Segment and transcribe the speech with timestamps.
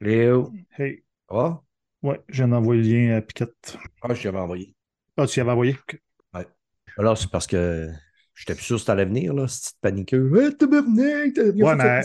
[0.00, 0.52] Léo?
[0.76, 1.02] Hey.
[1.28, 1.60] Ah?
[2.02, 3.78] Ouais, je viens d'envoyer le lien à Piquette.
[4.02, 4.74] Ah, je t'avais envoyé.
[5.16, 5.76] Ah, tu y avais envoyé?
[5.82, 6.00] Ok.
[6.96, 7.88] Alors, c'est parce que
[8.34, 10.32] j'étais plus sûr que ça allait venir, là, petite paniqueuse.
[10.32, 12.02] Ouais, tabarnak, t'as rien Ouais, mais-.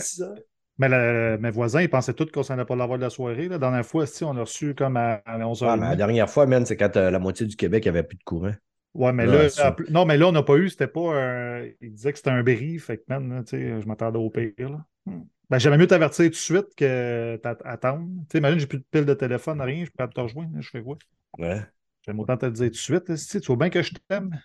[0.76, 3.48] Mais le- mes voisins, ils pensaient tous qu'on s'en allait pas l'avoir de la soirée.
[3.48, 5.70] La dernière fois, si, on l'a reçu comme à, à 11h.
[5.70, 8.16] Ouais, mais la dernière fois, man, c'est quand euh, la moitié du Québec avait plus
[8.16, 8.52] de courant.
[8.94, 9.76] Ouais, mais Ouais, là, ça.
[9.90, 11.64] non, mais là, on n'a pas eu, c'était pas un.
[11.80, 14.52] Il disait que c'était un bris, fait que, man, là, sais, je m'attendais au pire,
[14.58, 14.84] là.
[15.06, 15.22] Hmm.
[15.54, 18.08] Ben, j'aimais mieux t'avertir tout de suite que t'attendre.
[18.22, 20.50] Tu sais, imagine, j'ai plus de pile de téléphone, rien, je peux pas te rejoindre,
[20.60, 20.98] je fais quoi?
[21.38, 21.66] Ouais.
[22.02, 24.36] J'aime autant te le dire tout de suite, si, tu vois bien que je t'aime,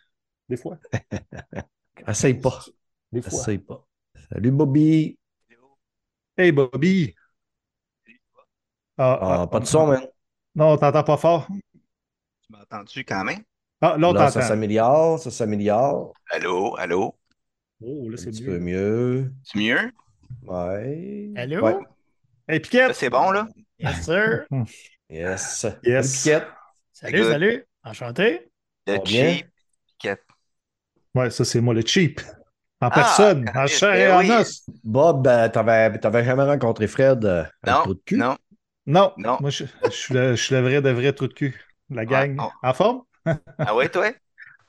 [0.49, 0.77] des fois.
[2.07, 2.65] Essaye pas.
[3.11, 3.43] Des fois.
[3.43, 3.87] Essaye pas.
[4.31, 5.17] Salut, Bobby.
[6.37, 7.15] Hey, Bobby!
[8.97, 10.07] Ah, Ah, ah, pas de son, man.
[10.55, 11.47] Non, on t'entend pas fort.
[12.41, 13.43] Tu m'entends-tu quand même?
[13.81, 16.13] Ah, là, on Là, ça s'améliore, ça s'améliore.
[16.31, 17.15] Allô, allô?
[17.81, 18.51] Oh, là, Un c'est petit mieux.
[18.51, 19.33] peu mieux.
[19.43, 19.91] C'est mieux?
[20.43, 21.29] Ouais.
[21.33, 21.59] Allô?
[21.59, 21.77] Ouais.
[22.47, 22.95] Hey, Piquette!
[22.95, 23.47] c'est bon, là?
[23.79, 24.47] Yes, sir.
[25.09, 25.65] Yes.
[25.83, 26.07] Yes.
[26.07, 26.47] Salut, Piquette.
[26.93, 27.65] Salut, salut.
[27.83, 28.51] Enchanté.
[28.87, 29.45] Le cheap.
[29.87, 30.25] Piquette.
[31.15, 32.21] Ouais, ça, c'est moi, le cheap.
[32.81, 34.29] En Ah, personne, en Chris, chair et ben en oui.
[34.29, 34.63] os.
[34.83, 38.23] Bob, euh, t'avais t'avais jamais rencontré Fred euh, Non, trou de cul?
[38.23, 38.37] non.
[38.87, 39.39] Non, Non.
[39.39, 41.59] moi, je, je suis le, je suis le vrai de vrai trou de cul.
[41.89, 42.45] La gang.
[42.45, 43.03] Ouais, En forme?
[43.63, 44.13] Ah ouais, toi?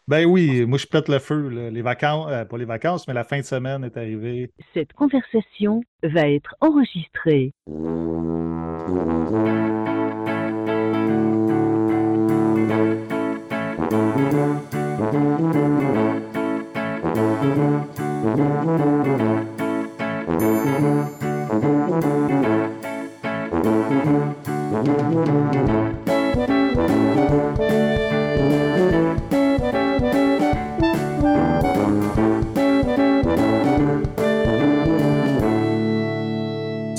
[0.08, 1.48] Ben oui, moi, je pète le feu.
[1.48, 1.70] là.
[1.70, 4.50] Les vacances, euh, pas les vacances, mais la fin de semaine est arrivée.
[4.74, 7.52] Cette conversation va être enregistrée.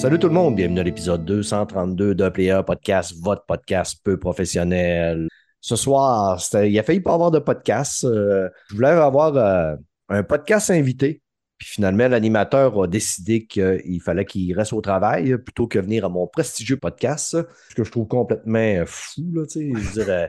[0.01, 5.27] Salut tout le monde, bienvenue à l'épisode 232 de Player Podcast, votre podcast peu professionnel.
[5.59, 8.03] Ce soir, il a failli pas avoir de podcast.
[8.03, 9.75] euh, je voulais avoir euh,
[10.09, 11.21] un podcast invité.
[11.59, 16.09] Puis finalement, l'animateur a décidé qu'il fallait qu'il reste au travail plutôt que venir à
[16.09, 17.37] mon prestigieux podcast.
[17.69, 19.21] Ce que je trouve complètement fou.
[19.35, 20.27] Là, je euh,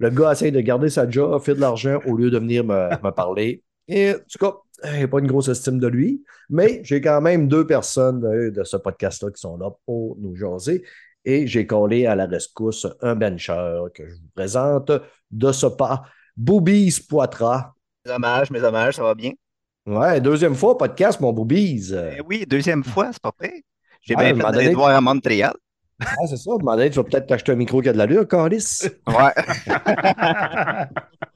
[0.00, 3.10] le gars essaye de garder sa job, fait de l'argent au lieu de venir me
[3.10, 3.62] parler.
[3.88, 6.22] Et en tout cas, a pas une grosse estime de lui.
[6.50, 10.84] Mais j'ai quand même deux personnes de ce podcast-là qui sont là pour nous jaser.
[11.24, 14.92] Et j'ai collé à la rescousse un bencher que je vous présente
[15.30, 16.02] de ce pas,
[16.36, 17.72] Boobies Poitras.
[18.04, 19.32] Mes hommages, mes hommages, ça va bien?
[19.86, 21.92] Ouais, deuxième fois podcast, mon Boobies.
[21.94, 23.64] Eh oui, deuxième fois, c'est pas prêt.
[24.02, 25.54] J'ai bien moment fait te voir à Montréal.
[26.00, 28.82] ah, c'est ça, donné, tu vas peut-être t'acheter un micro qui a de l'allure, Calis.
[29.06, 29.32] Ouais.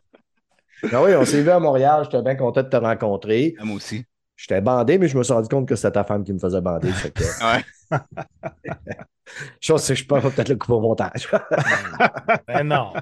[0.93, 3.55] Ah oui, on s'est vu à Montréal, j'étais bien content de te rencontrer.
[3.62, 4.05] Moi aussi.
[4.37, 6.61] J'étais bandé, mais je me suis rendu compte que c'était ta femme qui me faisait
[6.61, 6.93] bander.
[6.93, 7.22] fait que-
[7.93, 7.99] Ouais.
[9.61, 11.28] Je pense que je peux peut-être le couper au montage.
[12.47, 12.93] Ben non.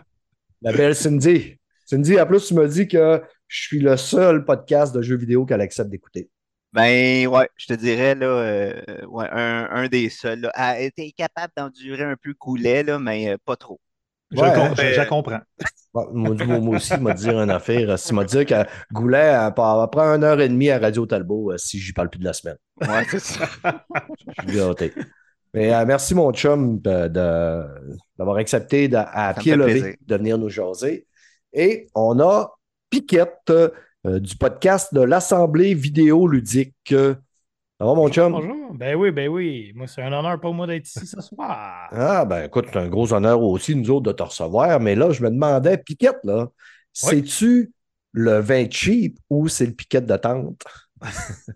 [0.63, 1.57] La belle Cindy.
[1.85, 5.45] Cindy, en plus, tu m'as dit que je suis le seul podcast de jeux vidéo
[5.47, 6.29] qu'elle accepte d'écouter.
[6.73, 8.73] Ben ouais, je te dirais là, euh,
[9.07, 10.41] ouais, un, un des seuls.
[10.41, 10.53] Là.
[10.57, 13.81] Elle était capable d'endurer un peu coulet, là, mais euh, pas trop.
[14.33, 15.39] Je, Ouais, com- je- comprends.
[15.95, 16.09] Moi,
[16.59, 17.97] moi- aussi, il m'a dit une affaire.
[18.09, 18.55] Il m'a dit que
[18.93, 19.47] Goulet, euh,
[19.81, 22.33] après une heure et demie à Radio Talbot, euh, si j'y parle plus de la
[22.33, 22.57] semaine.
[22.83, 23.47] Ouais, c'est ça.
[23.65, 24.93] Je suis gâté.
[25.55, 30.49] Mais euh, merci, mon chum, d'avoir accepté de- à me pied levé de venir nous
[30.51, 31.07] jaser.
[31.53, 32.53] Et on a
[32.91, 33.71] Piquette euh,
[34.21, 36.95] du podcast de l'Assemblée vidéoludique.
[37.79, 38.33] Ça va, mon chum?
[38.33, 38.75] Bonjour.
[38.75, 39.73] Ben oui, ben oui.
[39.75, 41.93] Moi, c'est un honneur pour moi d'être ici ce soir.
[41.93, 44.81] Ah, ben écoute, c'est un gros honneur aussi, nous autres, de te recevoir.
[44.81, 46.49] Mais là, je me demandais, Piquette, là,
[46.93, 47.73] c'est-tu
[48.13, 50.63] le vin cheap ou c'est le Piquette de tente?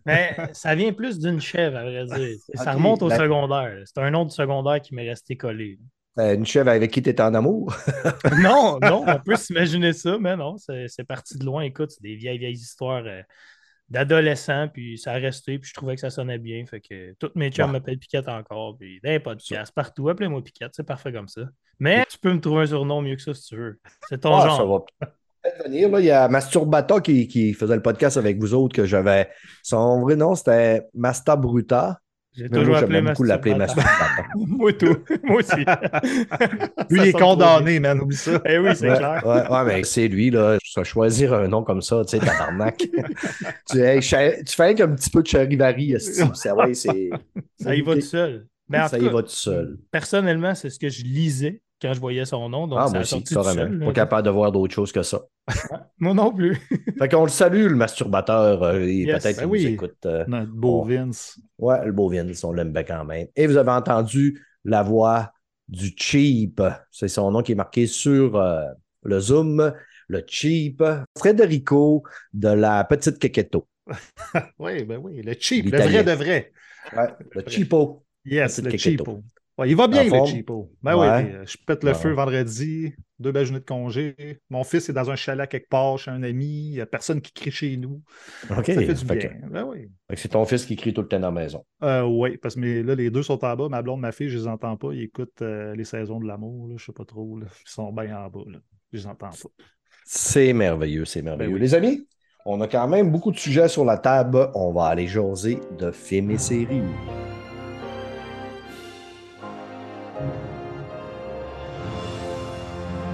[0.06, 2.38] Mais ça vient plus d'une chèvre, à vrai dire.
[2.54, 3.82] Ça remonte au la- secondaire.
[3.86, 5.78] C'est un nom de secondaire qui m'est resté collé.
[6.18, 7.74] Euh, Une chèvre avec qui tu en amour?
[8.32, 11.62] Non, non, on peut s'imaginer ça, mais non, c'est c'est parti de loin.
[11.62, 13.22] Écoute, c'est des vieilles, vieilles histoires euh,
[13.90, 16.64] d'adolescents, puis ça a resté, puis je trouvais que ça sonnait bien.
[16.66, 17.72] Fait que tous mes chums Ouais.
[17.72, 21.42] m'appellent Piquette encore, puis les podcasts, partout, appelez-moi Piquette, c'est parfait comme ça.
[21.78, 23.80] Mais tu peux me trouver un surnom mieux que ça si tu veux.
[24.08, 24.56] C'est ton Ah, genre.
[24.56, 25.10] ça va
[25.50, 25.88] peut-être venir.
[25.90, 26.00] Là.
[26.00, 29.28] Il y a Masturbata qui, qui faisait le podcast avec vous autres que j'avais.
[29.62, 31.98] Son vrai nom, c'était Masta Bruta.
[32.32, 34.24] J'ai toujours appelé beaucoup l'appeler Masturbateur.
[34.36, 34.98] Moi tout.
[35.24, 35.56] Moi aussi.
[36.90, 38.40] Lui, il est condamné, man, oublie ça.
[38.44, 39.26] Eh oui, c'est Ouais, clair.
[39.26, 40.56] ouais, ouais, mais c'est lui, là.
[40.84, 42.88] Choisir un nom comme ça, tu sais, tabarnak.
[43.70, 47.10] tu, hey, tu fais qu'un petit peu de charivari, ça, ouais, c'est.
[47.60, 48.46] Ça y va tout seul.
[48.88, 49.78] Ça y va tout seul.
[49.90, 52.66] Personnellement, c'est ce que je lisais quand je voyais son nom.
[52.66, 53.86] Donc, Ah, ça moi a aussi, carrément.
[53.86, 55.20] Pas capable de voir d'autre chose que ça.
[55.98, 56.56] Moi non plus.
[56.98, 58.62] Fait qu'on le salue, le masturbateur.
[58.62, 59.64] euh, Yes, peut-être ben qu'il oui.
[59.64, 60.06] nous écoute.
[60.06, 60.84] euh, Notre beau Oh.
[60.84, 61.38] Vince.
[61.58, 63.26] Ouais, le beau Vince, on l'aime bien quand même.
[63.36, 65.32] Et vous avez entendu la voix
[65.68, 66.62] du Cheap.
[66.90, 68.64] C'est son nom qui est marqué sur euh,
[69.02, 69.72] le Zoom.
[70.08, 70.82] Le Cheap.
[71.16, 73.66] Frederico de la Petite Quequetto.
[74.58, 76.52] oui, ben oui, le cheap, le vrai de vrai.
[76.96, 78.04] Ouais, le Cheapo.
[78.24, 79.22] Yes, le cheapo.
[79.60, 80.72] Ouais, il va bien, En le cheapo.
[80.82, 81.06] Ben Ouais.
[81.24, 81.94] oui, euh, je pète le Ouais.
[81.96, 84.16] feu vendredi, deux belles journées de congé.
[84.48, 87.20] Mon fils est dans un chalet quelque part chez un ami, il n'y a personne
[87.20, 88.00] qui crie chez nous.
[88.50, 88.56] OK.
[88.66, 89.48] Ça fait du Fait que- bien.
[89.50, 89.90] Ben oui.
[90.14, 91.64] c'est ton fils qui crie tout le temps dans la maison.
[91.82, 93.68] Euh, oui, parce que là, les deux sont en bas.
[93.68, 94.92] Ma blonde, ma fille, je les entends pas.
[94.92, 97.38] Ils écoutent euh, les saisons de l'amour, je sais pas trop.
[97.38, 97.46] là.
[97.66, 98.40] Ils sont bien en bas.
[98.50, 98.58] Là.
[98.92, 99.64] Je les entends pas.
[100.04, 101.50] C'est merveilleux, c'est merveilleux.
[101.50, 101.60] Ben oui.
[101.60, 102.06] Les amis,
[102.46, 104.48] on a quand même beaucoup de sujets sur la table.
[104.54, 106.80] On va aller jaser de films et séries.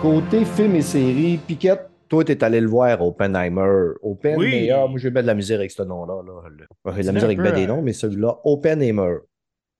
[0.00, 3.92] Côté films et séries, Piquette, toi, t'es allé le voir, Oppenheimer.
[4.02, 4.50] Open, Oui.
[4.50, 4.88] meilleur.
[4.88, 6.22] Moi, j'ai bien de la misère avec ce nom-là.
[6.22, 6.42] Là.
[6.94, 9.16] J'ai de la un avec ben des euh, noms, mais celui-là, Oppenheimer.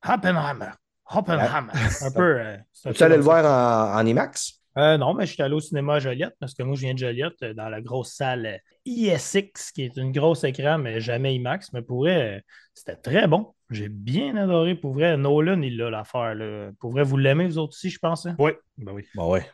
[0.09, 0.71] Oppenheimer.
[1.15, 1.73] Oppenheimer.
[2.03, 2.41] Un peu.
[2.41, 2.57] euh,
[2.93, 4.61] Tu allé le voir en, en IMAX?
[4.79, 6.93] Euh, non, mais je suis allé au cinéma à Joliette parce que moi, je viens
[6.95, 11.35] de Joliette euh, dans la grosse salle ISX, qui est une grosse écran, mais jamais
[11.35, 11.73] IMAX.
[11.73, 12.41] Mais pour vrai, euh,
[12.75, 13.55] c'était très bon.
[13.71, 14.75] J'ai bien adoré.
[14.75, 16.35] Pour vrai, Nolan, il a l'affaire.
[16.35, 16.71] là.
[16.79, 18.27] Pour vrai, vous l'aimez, vous autres aussi, je pense.
[18.27, 18.35] hein?
[18.39, 19.05] Oui, ben oui.
[19.15, 19.47] Bon, ouais.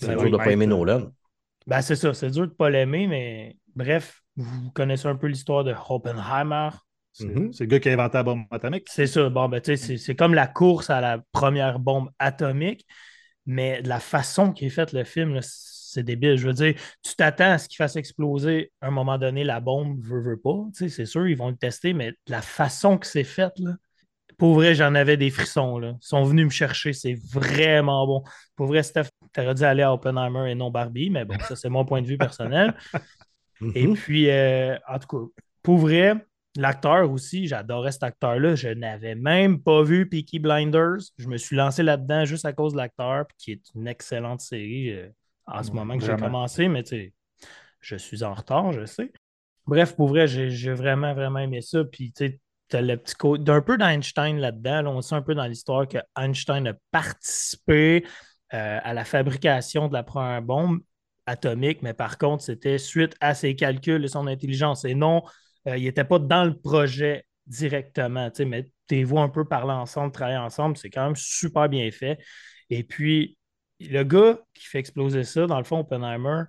[0.00, 0.50] C'est dur de pas maître.
[0.52, 1.12] aimer Nolan.
[1.66, 2.12] Ben, c'est ça.
[2.14, 6.70] C'est dur de ne pas l'aimer, mais bref, vous connaissez un peu l'histoire de Oppenheimer.
[7.12, 7.52] C'est Mhm.
[7.52, 8.86] c'est le gars qui a inventé la bombe atomique.
[8.90, 9.28] C'est ça.
[9.28, 12.84] Bon, ben, tu sais, c'est- c'est comme la course à la première bombe atomique,
[13.46, 16.36] mais de la façon qu'est fait le film, c'est débile.
[16.36, 19.60] Je veux dire, tu t'attends à ce qu'il fasse exploser à un moment donné la
[19.60, 20.64] bombe, veut, veut pas.
[20.76, 23.52] Tu sais, c'est sûr, ils vont le tester, mais de la façon que c'est fait,
[23.58, 23.76] là,
[24.38, 25.78] pour vrai, j'en avais des frissons.
[25.78, 25.90] Là.
[26.02, 28.24] Ils sont venus me chercher, c'est vraiment bon.
[28.56, 31.70] Pour vrai, Steph, t'aurais dû aller à Oppenheimer et non Barbie, mais bon, ça, c'est
[31.70, 32.74] mon point de vue personnel.
[33.74, 33.88] Et Mhm.
[33.88, 35.32] puis, euh, en tout cas,
[35.62, 36.14] pour vrai,
[36.56, 38.54] l'acteur aussi, j'adorais cet acteur-là.
[38.54, 40.98] Je n'avais même pas vu Peaky Blinders.
[41.18, 44.92] Je me suis lancé là-dedans juste à cause de l'acteur, qui est une excellente série
[44.92, 45.08] euh,
[45.46, 47.12] en ce Ouais, moment que j'ai commencé, mais tu sais,
[47.80, 49.12] je suis en retard, je sais.
[49.66, 51.84] Bref, pour vrai, j'ai j'ai vraiment, vraiment aimé ça.
[51.84, 54.82] Puis, tu sais, t'as le petit côté d'un peu d'Einstein là-dedans.
[54.82, 58.04] Là, on sait un peu dans l'histoire que Einstein a participé
[58.54, 60.80] euh, à la fabrication de la première bombe
[61.26, 64.84] atomique, mais par contre, c'était suite à ses calculs et son intelligence.
[64.84, 65.24] Et non,
[65.66, 69.72] euh, il n'était pas dans le projet directement, mais tu les vois un peu parler
[69.72, 72.18] ensemble, travailler ensemble, c'est quand même super bien fait.
[72.70, 73.36] Et puis,
[73.80, 76.44] le gars qui fait exploser ça, dans le fond, Oppenheimer,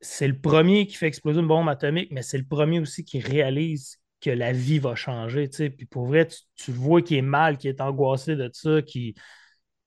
[0.00, 3.20] c'est le premier qui fait exploser une bombe atomique, mais c'est le premier aussi qui
[3.20, 5.70] réalise que la vie va changer, tu sais.
[5.70, 9.14] Puis pour vrai, tu, tu vois qu'il est mal, qu'il est angoissé de ça, qu'il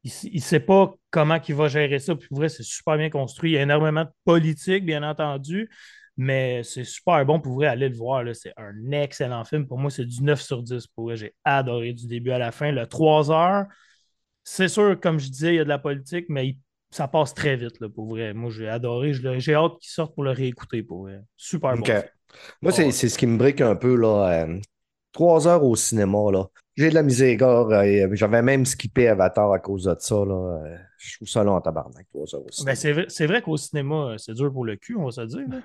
[0.04, 2.16] il ne sait pas comment il va gérer ça.
[2.16, 3.52] Puis pour vrai, c'est super bien construit.
[3.52, 5.70] Il y a énormément de politique, bien entendu,
[6.18, 8.24] mais c'est super bon pour vrai aller le voir.
[8.24, 8.34] là.
[8.34, 9.68] C'est un excellent film.
[9.68, 10.88] Pour moi, c'est du 9 sur 10.
[10.88, 12.72] Pour vrai, j'ai adoré du début à la fin.
[12.72, 13.66] Le 3 heures,
[14.44, 16.58] c'est sûr, comme je disais, il y a de la politique, mais il-
[16.92, 18.34] ça passe très vite, là, pour vrai.
[18.34, 19.14] Moi, j'ai adoré.
[19.14, 21.22] J'ai hâte qu'il sorte pour le réécouter, pour vrai.
[21.38, 21.86] Super bon.
[21.86, 22.10] Film.
[22.62, 24.46] Moi, c'est c'est ce qui me brique un peu, là.
[24.48, 24.60] euh,
[25.12, 26.48] trois heures au cinéma, là.
[26.76, 27.72] J'ai de la miséricorde.
[27.74, 30.34] euh, J'avais même skippé Avatar à cause de ça, là.
[30.66, 32.76] Euh, Je trouve ça long en tabarnak, trois heures au cinéma.
[32.76, 35.46] Ben, c'est vrai, qu'au cinéma, euh, c'est dur pour le cul, on va se dire.
[35.50, 35.62] là.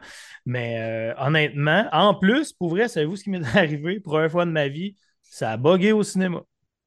[0.47, 4.01] Mais euh, honnêtement, en plus, pour vrai, savez-vous ce qui m'est arrivé?
[4.01, 6.43] Première fois de ma vie, ça a bugué au cinéma.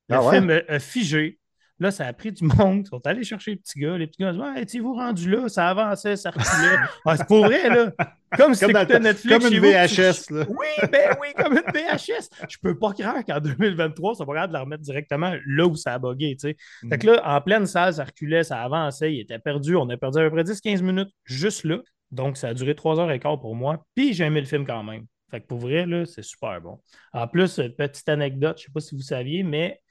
[0.09, 0.39] Le Ah ouais?
[0.39, 1.39] film a figé.
[1.81, 2.83] Là, ça a pris du monde.
[2.85, 3.97] Ils sont allés chercher les petits gars.
[3.97, 5.49] Les petits gars ont dit Ouais, étiez-vous rendu là?
[5.49, 6.77] Ça avançait, ça reculait.
[7.07, 7.91] Ah, c'est pour vrai, là.
[8.37, 9.43] Comme si le- Netflix.
[9.43, 10.29] comme une vous, VHS.
[10.29, 10.45] Là.
[10.47, 12.29] oui, ben oui, comme une VHS.
[12.47, 15.75] Je peux pas croire qu'en 2023, ça va regarder de la remettre directement là où
[15.75, 16.57] ça a bugué, tu sais.
[16.87, 19.75] Fait que là, en pleine salle, ça reculait, ça avançait, il était perdu.
[19.75, 21.79] On a perdu à peu près 10-15 minutes juste là.
[22.11, 23.83] Donc, ça a duré 3h15 pour moi.
[23.95, 25.05] Puis, j'ai aimé le film quand même.
[25.31, 26.79] Fait que pour vrai, là, c'est super bon.
[27.11, 29.81] En plus, petite anecdote, je sais pas si vous saviez, mais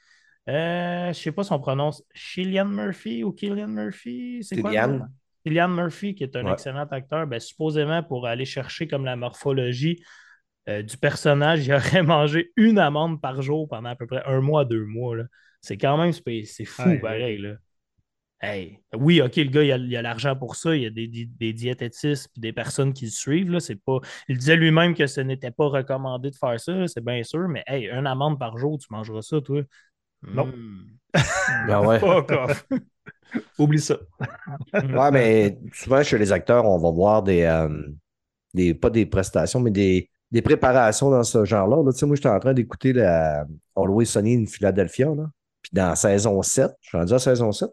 [0.48, 4.42] euh, je sais pas si on prononce Cillian Murphy ou Killian Murphy.
[4.42, 4.76] C'est quoi le
[5.46, 5.68] Cillian.
[5.68, 6.52] Murphy, qui est un Ouais.
[6.52, 10.02] excellent acteur, ben, supposément pour aller chercher comme la morphologie
[10.68, 14.40] euh, du personnage, il aurait mangé une amande par jour pendant à peu près un
[14.40, 15.16] mois, deux mois.
[15.16, 15.24] là.
[15.62, 17.38] C'est quand même c'est fou, Ouais, pareil.
[17.38, 17.54] Là.
[18.42, 20.74] Hey, oui, OK, le gars, il a il a l'argent pour ça.
[20.74, 23.50] Il y a des, des, des diététistes et des personnes qui le suivent.
[23.50, 23.60] Là.
[23.60, 23.98] C'est pas...
[24.28, 27.48] Il disait lui-même que ce n'était pas recommandé de faire ça, là, c'est bien sûr,
[27.48, 29.62] mais hey, une amande par jour, tu mangeras ça, toi?
[30.22, 30.46] Non.
[30.46, 30.90] Hmm.
[31.66, 32.00] Ben ouais.
[33.58, 33.96] Oublie ça.
[34.74, 37.68] Ouais, mais souvent, chez les acteurs, on va voir des, euh,
[38.54, 41.82] des pas des prestations, mais des, des préparations dans ce genre-là.
[41.84, 43.46] Là, Tu sais, moi, j'étais en train d'écouter la
[43.76, 45.06] Always Sunny in Philadelphia.
[45.06, 45.30] Là.
[45.62, 47.70] Puis dans saison 7, je suis rendu à saison 7,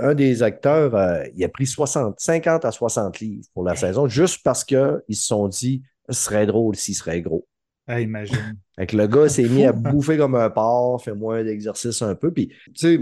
[0.00, 4.06] un des acteurs, euh, il a pris 60, 50 à 60 livres pour la saison,
[4.06, 7.46] juste parce qu'ils se sont dit ce serait drôle s'il serait gros.
[7.88, 8.58] Hey, imagine.
[8.76, 12.14] Fait que le gars s'est mis à bouffer comme un porc, fait moins d'exercice un
[12.14, 12.32] peu.
[12.32, 13.00] Puis, tu sais,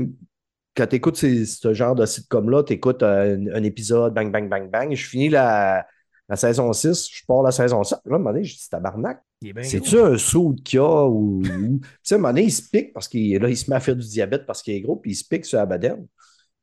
[0.76, 4.70] quand tu écoutes ce genre de sitcom-là, tu écoutes un, un épisode, bang, bang, bang,
[4.70, 4.94] bang.
[4.94, 5.86] Je finis la,
[6.28, 7.98] la saison 6, je pars la saison 7.
[8.04, 9.20] Là, à un moment donné, je dis tabarnak.
[9.62, 11.42] C'est-tu un saut qu'il y a ou.
[11.42, 13.76] Tu sais, à un moment donné, il se pique parce qu'il là, il se met
[13.76, 15.78] à faire du diabète parce qu'il est gros, puis il se pique sur la.
[15.78, 15.96] Là,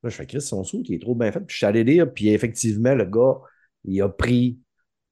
[0.03, 1.39] je fais Chris, son saut, il est trop bien fait.
[1.41, 3.39] Puis je suis allé lire, puis effectivement, le gars,
[3.83, 4.59] il a pris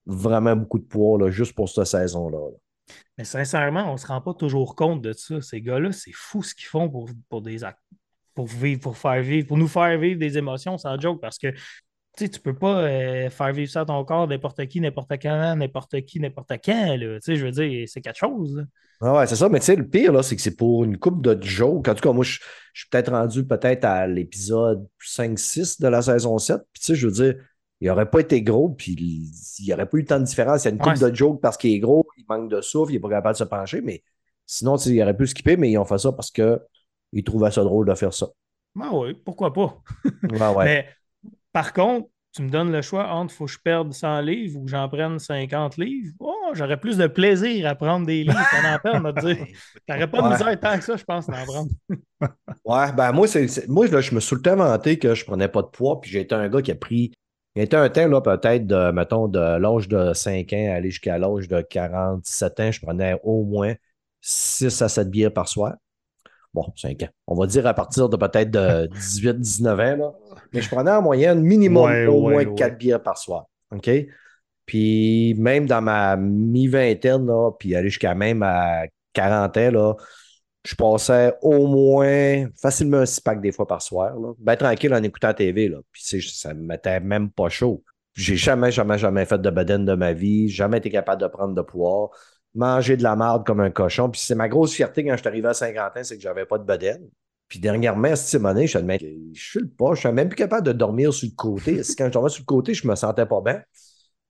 [0.05, 2.37] vraiment beaucoup de poids là, juste pour cette saison-là.
[2.37, 2.57] là.
[3.17, 5.41] Mais sincèrement, on ne se rend pas toujours compte de ça.
[5.41, 7.59] Ces gars-là, c'est fou ce qu'ils font pour, pour des
[8.33, 11.53] pour vivre, pour faire vivre, pour nous faire vivre des émotions sans joke parce que
[12.17, 15.55] tu tu peux pas euh, faire vivre ça à ton corps n'importe qui, n'importe quand,
[15.55, 16.97] n'importe qui, n'importe quand.
[16.97, 18.57] Je veux dire, c'est quelque chose.
[18.57, 18.63] là.
[19.01, 21.21] Ah ouais, c'est ça, mais tu sais, le pire, c'est que c'est pour une coupe
[21.21, 21.87] de jokes.
[21.87, 22.39] En tout cas, moi, je
[22.73, 26.61] suis peut-être rendu peut-être à l'épisode 5-6 de la saison 7.
[26.71, 27.35] Puis tu sais, je veux dire,
[27.81, 30.63] il n'aurait pas été gros, puis il n'y aurait pas eu tant de différence.
[30.63, 32.61] Il y a une coupe Ouais, de jokes parce qu'il est gros, il manque de
[32.61, 34.03] souffle, il n'est pas capable de se pencher, mais
[34.45, 37.87] sinon, il aurait pu skipper, mais ils ont fait ça parce qu'ils trouvaient ça drôle
[37.87, 38.27] de faire ça.
[38.75, 39.77] Ben oui, pourquoi pas?
[40.39, 40.65] Ah ouais.
[40.65, 40.89] Mais
[41.53, 44.65] par contre, tu me donnes le choix entre faut que je perde 100 livres ou
[44.65, 46.13] que j'en prenne 50 livres.
[46.19, 49.19] Oh, j'aurais plus de plaisir à prendre des livres qu'à en perdre, on va te
[49.33, 49.47] dire.
[49.87, 50.29] T'aurais pas de Ouais.
[50.29, 51.69] misère tant que ça, je pense, d'en prendre.
[52.65, 55.13] Ouais, ben moi, c'est, c'est- moi là, je me suis tout le temps vanté que
[55.13, 57.11] je prenais pas de poids, puis j'ai été un gars qui a pris.
[57.55, 60.71] Il y a été un temps, là, peut-être, de, mettons, de l'âge de 5 ans
[60.71, 63.73] à aller jusqu'à l'âge de 47 ans, je prenais au moins
[64.21, 65.75] 6 à 7 bières par soir.
[66.53, 67.09] Bon, 5 ans.
[67.27, 70.11] On va dire à partir de peut-être de 18, 19 ans, là.
[70.53, 72.55] Mais je prenais en moyenne minimum Ouais, au ouais, moins ouais.
[72.55, 73.45] 4 bières par soir.
[73.71, 73.89] OK?
[74.65, 79.93] Puis même dans ma mi-vingtaine, là, puis aller jusqu'à même à 40 ans, là,
[80.65, 84.19] je passais au moins facilement un six pack des fois par soir.
[84.19, 84.33] Là.
[84.39, 85.69] Ben tranquille en écoutant la TV.
[85.69, 85.77] Là.
[85.91, 87.83] Puis ça me mettait même pas chaud.
[88.13, 91.53] J'ai jamais, jamais, jamais fait de bedaine de ma vie, jamais été capable de prendre
[91.53, 92.09] de poids,
[92.53, 94.09] manger de la marde comme un cochon.
[94.09, 96.45] Puis c'est ma grosse fierté quand je suis arrivé à 50 ans, c'est que j'avais
[96.45, 97.09] pas de bedaine.
[97.47, 98.79] Puis dernièrement, cette année, je
[99.33, 101.81] suis le pas, je suis même plus capable de dormir sur le côté.
[101.97, 103.61] Quand je dormais sur le côté, je me sentais pas bien.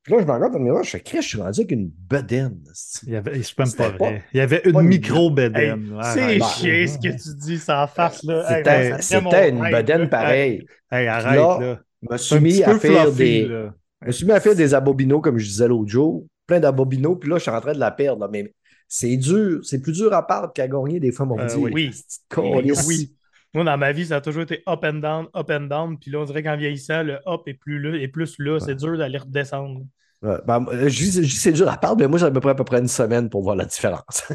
[0.05, 1.71] Puis là, je me regarde dans le miroir, je fais, Christ, je suis rendu avec
[1.71, 2.59] une bedaine.
[3.07, 4.23] Il y avait, c'est même C'était pas pas- vrai.
[4.33, 5.99] Il y avait une pas une- Hey, micro-bédaine.
[6.13, 8.23] c'est chier ce que tu dis sans face.
[8.23, 8.43] Là.
[8.47, 8.63] Hey,
[9.01, 10.65] C'était ça une bedaine pareille.
[10.91, 11.79] Hey, arrête, Là, là.
[12.03, 13.45] Je me suis mis à faire fluffy, des.
[13.47, 13.73] là.
[14.03, 16.23] Je me suis mis à faire des abobinos, comme je disais l'autre jour.
[16.45, 18.21] Plein d'abobinos, puis là, je suis en train de la perdre.
[18.21, 18.29] là.
[18.31, 18.53] Mais
[18.87, 19.61] c'est dur.
[19.63, 21.55] C'est plus dur à perdre qu'à gagner, des fois, mon Euh, dit.
[21.55, 21.71] oui.
[21.73, 22.71] Oui.
[22.87, 23.15] Oui.
[23.55, 25.97] Moi, dans ma vie, ça a toujours été up and down, up and down.
[25.97, 27.97] Puis là, on dirait qu'en vieillissant, le up est plus là.
[27.97, 28.59] Et plus là.
[28.59, 29.81] C'est dur d'aller redescendre.
[30.25, 32.79] Ouais, ben, euh, c'est dur à perdre, mais moi, ça me prend à peu près
[32.79, 34.23] une semaine pour voir la différence.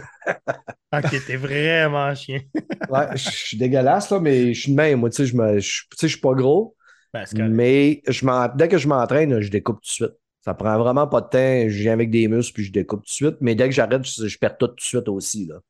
[0.92, 2.40] Ok, t'es vraiment chien.
[2.90, 4.98] ouais, je suis dégueulasse, là, mais je suis de même.
[4.98, 6.74] Moi, tu sais, je suis pas gros,
[7.14, 10.18] Ben, mais je dès que je m'entraîne, je découpe tout de suite.
[10.44, 11.68] Ça prend vraiment pas de temps.
[11.68, 13.36] Je viens avec des muscles, puis je découpe tout de suite.
[13.40, 15.46] Mais dès que j'arrête, je, je perds tout tout de suite aussi.
[15.46, 15.60] Là.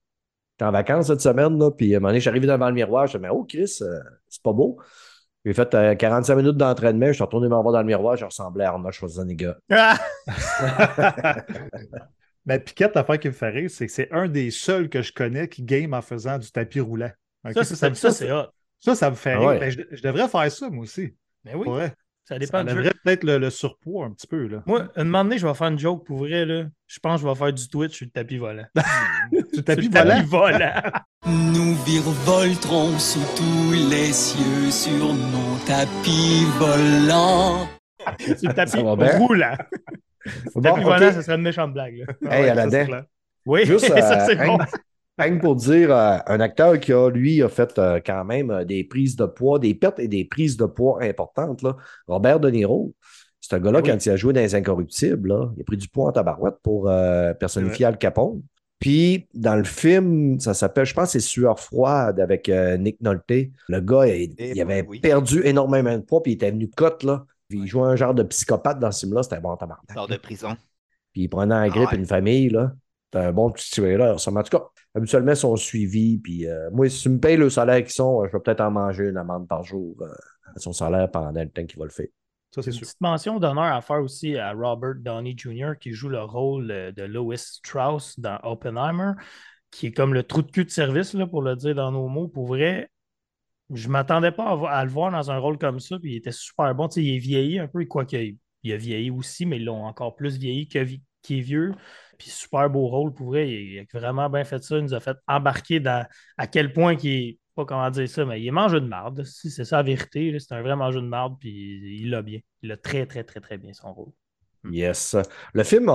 [0.54, 3.06] J'étais en vacances cette semaine, là, puis à un moment donné, j'arrive devant le miroir,
[3.06, 4.78] je me dis, oh, Chris, euh, c'est pas beau.
[5.44, 8.24] J'ai fait euh, 45 minutes d'entraînement, je suis retourné me voir dans le miroir, je
[8.26, 9.52] ressemblais à Arnold Schwarzenegger.
[9.70, 9.98] Ah!
[12.46, 15.12] Ben, Piquette, l'affaire qui me fait rire, c'est que c'est un des seuls que je
[15.12, 17.10] connais qui game en faisant du tapis roulant.
[17.44, 17.52] Ok?
[17.52, 18.10] Ça, ça, ça,
[18.80, 19.48] ça, ça me fait Ah rire.
[19.48, 19.58] ouais.
[19.58, 21.14] Ben, je, je devrais faire ça, moi aussi.
[21.44, 21.78] Mais oui, Pour
[22.24, 22.76] ça Ça dépend du jeu.
[22.76, 24.46] enlèverait peut-être le, le surpoids un petit peu.
[24.46, 24.62] Là.
[24.66, 26.44] Moi, un moment donné, je vais faire une joke pour vrai.
[26.46, 26.64] Là.
[26.86, 28.66] Je pense que je vais faire du Twitch sur le tapis volant.
[29.52, 30.14] Du tapis Sur le volant.
[30.16, 30.72] tapis volant.
[31.26, 37.68] Nous virevolterons sous tous les cieux sur mon tapis volant.
[38.38, 39.18] sur le tapis Ça va bien?
[39.18, 39.56] roulant.
[40.54, 42.04] Bon, tapis volant, ce serait une méchante blague.
[42.20, 42.30] là.
[42.32, 42.90] Hey, Ouais, à la ça, c'est.
[43.46, 44.58] Oui, Juste, ça, euh, c'est bon.
[45.20, 48.64] Rien- pour dire, euh, un acteur qui a, lui, a fait euh, quand même euh,
[48.64, 51.76] des prises de poids, des pertes et des prises de poids importantes, là.
[52.06, 52.94] Robert De Niro.
[53.40, 53.88] C'est un gars-là, Oui.
[53.90, 56.56] quand il a joué dans Les Incorruptibles, là, il a pris du poids en tabarouette
[56.62, 56.90] pour
[57.40, 58.42] personnifier Al Capone.
[58.78, 62.48] Puis, dans le film, ça s'appelle, je pense, c'est Sueur froide avec
[62.78, 63.48] Nick Nolte.
[63.68, 65.00] Le gars, il, Eh il avait oui.
[65.00, 67.24] perdu énormément de poids, puis il était venu cote, là.
[67.48, 69.90] Puis il jouait un genre de psychopathe dans ce film-là, c'était bon en tabarnak.
[69.92, 70.54] Sort de prison.
[71.12, 71.98] Puis il prenait en grippe Ah ouais.
[71.98, 72.72] une famille, là.
[73.12, 74.14] C'était un bon petit tueur.
[74.16, 76.18] En tout cas, habituellement, ils sont suivis.
[76.18, 78.60] Puis euh, moi, si tu me payes le salaire qu'ils sont, euh, je vais peut-être
[78.60, 80.08] en manger une amende par jour euh,
[80.54, 82.08] à son salaire pendant le temps qu'il va le faire.
[82.52, 82.86] Ça, c'est Une sûr.
[82.86, 85.74] petite mention d'honneur à faire aussi à Robert Downey Jr.
[85.78, 89.12] qui joue le rôle de Lois Strauss dans Oppenheimer,
[89.70, 92.08] qui est comme le trou de cul de service, là, pour le dire dans nos
[92.08, 92.28] mots.
[92.28, 92.90] Pour vrai,
[93.72, 96.12] je ne m'attendais pas à, vo- à le voir dans un rôle comme ça, puis
[96.12, 96.88] il était super bon.
[96.88, 99.64] Tu sais, il est vieilli un peu, quoi qu'il il a vieilli aussi, mais ils
[99.64, 100.84] l'ont encore plus vieilli que
[101.22, 101.72] qui est vieux.
[102.20, 103.50] Puis super beau rôle, pour vrai.
[103.50, 104.76] Il a vraiment bien fait ça.
[104.78, 108.24] Il nous a fait embarquer dans à quel point qu'il est, pas comment dire ça,
[108.26, 109.24] mais il est mangeur de marde.
[109.24, 111.50] Si c'est ça la vérité, c'est un vrai mangeur de marde, puis
[112.02, 112.40] il l'a bien.
[112.62, 114.12] Il a très, très, très, très bien son rôle.
[114.70, 115.16] Yes.
[115.54, 115.92] Le film a,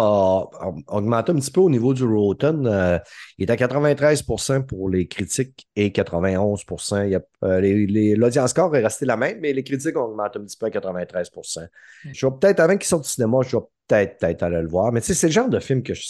[0.59, 2.65] a augmenté un petit peu au niveau du Rotten.
[2.65, 2.97] Euh,
[3.37, 6.63] il est à 93% pour les critiques et 91
[7.03, 9.95] Il y a, euh, les- les- L'audience score est resté la même, mais les critiques
[9.97, 11.61] ont augmenté un petit peu à 93%
[12.11, 14.91] Je vais peut-être, avant qu'il sorte du cinéma, je vais peut-être peut aller le voir.
[14.91, 16.03] Mais tu sais, c'est le genre de film que je,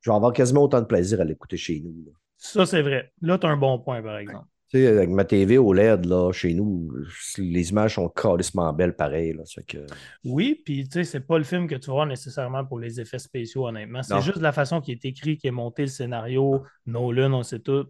[0.00, 2.04] je vais avoir quasiment autant de plaisir à l'écouter chez nous.
[2.06, 2.12] là.
[2.44, 3.10] Ça, c'est vrai.
[3.22, 4.44] Là, tu as un bon point, par exemple.
[4.68, 6.90] Tu sais, avec ma TV OLED, là, chez nous,
[7.38, 9.32] les images sont carrément belles pareil.
[9.32, 9.78] Là, que...
[10.24, 13.18] Oui, puis tu sais, c'est pas le film que tu voir nécessairement pour les effets
[13.18, 14.02] spéciaux, honnêtement.
[14.02, 16.62] C'est juste la façon qui est écrit, qui est monté le scénario.
[16.84, 17.86] Nolan, on sait tout.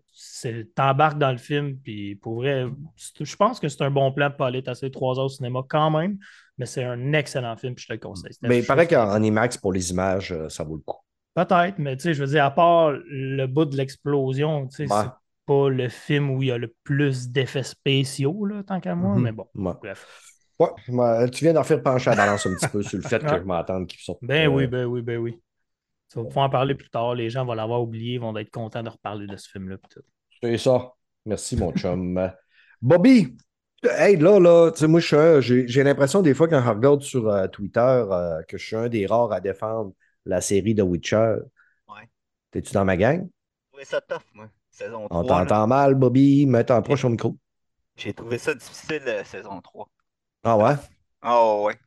[0.76, 2.66] T'embarques dans le film, puis pour vrai,
[3.20, 5.90] je pense que c'est un bon plan pour aller tasser trois heures au cinéma quand
[5.90, 6.18] même,
[6.58, 8.32] mais c'est un excellent film, puis je te le conseille.
[8.42, 10.98] Mais il paraît qu'en IMAX, pour les images, euh, ça vaut le coup.
[11.34, 14.92] Peut-être, mais tu sais, je veux dire, à part le bout de l'explosion, tu sais,
[14.92, 15.02] Ouais.
[15.02, 15.10] c'est
[15.46, 19.14] pas le film où il y a le plus d'effets spéciaux, là, tant qu'à moi,
[19.16, 19.22] Mhm.
[19.22, 19.72] mais bon, Ouais.
[19.80, 20.06] bref.
[20.60, 23.18] Ouais, ouais, tu viens d'en faire pencher la balance un petit peu sur le fait
[23.38, 24.20] que je m'attende qu'il sorte.
[24.22, 25.40] Ben euh, oui, ben oui, ben oui.
[26.12, 27.16] Tu vas pouvoir en parler plus tard.
[27.16, 29.78] Les gens vont l'avoir oublié, vont être contents de reparler de ce film-là.
[30.40, 30.92] C'est ça.
[31.26, 32.16] Merci, mon chum.
[32.18, 32.28] Euh,
[32.80, 33.36] Bobby,
[33.90, 37.46] hey, là, là, tu sais, moi, j'ai l'impression des fois quand je regarde sur euh,
[37.48, 39.92] Twitter euh, que je suis un des rares à défendre
[40.24, 41.36] la série de Witcher.
[41.88, 42.08] Ouais.
[42.50, 43.20] T'es-tu dans ma gang?
[43.22, 44.48] J'ai trouvé ça tough, moi.
[44.70, 45.38] Saison On 3.
[45.40, 45.46] là.
[45.46, 46.46] t'entend mal, Bobby.
[46.46, 47.36] Mets-toi proche au micro.
[47.96, 49.88] J'ai trouvé ça difficile, euh, saison 3.
[50.42, 50.74] Ah ouais?
[51.22, 51.78] Oh, ouais.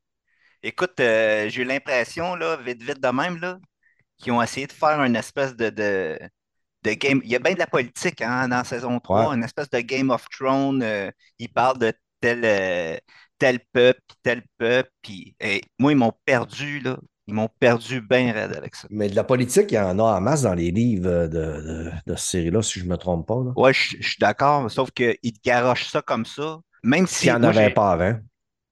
[0.64, 3.60] Écoute, j'ai eu l'impression, là, vite, vite de même, là,
[4.18, 6.20] qu'ils ont essayé de faire une espèce de, de,
[6.88, 7.22] de game.
[7.24, 9.36] Il y a bien de la politique hein, dans saison 3, Ouais.
[9.36, 10.82] une espèce de Game of Thrones.
[10.84, 12.98] euh, ils parlent de tel, euh,
[13.40, 14.90] tel peuple, tel peuple.
[15.02, 16.98] Puis, hey, moi, ils m'ont perdu, là.
[17.28, 18.88] Ils m'ont perdu bien raide avec ça.
[18.90, 21.92] Mais de la politique, il y en a en masse dans les livres de, de,
[22.06, 23.44] de cette série-là, si je ne me trompe pas.
[23.56, 26.60] Ouais, je je suis d'accord, sauf qu'ils te garochent ça comme ça.
[26.84, 27.16] Même si.
[27.16, 28.20] S'il n'y en moi, avait pas avant.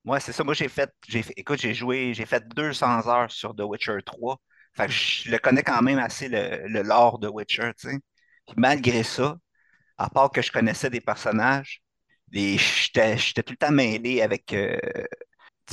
[0.05, 0.43] Ouais, c'est ça.
[0.43, 3.97] Moi, j'ai fait, j'ai fait- écoute, j'ai joué, j'ai fait 200 heures sur The Witcher
[4.05, 4.37] 3.
[4.75, 7.97] Fait que je le connais quand même assez le, le lore de Witcher, tu sais.
[8.45, 9.37] Puis malgré ça,
[9.97, 11.81] à part que je connaissais des personnages,
[12.31, 14.77] j'étais, tout le temps mêlé avec euh,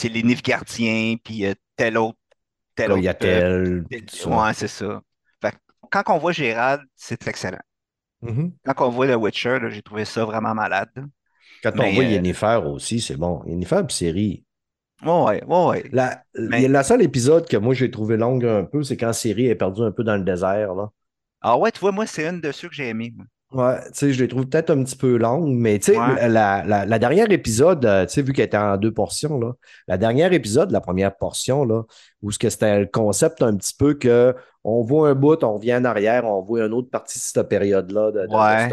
[0.03, 2.19] les Nilfgaardiens, puis euh, tel autre,
[2.75, 3.19] tel autre peuple.
[3.19, 4.31] Coyatel, Tel- ça.
[4.31, 5.03] Ouais, c'est ça.
[5.41, 5.55] Fait
[5.91, 7.61] quand on voit Gérald, c'est excellent.
[8.23, 8.53] Mhm.
[8.65, 10.91] Quand on voit The Witcher, j'ai trouvé ça vraiment malade.
[11.63, 13.43] Quand on voit euh, Yennefer aussi, c'est bon.
[13.47, 14.45] Yennefer puis série.
[15.05, 15.85] Ouais, ouais, ouais.
[15.93, 19.47] La, Mais- la seule épisode que moi j'ai trouvé longue un peu, c'est quand Siri
[19.49, 20.75] est perdue un peu dans le désert.
[20.75, 20.91] Là.
[21.41, 23.13] Ah ouais, tu vois, moi, c'est une de ceux que j'ai aimé.
[23.51, 26.29] Ouais, tu sais, je les trouve peut-être un petit peu longues, mais tu sais, Ouais.
[26.29, 29.53] la, la, la dernière épisode, euh, tu sais, vu qu'elle était en deux portions, là,
[29.89, 31.83] la dernière épisode, la première portion, là,
[32.23, 34.35] où ce que c'était le concept un petit peu que
[34.65, 37.47] on voit un bout, on revient en arrière, on voit une autre partie de cette
[37.49, 38.69] période-là, de, de- de Ouais.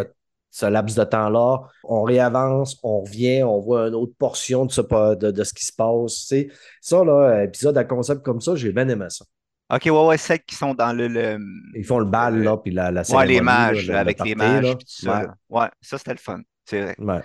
[0.51, 4.81] Ce, laps de temps-là, on réavance, on revient, on voit une autre portion de ce,
[5.15, 6.49] de, de ce qui se passe, tu sais.
[6.81, 9.25] Ça, là, épisode à concept comme ça, j'ai bien aimé ça.
[9.71, 11.07] Ok, ouais, ouais, celles qui sont dans le.
[11.07, 11.37] le-
[11.75, 14.65] Ils font le bal, là, puis la, la ouais, les mages, là, avec les mages,
[14.65, 14.75] là.
[14.75, 15.35] puis tout ça.
[15.49, 15.67] Ouais.
[15.81, 16.41] ça, c'était le fun.
[16.65, 16.95] C'est vrai.
[16.97, 17.21] Ouais.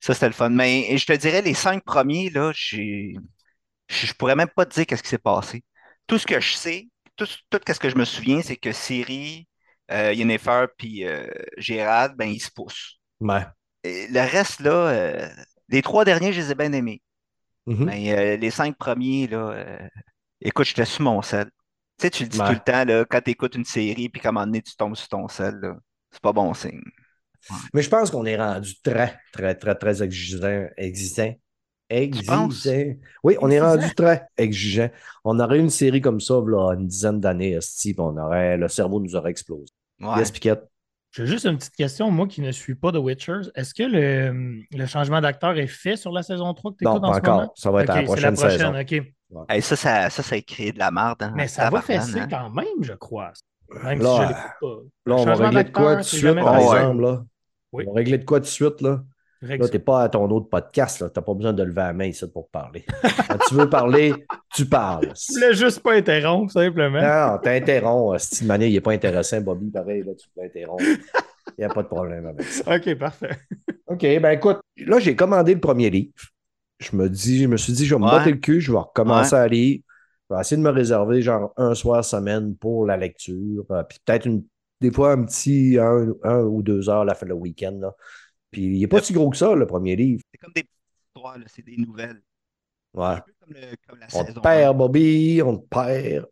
[0.00, 0.48] Ça, c'était le fun.
[0.50, 3.14] Mais je te dirais, les cinq premiers, là, j'ai.
[3.88, 5.64] Je je pourrais même pas te dire qu'est-ce qui s'est passé.
[6.06, 9.46] Tout ce que je sais, tout, tout ce que je me souviens, c'est que Siri,
[9.92, 11.26] euh, Yennefer, puis euh,
[11.58, 12.98] Gérald, ben, ils se poussent.
[13.20, 13.44] Ouais.
[13.84, 15.28] Et le reste, là, euh,
[15.68, 17.02] les trois derniers, je les ai bien aimés.
[17.66, 17.84] Mhm.
[17.84, 19.88] Mais euh, les cinq premiers, là, euh,
[20.40, 21.46] écoute, j'étais sur mon sel.
[21.98, 22.46] Tu sais, tu le dis Ouais.
[22.46, 24.74] tout le temps, là, quand tu écoutes une série, puis qu'à un moment donné, tu
[24.76, 25.76] tombes sur ton sel, là,
[26.10, 26.82] c'est pas bon signe.
[27.74, 30.66] Mais je pense qu'on est rendu très, très, très, très exigeant.
[30.76, 31.34] Exigeant.
[31.88, 32.94] Exigeant.
[33.22, 34.88] Oui, on est rendu très exigeant.
[35.24, 39.00] On aurait une série comme ça, là, une dizaine d'années, Steve, on aurait, le cerveau
[39.00, 39.71] nous aurait explosé.
[40.02, 40.18] Ouais.
[40.18, 40.64] Yes, Piquette.
[41.12, 43.50] J'ai juste une petite question, moi qui ne suis pas de Witchers.
[43.54, 46.92] Est-ce que le, le changement d'acteur est fait sur la saison 3 que tu Non,
[46.96, 47.34] écoutes pas en ce encore.
[47.36, 47.52] moment?
[47.54, 48.74] Ça va être à la prochaine, saison.
[49.48, 51.22] Hey, ça, ça, ça, ça a créé de la merde.
[51.22, 52.28] hein, Mais ça va fesser hein.
[52.30, 53.32] quand même, je crois.
[53.84, 55.10] Même Là, si je l'écoute pas.
[55.10, 56.76] Là, on va Changement régler de quoi tout de suite, par facile.
[56.76, 57.02] exemple.
[57.02, 57.24] Là?
[57.72, 57.84] Oui.
[57.86, 59.02] On va régler de quoi tout de suite, là?
[59.42, 61.10] Là, t'es pas à ton autre podcast, là.
[61.10, 62.84] T'as pas besoin de lever la main ici pour parler.
[63.28, 64.14] Quand tu veux parler,
[64.54, 65.08] tu parles.
[65.28, 67.00] Je voulais juste pas interrompre, simplement.
[67.02, 68.22] Non, t'interromps.
[68.22, 69.40] Steve Manet, il n'est pas intéressant.
[69.40, 70.84] Bobby, pareil, là, tu peux interrompre.
[70.84, 72.76] Il n'y a pas de problème avec ça.
[72.76, 73.36] OK, parfait.
[73.88, 76.12] OK, ben écoute, là, j'ai commandé le premier livre.
[76.78, 78.18] Je me dis, je me suis dit, je vais me Ouais.
[78.18, 79.80] botter le cul, je vais recommencer à lire.
[80.30, 83.64] Je vais essayer de me réserver genre un soir semaine pour la lecture.
[83.70, 84.44] euh, puis peut-être une
[84.80, 87.76] des fois un petit un, un ou deux heures la fin le week-end.
[87.80, 87.92] Là.
[88.52, 90.22] Puis il n'est pas si gros que ça, le premier livre.
[90.32, 90.78] C'est comme des petites
[91.16, 92.22] histoires, là, c'est des nouvelles.
[92.94, 93.04] Ouais.
[93.06, 96.26] Un peu comme, le- comme la On te saison perd, Bobby, on te perd.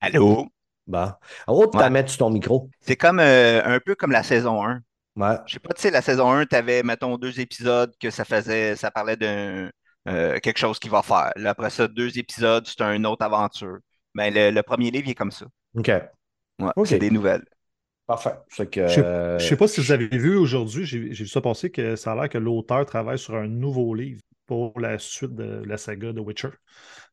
[0.00, 0.06] 1.
[0.08, 0.46] Allô?
[0.86, 1.12] Bon.
[1.46, 2.06] Alors, tu Ouais.
[2.08, 2.70] sur ton micro.
[2.80, 4.80] C'est comme euh, un peu comme la saison 1.
[5.16, 5.36] Ouais.
[5.46, 8.24] Je sais pas, tu sais, la saison 1, tu avais, mettons, deux épisodes que ça
[8.24, 9.70] faisait, ça parlait d'un
[10.08, 11.32] euh, quelque chose qu'il va faire.
[11.36, 13.78] Là, après ça, deux épisodes, c'est une autre aventure.
[14.14, 15.46] Ben, le, le premier livre, il est comme ça.
[15.76, 15.88] OK.
[15.88, 16.86] Ouais, Ok.
[16.86, 17.44] C'est des nouvelles.
[18.06, 18.34] Parfait.
[18.48, 21.24] Fait que, Je sais- euh, Je sais pas si vous avez vu aujourd'hui, j'ai j'ai
[21.24, 24.78] vu ça passer que ça a l'air que l'auteur travaille sur un nouveau livre pour
[24.78, 26.50] la suite de la saga de Witcher.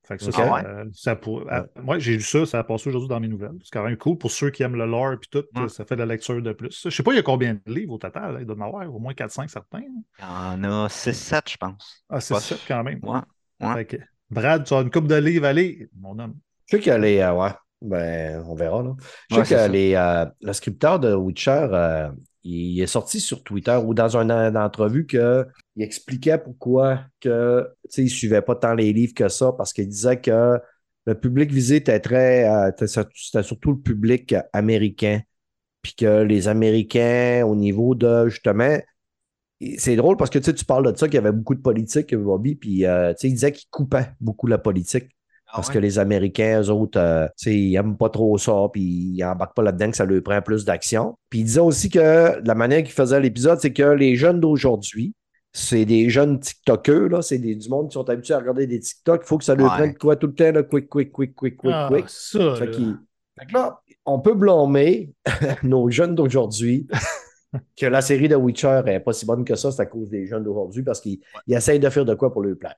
[0.06, 0.66] Fait que ça, Ah ouais?
[0.66, 1.46] euh, ça pour-
[1.82, 3.58] moi, j'ai lu ça, ça a passé aujourd'hui dans mes nouvelles.
[3.64, 5.68] C'est quand même cool pour ceux qui aiment le lore et tout, Mm.
[5.70, 6.82] ça fait de la lecture de plus.
[6.86, 8.34] Je sais pas, il y a combien de livres au total.
[8.36, 8.40] là.
[8.42, 9.80] Il doit y en avoir au moins 4-5 certains.
[9.80, 9.86] là.
[10.20, 12.06] Il y en a 6-7, je pense.
[12.10, 12.66] Ah, c'est Pas ça sûr.
[12.68, 13.00] quand même.
[13.02, 13.20] Ouais.
[13.62, 13.74] ouais.
[13.74, 13.98] Fait que,
[14.30, 16.36] Brad, tu as une coupe de livres, allez, mon homme.
[16.68, 17.18] Je sais que les.
[17.20, 17.50] euh, ouais,
[17.84, 18.82] ben, on verra.
[18.82, 18.96] Là.
[19.30, 22.10] Je sais Ouais, c'est que les, euh, le scripteur de Witcher, euh,
[22.44, 25.46] il est sorti sur Twitter ou dans une, une entrevue qu'il
[25.78, 29.88] expliquait pourquoi que, sais, il ne suivait pas tant les livres que ça parce qu'il
[29.88, 30.60] disait que
[31.06, 32.50] le public visé était très.
[32.50, 35.22] euh, c'était surtout le public américain.
[35.82, 38.78] Puis que les Américains, au niveau de justement.
[39.78, 42.14] C'est drôle parce que tu sais, parles de ça, qu'il y avait beaucoup de politique,
[42.16, 45.10] Bobby, puis sais, il disait qu'il coupait beaucoup la politique.
[45.56, 45.76] Ah Parce ouais?
[45.76, 49.62] que les Américains, eux autres, euh, ils n'aiment pas trop ça, puis ils n'embarquent pas
[49.62, 51.16] là-dedans que ça leur prend plus d'action.
[51.30, 55.14] Puis il disait aussi que la manière qu'il faisait l'épisode, c'est que les jeunes d'aujourd'hui,
[55.52, 59.22] c'est des jeunes TikTokers, là, c'est du monde qui sont habitués à regarder des TikTok.
[59.24, 59.78] Il faut que ça leur Ouais.
[59.78, 62.06] prenne quoi tout le temps, là, quick, quick, quick, quick, quick, Ah, quick.
[62.08, 62.72] ça, Fait, là.
[62.72, 62.98] qu'il-
[63.40, 65.14] fait que là, on peut blâmer
[65.64, 66.88] nos jeunes d'aujourd'hui
[67.80, 70.26] que la série de Witcher n'est pas si bonne que ça, c'est à cause des
[70.26, 72.76] jeunes d'aujourd'hui parce qu'ils ils essayent de faire de quoi pour leur plaire.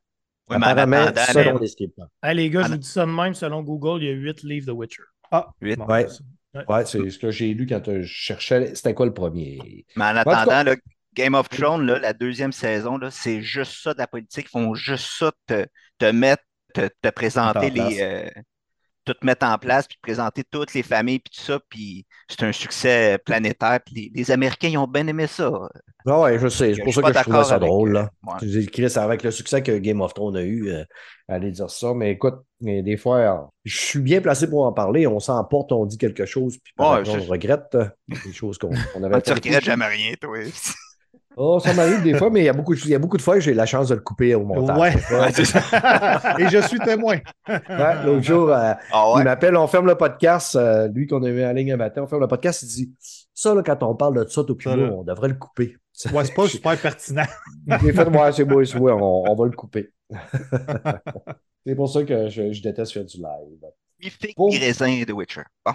[0.50, 2.08] Ouais, mais en Apparemment, attendant, selon les scripteurs.
[2.22, 4.44] Hey, les gars, je vous dis ça de même, selon Google, il y a 8
[4.44, 5.04] livres de Witcher.
[5.32, 5.78] Ah, Huit?
[5.78, 6.08] bon, Ouais.
[6.08, 6.24] c'est ça.
[6.70, 8.74] Ouais, c'est ce que j'ai lu quand je cherchais.
[8.76, 9.86] C'était quoi le premier?
[9.96, 10.76] Mais en attendant, cas- là,
[11.14, 14.48] Game of Thrones, là, la deuxième saison, là, c'est juste ça de la politique.
[14.48, 15.66] Ils font juste ça, te,
[15.98, 18.02] te mettre, te, te présenter les.
[18.02, 18.30] euh,
[19.06, 21.60] tout mettre en place, puis te présenter toutes les familles, puis tout ça.
[21.70, 23.80] Puis c'est un succès planétaire.
[23.86, 25.52] Puis les, les Américains, ils ont bien aimé ça.
[26.08, 26.74] Ah ouais, je sais.
[26.74, 27.90] C'est Je pour ça que je trouvais ça avec, drôle.
[27.98, 28.10] euh, Là.
[28.24, 28.90] ouais.
[28.90, 30.70] Ça avec le succès que Game of Thrones a eu.
[30.70, 30.84] euh,
[31.28, 31.94] aller dire ça.
[31.96, 35.08] Mais écoute, mais des fois, euh, je suis bien placé pour en parler.
[35.08, 37.86] On s'emporte, on dit quelque chose, puis Ouais, après, on je- regrette euh,
[38.26, 40.38] des choses qu'on on avait Tu regrettes jamais rien, toi.
[41.38, 43.18] Oh, ça m'arrive des fois, mais il y a beaucoup de, il y a beaucoup
[43.18, 44.78] de fois que j'ai la chance de le couper au montage.
[44.78, 44.94] Ouais.
[45.18, 45.60] Ouais, c'est ça.
[46.40, 47.18] Et je suis témoin.
[47.50, 50.56] Ouais, L'autre jour, euh, Ah il m'appelle, on ferme le podcast.
[50.56, 52.62] euh, lui qu'on a mis en ligne un matin, on ferme le podcast.
[52.64, 52.94] Il dit
[53.34, 54.74] Ça, là, quand on parle de ça, là.
[54.94, 55.76] on devrait le couper.
[56.14, 57.24] Ouais, c'est pas super pertinent.
[57.82, 59.92] J'ai fait, ouais, c'est beau, c'est beau, on, on va le couper.
[61.66, 63.60] c'est pour ça que je, je déteste faire du live.
[64.38, 65.44] Raisin de Witcher.
[65.66, 65.74] Bon.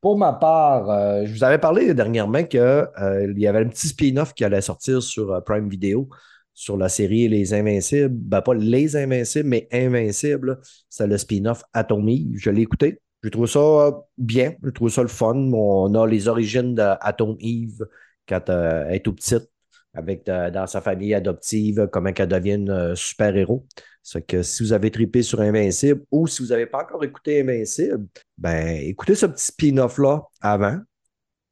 [0.00, 4.34] Pour ma part, euh, je vous avais parlé dernièrement qu'il y avait un petit spin-off
[4.34, 6.08] qui allait sortir sur euh, Prime Video
[6.52, 8.08] sur la série Les Invincibles.
[8.10, 10.60] Ben, pas Les Invincibles, mais Invincibles.
[10.88, 12.32] C'est le spin-off Atomy.
[12.36, 13.00] Je l'ai écouté.
[13.22, 14.54] Je trouve ça euh, bien.
[14.62, 15.34] Je trouve ça le fun.
[15.34, 17.84] On a les origines d'Atom Eve
[18.28, 19.50] quand euh, elle est tout petite,
[19.94, 23.66] avec euh, dans sa famille adoptive, comment qu'elle devient euh, super-héros.
[24.04, 27.40] C'est que si vous avez trippé sur Invincible ou si vous n'avez pas encore écouté
[27.40, 30.78] Invincible, ben écoutez ce petit spin-off-là avant.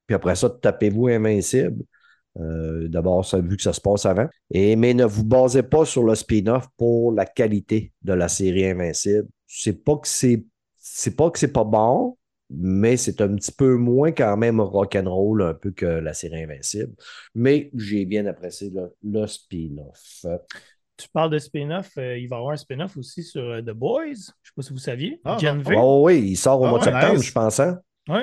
[0.07, 1.83] Puis après ça, tapez-vous Invincible.
[2.39, 4.29] Euh, D'abord, ça vu que ça se passe avant.
[4.51, 8.67] Et, mais ne vous basez pas sur le spin-off pour la qualité de la série
[8.67, 9.29] Invincible.
[9.47, 10.45] C'est pas que c'est
[10.79, 12.19] c'est pas pas bon,
[12.51, 16.93] mais c'est un petit peu moins quand même rock'n'roll un peu que la série Invincible.
[17.35, 20.27] Mais j'ai bien apprécié le, le spin-off.
[20.97, 23.71] Tu parles de spin-off, euh, il va y avoir un spin-off aussi sur euh, The
[23.71, 24.05] Boys.
[24.05, 25.21] Je ne sais pas si vous saviez.
[25.25, 25.63] Ah, Gen non.
[25.63, 25.75] V.
[25.79, 27.25] Oh oui, il sort au Ah mois de septembre, nice.
[27.27, 27.61] je pense.
[27.61, 27.81] hein?
[28.09, 28.21] Oui,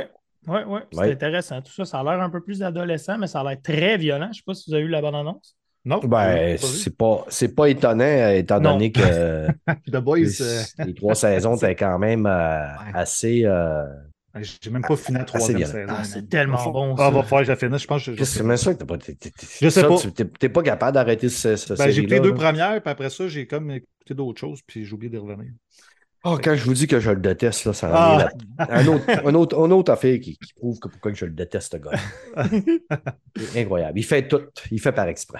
[0.47, 0.79] oui, oui.
[0.91, 1.11] C'est Ouais.
[1.11, 1.61] intéressant.
[1.61, 4.25] Tout ça, ça a l'air un peu plus adolescent, mais ça a l'air très violent.
[4.25, 5.55] Je ne sais pas si vous avez eu la bonne annonce.
[5.85, 5.99] Non.
[5.99, 8.73] Ben, c'est pas, c'est pas étonnant, euh, étant Non.
[8.73, 9.47] donné que
[9.91, 13.43] The Boys, euh, les trois saisons étaient quand même euh, assez.
[13.45, 13.83] euh,
[14.35, 15.71] j'ai même pas fini la troisième violent.
[15.71, 15.93] saison.
[15.97, 17.81] Ah, c'est tellement bon, Ah, va falloir que je la finisse.
[17.81, 18.97] Je pense que je- Qu'est-ce que c'est même ça que t'as pas.
[18.97, 19.95] t'es- t'es- Je sais pas.
[20.39, 23.47] T'es pas capable d'arrêter ce, ce Ben, j'ai les deux premières, puis après ça, j'ai
[23.47, 25.51] comme écouté d'autres choses, puis j'ai oublié de revenir.
[26.23, 28.17] Ah, quand je vous dis que je le déteste, là, ça en Ah.
[28.19, 28.23] est
[28.59, 31.23] là- un, autre, un, autre, un autre affaire qui, qui prouve que pourquoi que je
[31.25, 31.91] le déteste, ce gars.
[33.37, 33.97] C'est incroyable.
[33.97, 34.41] Il fait tout.
[34.69, 35.39] Il fait par exprès.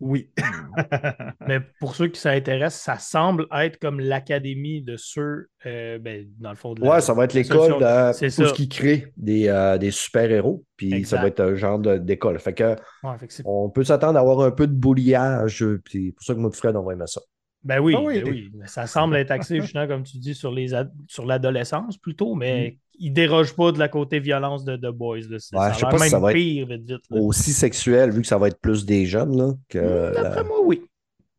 [0.00, 0.30] Oui.
[1.48, 6.50] Mais pour ceux qui s'intéressent, ça semble être comme l'académie de ceux, euh, ben, dans
[6.50, 8.48] le fond de la- Ouais, ça va être l'école de C'est tout ça.
[8.48, 10.64] ce qui crée des, euh, des super-héros.
[10.76, 11.16] Puis Exact.
[11.16, 12.38] ça va être un genre d'école.
[12.38, 15.64] Fait que Ouais, fait que c'est- on peut s'attendre à avoir un peu de bouliage.
[15.84, 17.20] Puis c'est pour ça que mon Fred, on va aimer ça.
[17.64, 18.20] Ben oui, Ah oui.
[18.22, 18.50] ben oui.
[18.66, 22.78] Ça semble être axé justement, comme tu dis, sur les ad- sur l'adolescence plutôt, mais
[23.00, 25.20] il déroge pas de la côté violence de The Boys.
[25.28, 25.36] Là.
[25.36, 27.00] Ouais, ça je sais a pas l'air si ça même va être pire, vite, vite.
[27.10, 27.20] là.
[27.20, 29.36] Aussi sexuel, vu que ça va être plus des jeunes.
[29.36, 30.82] Là, que la- D'après moi, oui.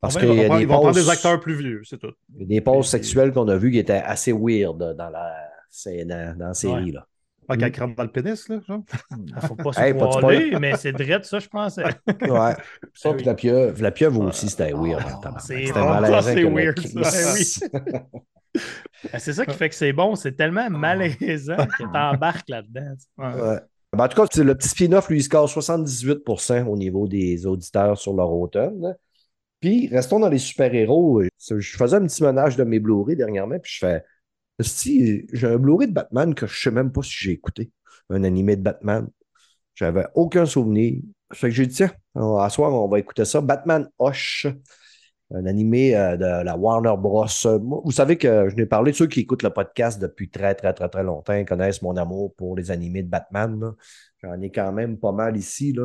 [0.02, 1.82] Parce Ouais, qu'il vont a prendre- des ils vont prendre pauses, des acteurs plus vieux,
[1.84, 2.12] c'est tout.
[2.36, 5.36] il y a des pauses sexuelles qu'on a vues qui étaient assez weird dans la,
[6.06, 6.92] dans la série.
[6.94, 7.06] Là.
[7.50, 8.82] Pas qu'elle crame dans le pénis, là, genre.
[9.18, 11.84] Il faut pas se Hey, mais c'est drette, ça, je pensais.
[12.22, 12.54] Ouais.
[12.94, 15.04] Ça, Ah puis la pieuvre, la pieuvre aussi, c'était weird.
[15.04, 15.42] en tabarnak.
[15.42, 17.70] c'est- C'était ah, malaisant c'est weird, ça,
[19.12, 20.14] Ben, c'est ça qui fait que c'est bon.
[20.16, 22.94] C'est tellement malaisant que t'embarques là-dedans.
[23.18, 23.60] Ouais.
[23.94, 27.98] Ben, en tout cas, le petit spin-off, lui, il score 78% au niveau des auditeurs
[27.98, 28.96] sur leur automne.
[29.60, 31.24] Puis, restons dans les super-héros.
[31.50, 34.04] Je faisais un petit ménage de mes Blu-ray dernièrement, puis je fais
[34.60, 37.72] si j'ai un Blu-ray de Batman que je sais même pas si j'ai écouté,
[38.10, 39.08] un animé de Batman.
[39.76, 41.02] J'avais aucun souvenir.
[41.34, 43.40] Fait que j'ai dit, tiens, à soir, on va écouter ça.
[43.40, 44.48] Batman Hush,
[45.32, 47.26] un animé euh, de la Warner Bros.
[47.86, 50.90] Vous savez que je n'ai parlé, ceux qui écoutent le podcast depuis très, très, très,
[50.90, 53.74] très longtemps connaissent mon amour pour les animés de Batman.
[54.24, 55.76] J'en ai quand même pas mal ici.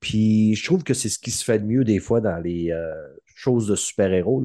[0.00, 2.70] Puis je trouve que c'est ce qui se fait de mieux des fois dans les
[2.70, 2.94] euh,
[3.38, 4.42] choses de super-héros.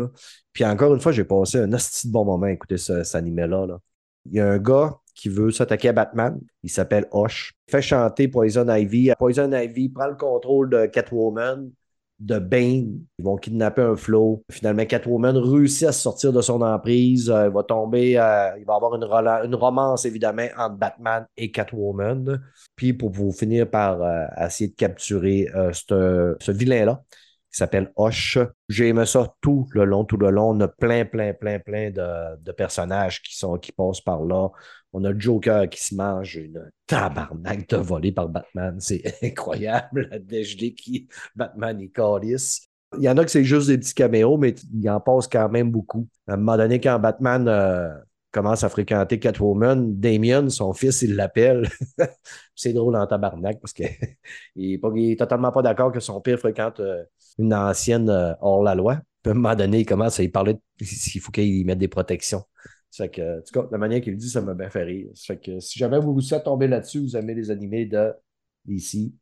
[0.54, 3.16] Puis encore une fois, j'ai passé un hostie de bon moment à écouter ce- cet
[3.16, 3.66] animé-là.
[3.66, 3.80] là.
[4.26, 6.40] Il y a un gars qui veut s'attaquer à Batman.
[6.64, 7.54] Il s'appelle Hosh.
[7.68, 9.12] Il fait chanter Poison Ivy.
[9.18, 11.70] Poison Ivy prend le contrôle de Catwoman,
[12.20, 13.00] de Bane.
[13.20, 14.44] Ils vont kidnapper un flow.
[14.50, 17.30] Finalement, Catwoman réussit à sortir de son emprise.
[17.30, 22.42] Euh, il va tomber, euh, il va avoir une, romance, évidemment, entre Batman et Catwoman.
[22.76, 27.04] Puis pour vous finir par euh, essayer de capturer ce vilain-là
[27.54, 28.40] qui s'appelle Hosh.
[28.68, 30.50] J'ai aimé ça tout le long, tout le long.
[30.50, 34.50] On a plein, plein, plein, plein de, de personnages qui, sont, qui passent par là.
[34.92, 38.80] On a le Joker qui se mange une tabarnak de volée par Batman.
[38.80, 42.68] C'est incroyable, la qui Batman et calisse.
[42.98, 45.50] Il y en a que c'est juste des petits caméos, mais il en passe quand
[45.50, 46.08] même beaucoup.
[46.28, 47.90] À un moment donné, quand Batman euh,
[48.34, 51.70] commence à fréquenter Catwoman, Damien, son fils, il l'appelle.
[52.56, 53.86] c'est drôle en tabarnak parce qu'il
[54.58, 57.04] est, pas- il est totalement pas d'accord que son père fréquente euh,
[57.40, 59.00] une ancienne euh, hors-la-loi.
[59.26, 62.44] À un moment donné, il commence à y parler s'il faut qu'il mette des protections.
[62.92, 65.08] Fait que, en tout cas, la manière qu'il dit, ça m'a bien fait rire.
[65.16, 68.14] Fait que si jamais vous vous êtes tombé là-dessus, vous aimez les animés de
[68.66, 69.14] DC,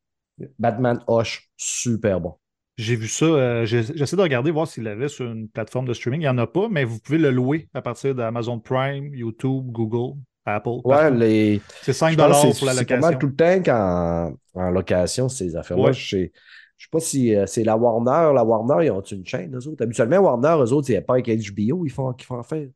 [0.60, 2.41] Batman Hush, super bon.
[2.82, 3.26] J'ai vu ça.
[3.26, 6.22] euh, J'essaie de regarder, voir s'il l'avait sur une plateforme de streaming.
[6.22, 9.66] Il n'y en a pas, mais vous pouvez le louer à partir d'Amazon Prime, YouTube,
[9.68, 10.80] Google, Apple.
[10.86, 11.62] Ouais, les.
[11.84, 13.00] C'est 5 je pense que pour la c'est- C'est pas location.
[13.02, 15.84] mal tout le temps qu'en en location, ces affaires-là.
[15.84, 15.94] Ouais.
[15.94, 16.32] Je sais,
[16.78, 18.34] je sais pas si euh, c'est la Warner.
[18.34, 19.84] La Warner, ils ont une chaîne, eux autres?
[19.84, 22.68] Habituellement, Warner, eux autres, c'est pas avec HBO, ils font, qu'ils font affaire.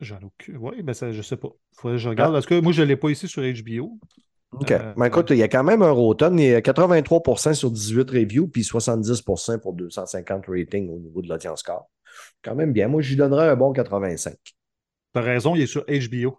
[0.00, 0.56] J'en ai aucune.
[0.56, 1.50] Oui, ben ça, je sais pas.
[1.76, 2.32] Faudrait que je regarde.
[2.32, 4.00] Parce que moi, je ne l'ai pas ici sur HBO.
[4.52, 4.70] OK.
[4.70, 6.38] Euh, Mais écoute, il y a quand même un Rotten.
[6.38, 11.28] Il y a 83% sur 18 reviews, puis 70% pour 250 ratings au niveau de
[11.28, 11.88] l'audience score.
[12.42, 12.88] Quand même bien.
[12.88, 14.34] Moi, j'y donnerais un bon 85.
[14.44, 14.52] Tu
[15.14, 16.38] as raison, il est sur HBO.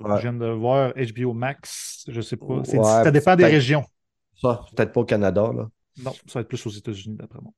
[0.00, 0.16] Ouais.
[0.16, 2.04] Je viens de voir HBO Max.
[2.08, 2.62] Je sais pas.
[2.64, 3.84] C'est- Ouais, ça dépend des régions.
[4.40, 5.68] Ça, peut-être pas au Canada, là.
[6.02, 7.52] Non, ça va être plus aux États-Unis, d'après moi.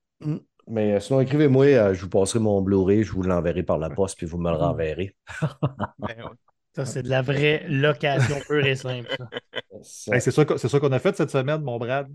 [0.66, 3.90] Mais euh, sinon, écrivez-moi, euh, je vous passerai mon Blu-ray, je vous l'enverrai par la
[3.90, 5.14] poste, puis vous me le renverrez.
[5.98, 6.24] Ben ouais.
[6.75, 9.17] Ça, c'est de la vraie location pure et simple.
[10.11, 12.09] Hey, c'est ça, que- c'est ça qu'on a fait cette semaine, mon Brad.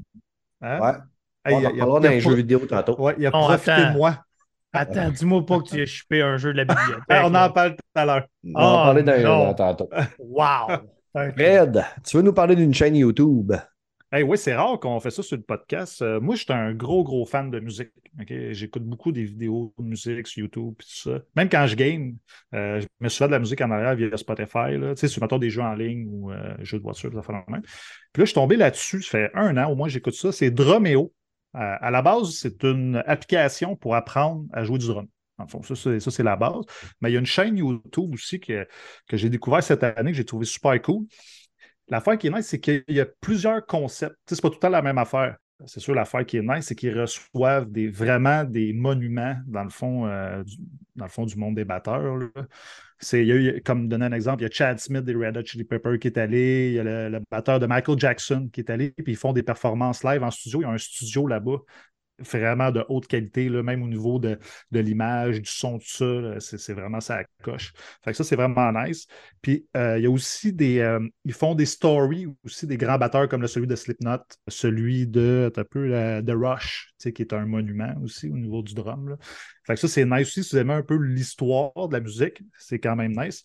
[0.62, 0.80] Hein?
[0.80, 0.94] Ouais.
[1.46, 3.00] Hey, on il a- pro- jeux vidéo tantôt.
[3.00, 4.24] Ouais, il a profité de moi.
[4.74, 7.04] Attends, dis-moi pas que tu as chupé un jeu de la bibliothèque.
[7.10, 8.28] Hey, on en parle tout à l'heure.
[8.44, 9.44] On va en Oh, non.
[9.46, 9.90] dans tantôt.
[10.20, 10.68] Wow!
[11.36, 13.52] Fred, tu veux nous parler d'une chaîne YouTube?
[14.12, 16.02] Oui, c'est rare qu'on fait ça sur le podcast.
[16.02, 17.92] Euh, moi, je suis un gros, gros fan de musique.
[18.28, 21.20] J'écoute beaucoup des vidéos de musique sur YouTube et tout ça.
[21.36, 22.16] Même quand je game,
[22.56, 24.78] euh, je me souviens de la musique en arrière via Spotify.
[24.78, 27.22] Là, tu sais, sur mettons, des jeux en ligne ou euh, jeux de voiture, ça
[27.22, 27.62] fait le même.
[27.62, 30.32] Puis là, je suis tombé là-dessus, ça fait un an au moins j'écoute ça.
[30.32, 31.14] C'est Drumeo.
[31.56, 35.08] Euh, à la base, c'est une application pour apprendre à jouer du drum.
[35.38, 36.66] En fond, ça, c'est, ça, c'est la base.
[37.00, 38.68] Mais il y a une chaîne YouTube aussi que,
[39.08, 41.06] que j'ai découvert cette année, que j'ai trouvé super cool.
[41.90, 44.18] L'affaire qui est nice, c'est qu'il y a plusieurs concepts.
[44.28, 45.38] C'est pas tout le temps la même affaire.
[45.66, 50.08] C'est sûr, l'affaire qui est nice, c'est qu'ils reçoivent vraiment des monuments, dans le fond,
[50.08, 50.56] euh, du,
[50.96, 52.18] dans le fond du monde des batteurs.
[53.66, 56.08] comme donner un exemple, il y a Chad Smith des Red Hot Chili Peppers qui
[56.08, 59.14] est allé, il y a le, le batteur de Michael Jackson qui est allé, puis
[59.14, 60.62] ils font des performances live en studio.
[60.62, 61.58] Il y a un studio là-bas
[62.22, 64.40] vraiment de haute qualité, là, même au niveau de,
[64.72, 67.74] de l'image, du son, tout ça, c'est, vraiment ça coche.
[68.04, 69.08] Fait que ça, c'est vraiment nice.
[69.42, 70.80] Puis euh, il y a aussi des.
[70.80, 75.52] euh, ils font des stories aussi des grands batteurs comme celui de Slipknot, celui de
[75.56, 79.10] un peu euh, de Rush, qui est un monument aussi au niveau du drum.
[79.10, 79.18] là.
[79.66, 80.44] Fait que ça, c'est nice aussi.
[80.44, 83.44] Si vous aimez un peu l'histoire de la musique, c'est quand même nice.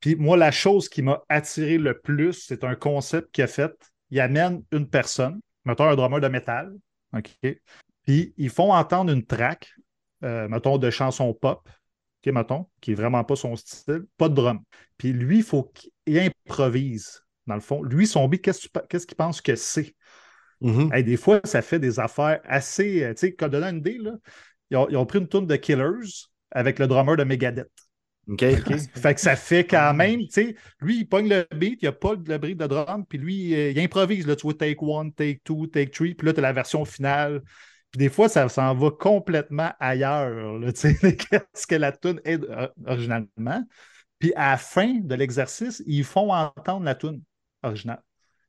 [0.00, 3.72] Puis moi, la chose qui m'a attiré le plus, c'est un concept qu'il a fait.
[4.10, 6.72] Il amène une personne, mettons un drummer de métal,
[7.12, 7.30] OK?
[8.08, 9.70] Puis ils font entendre une track,
[10.24, 11.68] euh, mettons, de chanson pop,
[12.24, 14.60] mettons, qui est vraiment pas son style, pas de drum.
[14.96, 17.82] Puis lui, il faut qu'il improvise, dans le fond.
[17.82, 19.94] Lui, son beat, qu'est-ce qu'il pense que c'est?
[20.62, 20.90] Mhm.
[20.90, 23.04] Hey, des fois, ça fait des affaires assez.
[23.04, 24.12] euh, Tu sais, comme donner une idée, là,
[24.70, 27.68] ils, ont, ils ont pris une tourne de Killers avec le drummer de Megadeth.
[28.28, 28.40] OK.
[28.94, 31.88] Fait que ça fait quand même, tu sais, lui, il pogne le beat, il n'y
[31.88, 35.12] a pas le beat de drum, puis lui, il improvise, là, tu vois, take one,
[35.12, 37.42] take two, take three, puis là, tu as la version finale.
[37.90, 43.64] Puis des fois, ça s'en va complètement ailleurs, qu'est-ce que la tune est euh, originalement.
[44.18, 47.22] Puis à la fin de l'exercice, ils font entendre la tune
[47.62, 48.02] originale.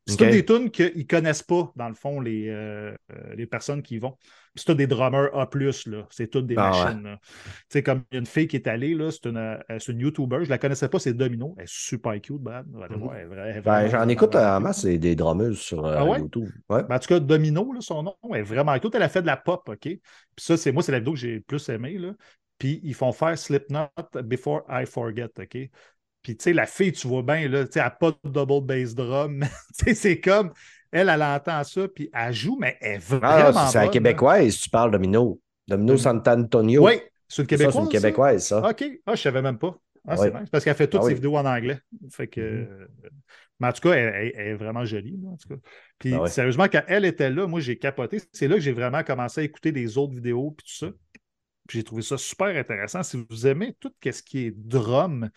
[0.10, 0.17] C'est Ok.
[0.17, 3.82] toutes des tunes qu'ils ne connaissent pas, dans le fond, les, euh, euh, les personnes
[3.82, 4.17] qui y vont.
[4.56, 5.48] Puis c'est des drummers A,
[5.86, 6.08] là.
[6.10, 6.93] C'est toutes des Ah ouais.
[6.93, 7.04] machines.
[7.04, 7.19] là.
[7.24, 7.32] Tu
[7.69, 10.00] sais, comme il y a une fille qui est allée, là, c'est une, euh, une
[10.00, 10.38] YouTuber.
[10.39, 11.54] Je ne la connaissais pas, c'est Domino.
[11.58, 12.65] Elle est super cute, Brad.
[12.82, 13.10] Allez Mhm.
[13.13, 16.19] elle elle Ben, j'en écoute en masse, c'est des drummeuses sur euh, Ah ouais?
[16.19, 16.50] YouTube.
[16.69, 16.84] Ouais.
[16.88, 18.95] Ben, en tout cas, Domino, là, son nom est vraiment cute.
[18.95, 19.80] Elle a fait de la pop, OK?
[19.82, 20.00] Puis
[20.38, 21.98] ça, c'est moi, c'est la vidéo que j'ai le plus aimé.
[21.98, 22.13] Là.
[22.58, 23.89] Puis ils font faire Slipknot
[24.24, 25.58] Before I Forget, OK?
[26.21, 28.29] Puis tu sais, la fille, tu vois bien, là, tu sais, elle n'a pas de
[28.29, 29.41] double bass drum.
[29.77, 30.53] Tu sais, c'est comme,
[30.91, 33.91] elle, elle entend ça, puis elle joue, mais elle est vraiment Ah, c'est la bonne,
[33.91, 35.39] québécoise, tu parles Domino.
[35.67, 35.97] Domino Domino.
[35.97, 36.84] Sant'Antonio.
[36.86, 36.93] Oui,
[37.27, 37.73] c'est une québécoise.
[37.75, 38.69] c'est une québécoise, ça?
[38.69, 38.84] OK.
[39.05, 39.77] Ah, je savais même pas.
[40.08, 40.32] Ah, Ouais.
[40.32, 40.49] c'est.
[40.51, 41.15] Parce qu'elle fait toutes Ah ses oui.
[41.15, 41.79] vidéos en anglais.
[42.12, 42.41] Fait que.
[42.41, 42.67] Mhm.
[42.71, 42.88] euh,
[43.60, 45.55] Mais en tout cas, elle, elle- elle est vraiment jolie, là, en tout cas.
[45.99, 46.29] Puis Ah ouais.
[46.29, 48.21] sérieusement, quand elle était là, moi, j'ai capoté.
[48.34, 50.91] C'est là que j'ai vraiment commencé à écouter des autres vidéos puis tout ça.
[51.69, 53.03] Puis j'ai trouvé ça super intéressant.
[53.03, 55.29] Si vous aimez tout ce qui est drum,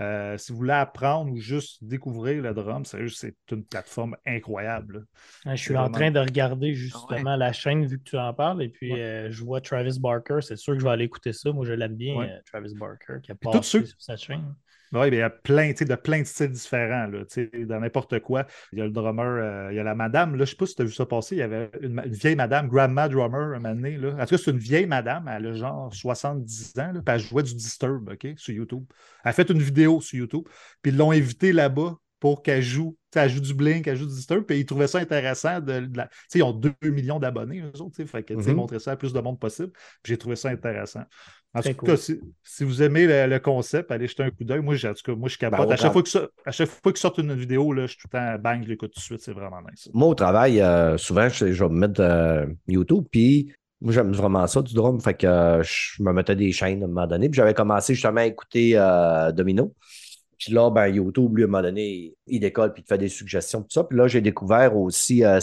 [0.00, 5.06] euh, si vous voulez apprendre ou juste découvrir le drum, sérieux, c'est une plateforme incroyable.
[5.44, 5.54] là.
[5.54, 8.70] Je suis en train de regarder justement la chaîne vu que tu en parles et
[8.70, 9.00] puis Ouais.
[9.02, 10.38] euh, je vois Travis Barker.
[10.40, 11.52] C'est sûr que je vais aller écouter ça.
[11.52, 12.30] Moi, je l'aime bien, Ouais.
[12.30, 14.54] euh, Travis Barker, qui a passé tous ceux- sur sa chaîne.
[14.94, 17.24] Oui, il y a plein, de plein de styles différents, là,
[17.66, 18.46] dans n'importe quoi.
[18.72, 20.56] Il y a le drummer, euh, il y a la madame, là, je ne sais
[20.56, 23.56] pas si tu as vu ça passer, il y avait une, vieille madame, Grandma Drummer,
[23.56, 24.14] un moment donné, là.
[24.14, 27.20] En tout cas, c'est une vieille madame, elle a genre 70 ans, là, puis elle
[27.20, 28.84] jouait du Disturb, sur YouTube.
[29.24, 30.44] Elle a fait une vidéo sur YouTube,
[30.80, 34.14] puis ils l'ont invitée là-bas pour qu'elle joue, elle joue du Blink, elle joue du
[34.14, 35.60] Disturb, puis ils trouvaient ça intéressant.
[35.60, 38.54] De, de la- tu sais, ils ont 2 millions d'abonnés, eux autres, fait que, Mhm.
[38.54, 39.72] montrer ça à plus de monde possible.
[40.04, 41.02] J'ai trouvé ça intéressant.
[41.56, 41.90] En tout cool.
[41.90, 44.60] cas, si, si vous aimez le, le concept, allez jeter un coup d'œil.
[44.60, 45.68] Moi, en tout cas, moi, je capote.
[45.68, 47.82] Ben, à, chaque tra- fois que ça, à chaque fois qu'ils sortent une vidéo, là,
[47.86, 49.20] je suis tout le temps bang, je l'écoute tout de suite.
[49.20, 49.88] C'est vraiment nice.
[49.94, 54.12] Moi, au travail, euh, souvent, je, je vais me mettre euh, YouTube, puis moi, j'aime
[54.12, 55.00] vraiment ça, du drum.
[55.00, 57.28] Fait que euh, je me mettais des chaînes à un moment donné.
[57.28, 59.74] Puis j'avais commencé justement à écouter euh, Domino.
[60.38, 62.98] Puis là, ben, YouTube, lui, à un moment donné, il décolle puis il te fait
[62.98, 63.84] des suggestions, tout ça.
[63.84, 65.40] Puis là, j'ai découvert aussi euh,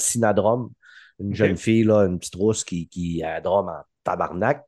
[1.19, 4.65] une jeune fille, là, une petite rousse qui, qui a un drum en tabarnak.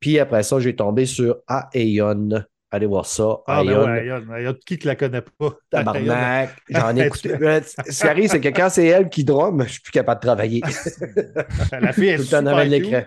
[0.00, 1.38] Puis après ça, j'ai tombé sur
[1.74, 2.44] Aeon.
[2.72, 3.38] Allez voir ça.
[3.46, 3.84] Ah, ben Aeon.
[3.86, 5.52] ouais, il y a- il y a qui qui la connaît pas?
[5.70, 7.30] Tabarnak, j'en ai écouté.
[7.40, 10.20] Euh, Ce qui arrive, c'est que quand c'est elle qui drum, je suis plus capable
[10.20, 10.62] de travailler.
[11.80, 13.02] La fille est Tout en super l'écran.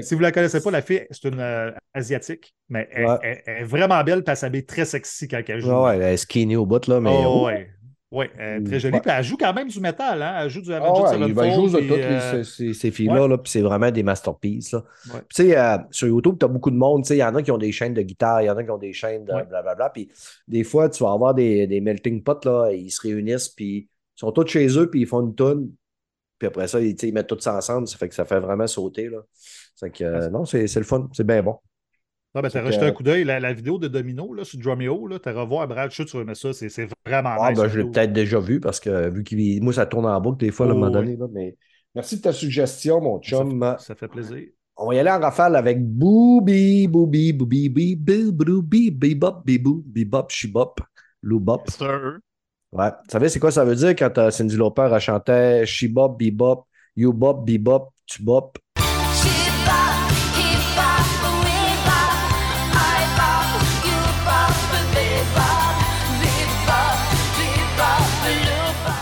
[0.00, 3.16] Si vous la connaissez pas, la fille, c'est une euh, asiatique, mais elle, Ouais.
[3.22, 5.70] elle- elle est vraiment belle, puis elle s'habille très sexy quand elle joue.
[5.70, 7.10] Ouais, ouais, elle est skinny au bout, là, mais.
[7.12, 7.70] Oh, oh, ouais.
[8.14, 8.80] Ouais, elle est très Ouais.
[8.80, 9.00] jolie.
[9.00, 10.36] Puis elle joue quand même du métal, hein?
[10.42, 13.50] Elle joue du Ah ouais, de puis, toutes euh, les- ces, ces filles-là, là, puis
[13.50, 14.72] c'est vraiment des masterpieces.
[14.72, 14.84] Là.
[15.12, 15.20] Ouais.
[15.34, 17.02] Tu sais, euh, sur YouTube, tu as beaucoup de monde.
[17.02, 18.56] tu sais, Il y en a qui ont des chaînes de guitare, il y en
[18.56, 19.90] a qui ont des chaînes de blablabla.
[19.90, 20.08] Puis
[20.46, 23.76] des fois, tu vas avoir des, des melting pots, là, ils se réunissent, puis
[24.16, 25.70] ils sont tous chez eux, puis ils font une tonne.
[26.38, 28.66] Puis après ça, ils, ils mettent tout ça ensemble, ça fait que ça fait vraiment
[28.66, 29.08] sauter.
[29.08, 29.18] Là.
[29.74, 31.56] C'est que, euh, non, c'est le fun, c'est bien bon.
[32.34, 33.24] Ah, ben, t'as rejeté que- un coup d'œil.
[33.24, 36.52] La, la vidéo de Domino là, sur Drumeo, là, t'as revoir Brad, vas aimer ça.
[36.52, 37.58] C'est c'est vraiment Ah, nice.
[37.58, 40.38] ben, je l'ai peut-être déjà vu parce que vu qu'il moi, ça tourne en boucle
[40.38, 41.06] des fois, là, à un Oh, moment oui.
[41.06, 41.16] donné.
[41.16, 41.56] Là, mais
[41.94, 43.60] merci de ta suggestion, mon Ça chum.
[43.60, 44.48] fait, ça fait plaisir.
[44.76, 50.30] On va y aller en rafale avec Booby, Booby, Booby, Booby, Booby, Bebop, Bebop, Bebop,
[50.30, 50.80] Shibop,
[51.22, 51.62] Loubop.
[51.70, 52.18] Sir.
[52.72, 52.90] Ouais.
[52.90, 56.66] Vous savez, c'est quoi ça veut dire quand euh, Cindy Lauper a chanté Shibop, Bebop,
[56.96, 58.22] You Bop, Bebop, Tu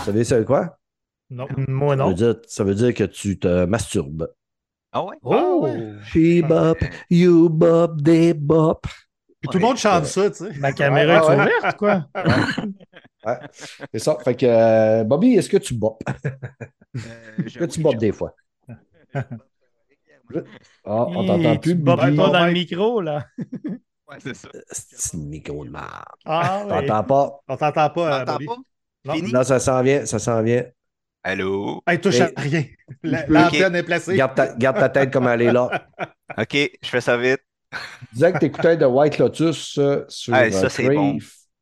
[0.03, 0.77] Vous savez, c'est quoi?
[1.29, 1.47] Non.
[1.67, 2.07] Moi, Ça non.
[2.09, 4.27] veut, dire, ça veut dire que tu te masturbes.
[4.91, 5.15] Ah ouais?
[5.23, 5.63] Ah, Oh!
[5.63, 5.93] ouais.
[6.05, 6.77] Shibop,
[7.09, 8.85] You Bop, They Bop.
[9.39, 10.53] Puis tout le monde chante ça, tu sais.
[10.59, 11.33] Ma caméra est ouais.
[11.57, 12.07] ouverte, quoi.
[13.25, 13.37] Ouais.
[13.93, 14.17] C'est ça.
[14.23, 16.01] Fait que, euh, Bobby, est-ce que tu bopes?
[16.25, 16.29] Euh,
[17.45, 18.35] Est-ce que tu bopes des fois?
[20.85, 22.15] Ah, on t'entend plus, Tu Bobby.
[22.15, 23.25] pas dans le micro, là.
[24.07, 24.49] Ouais, c'est ça.
[24.71, 25.87] C'est une micro de merde.
[26.25, 26.65] Ah.
[26.67, 27.39] T'entends pas?
[27.47, 28.45] On t'entend pas, euh, T'entends Bobby.
[28.47, 28.57] pas?
[29.05, 29.43] Non.
[29.43, 30.63] Ça s'en vient, ça s'en vient.
[31.23, 31.81] Allô?
[31.87, 32.65] Hey, touche à rien.
[33.03, 34.15] Je L'antenne est placée.
[34.15, 35.87] Garde ta, garde ta tête comme elle est là.
[36.37, 37.39] OK, je fais ça vite.
[37.71, 37.79] Tu
[38.13, 40.95] disais que t'écoutais de White Lotus euh, sur Hey, ça, euh, c'est Crave.
[40.95, 41.17] bon.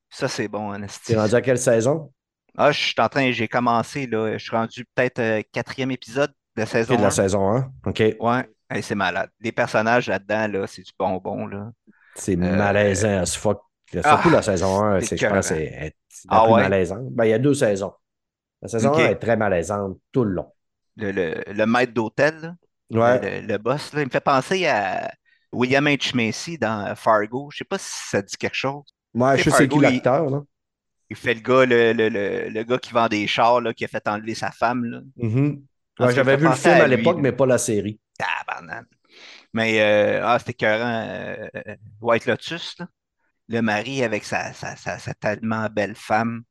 [0.09, 1.13] Ça, c'est bon, Anastie.
[1.13, 2.11] T'es rendu à quelle saison?
[2.57, 4.33] Ah, je suis en train, j'ai commencé, là.
[4.37, 7.11] Je suis rendu peut-être euh, quatrième épisode de saison C'est de la 1.
[7.11, 7.71] saison 1.
[7.85, 8.03] OK.
[8.19, 9.29] Ouais, Hey, c'est malade.
[9.39, 11.71] Les personnages là-dedans, là, c'est du bonbon, là.
[12.15, 13.61] C'est Euh, malaisant as fuck.
[13.91, 15.71] Surtout ah, la saison 1, c'est je pense, c'est
[16.29, 16.61] la Ah ouais?
[16.63, 17.09] malaisante.
[17.11, 17.93] Ben, il y a deux saisons.
[18.61, 18.99] La saison OK.
[18.99, 20.51] 1 est très malaisante tout le long.
[20.97, 22.55] Le, le, le maître d'hôtel,
[22.91, 23.19] Ouais.
[23.41, 25.11] le, le boss, là, il me fait penser à
[25.51, 26.15] William H.
[26.15, 27.49] Macy dans Fargo.
[27.51, 28.83] Je sais pas si ça dit quelque chose.
[29.13, 30.43] Moi, je sais c'est qui Fargo, il- l'acteur, là.
[31.11, 33.85] Il fait le gars, le, le, le, le gars qui vend des chars, là, qui
[33.85, 35.01] a fait enlever sa femme, là.
[35.99, 37.99] Ça j'avais vu le film à l'époque, mais pas la série.
[38.17, 38.85] Tabarnak.
[39.53, 41.05] Mais, euh, ah, c'était écœurant.
[41.07, 41.49] euh,
[42.01, 42.87] White Lotus, là.
[43.51, 46.43] Le mari avec sa, sa, sa, tellement belle femme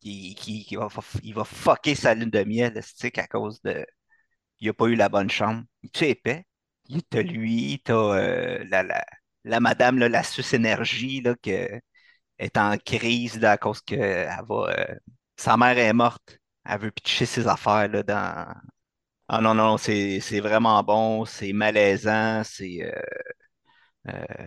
[0.00, 0.88] qui, qui, qui va,
[1.24, 2.80] il va fucker sa lune de miel
[3.18, 3.86] à cause de.
[4.60, 5.64] Il n'a pas eu la bonne chambre.
[5.92, 6.46] Tu es épais?
[7.10, 9.04] T'as lui, t'as euh, la, la,
[9.44, 14.28] la madame, la sus énergie là, qui est en crise là, à cause que elle
[14.48, 14.94] va, euh,
[15.36, 16.38] sa mère est morte.
[16.64, 18.54] Elle veut pitcher ses affaires là, dans.
[19.28, 22.82] Ah non, non, c'est vraiment bon, c'est malaisant, c'est.
[22.84, 23.00] euh,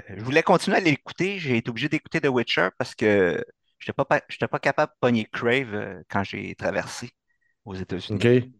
[0.10, 1.40] je voulais continuer à l'écouter.
[1.40, 3.44] J'ai été obligé d'écouter The Witcher parce que
[3.80, 7.10] je n'étais pas, j'étais pas capable de pogner Crave euh, quand j'ai traversé
[7.66, 8.18] aux États-Unis.
[8.18, 8.52] OK.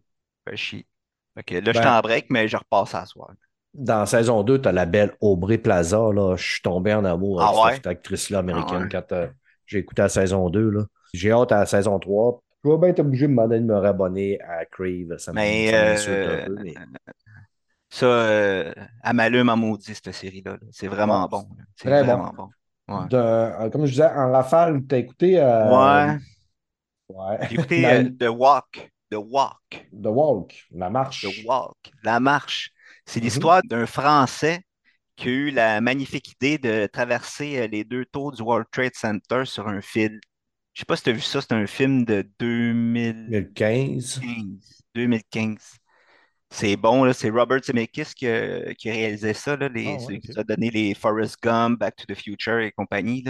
[1.46, 3.30] Que là, j'étais Ben- en break, mais je repasse à soir.
[3.74, 5.96] Dans saison 2, tu as la belle Aubrey Plaza.
[6.12, 6.36] Là.
[6.36, 7.74] Je suis tombé en amour Ah avec ouais?
[7.76, 8.88] cette actrice-là américaine Ah ouais.
[8.90, 9.28] quand euh,
[9.66, 10.70] j'ai écouté la saison 2.
[10.70, 10.84] Là.
[11.14, 12.42] J'ai hâte à la saison 3.
[12.64, 15.16] Je vais bien être obligé de me de me rabonner à Crave.
[15.18, 15.38] Ça me-
[15.96, 16.56] ça euh, peu.
[16.62, 16.74] Mais...
[17.94, 18.72] Ça, euh,
[19.04, 20.52] elle m'allume en maudit, cette série-là.
[20.52, 20.58] là.
[20.70, 21.46] C'est vraiment Ouais, bon.
[21.76, 22.48] C'est très vraiment bon.
[22.88, 23.06] Ouais.
[23.08, 25.38] De- euh, comme je disais, en rafale, tu as écouté.
[25.38, 26.18] euh, Ouais.
[27.10, 27.38] ouais.
[27.48, 28.90] J'ai écouté La- euh, The Walk.
[29.10, 29.86] The Walk.
[30.02, 31.22] The Walk, la marche.
[31.22, 31.76] The Walk.
[32.02, 32.70] La marche.
[33.04, 33.24] C'est Mhm.
[33.26, 34.62] l'histoire d'un Français
[35.16, 38.94] qui a eu la magnifique idée de traverser euh, les deux tours du World Trade
[38.94, 40.20] Center sur un fil.
[40.72, 44.20] Je sais pas si tu as vu ça, c'est un film de 2015.
[44.20, 44.82] 2015.
[44.94, 45.76] 2015.
[46.52, 50.20] C'est bon, c'est Robert Zemeckis qui a, qui a réalisé ça, là, les, Ah ouais,
[50.20, 53.24] qui a donné les Forrest Gump, Back to the Future et compagnie.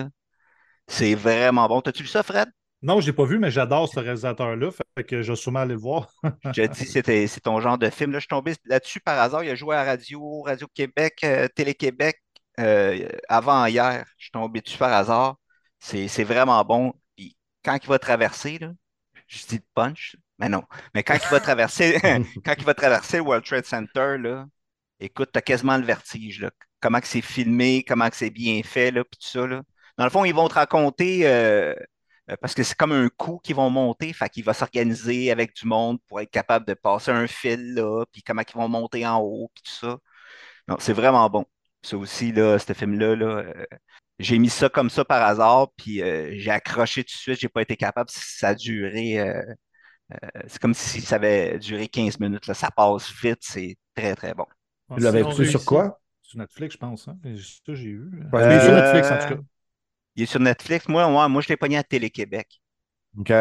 [0.88, 1.80] C'est vraiment bon.
[1.80, 2.48] T'as-tu vu ça, Fred?
[2.82, 4.70] Non, je l'ai pas vu, mais j'adore ce réalisateur-là.
[4.96, 6.12] Fait que je vais sûrement aller le voir.
[6.46, 8.10] Je te dis, c'était, c'est ton genre de film.
[8.10, 9.44] Là, je suis tombé là-dessus par hasard.
[9.44, 12.20] Il a joué à Radio, Radio-Québec, euh, Télé-Québec
[12.58, 14.04] euh, avant hier.
[14.18, 15.36] Je suis tombé dessus par hasard.
[15.78, 16.92] C'est, c'est vraiment bon.
[17.16, 18.72] Puis quand il va traverser, là,
[19.28, 20.64] je dis punch, mais non.
[20.94, 22.00] Mais quand il va traverser,
[22.44, 24.46] quand il va traverser le World Trade Center, là,
[25.00, 26.40] écoute, t'as quasiment le vertige.
[26.40, 26.50] Là.
[26.80, 29.46] Comment que c'est filmé, comment que c'est bien fait, là, puis tout ça.
[29.46, 29.62] Là.
[29.98, 31.74] Dans le fond, ils vont te raconter, euh,
[32.30, 35.54] euh, parce que c'est comme un coup qu'ils vont monter, fait qu'il va s'organiser avec
[35.54, 39.06] du monde pour être capable de passer un fil, là, puis comment ils vont monter
[39.06, 39.98] en haut, puis tout ça.
[40.68, 41.44] Non, c'est vraiment bon.
[41.82, 43.64] Ça aussi, là, ce film-là, là, euh,
[44.18, 47.48] j'ai mis ça comme ça par hasard, puis euh, j'ai accroché tout de suite, j'ai
[47.48, 49.18] pas été capable, ça a duré,
[50.46, 52.54] c'est comme si ça avait duré 15 minutes, là.
[52.54, 54.46] ça passe vite, c'est très, très bon.
[54.96, 56.00] Tu l'avais Si on écouté sur quoi?
[56.22, 57.08] Sur Netflix, je pense.
[57.08, 57.16] Hein?
[57.24, 58.10] Ça, j'ai eu.
[58.32, 58.44] Ouais.
[58.46, 59.40] Il est sur Euh, Netflix, en tout cas.
[60.16, 60.88] Il est sur Netflix.
[60.88, 62.60] Moi, ouais, moi je l'ai pogné à Télé-Québec.
[63.18, 63.32] OK.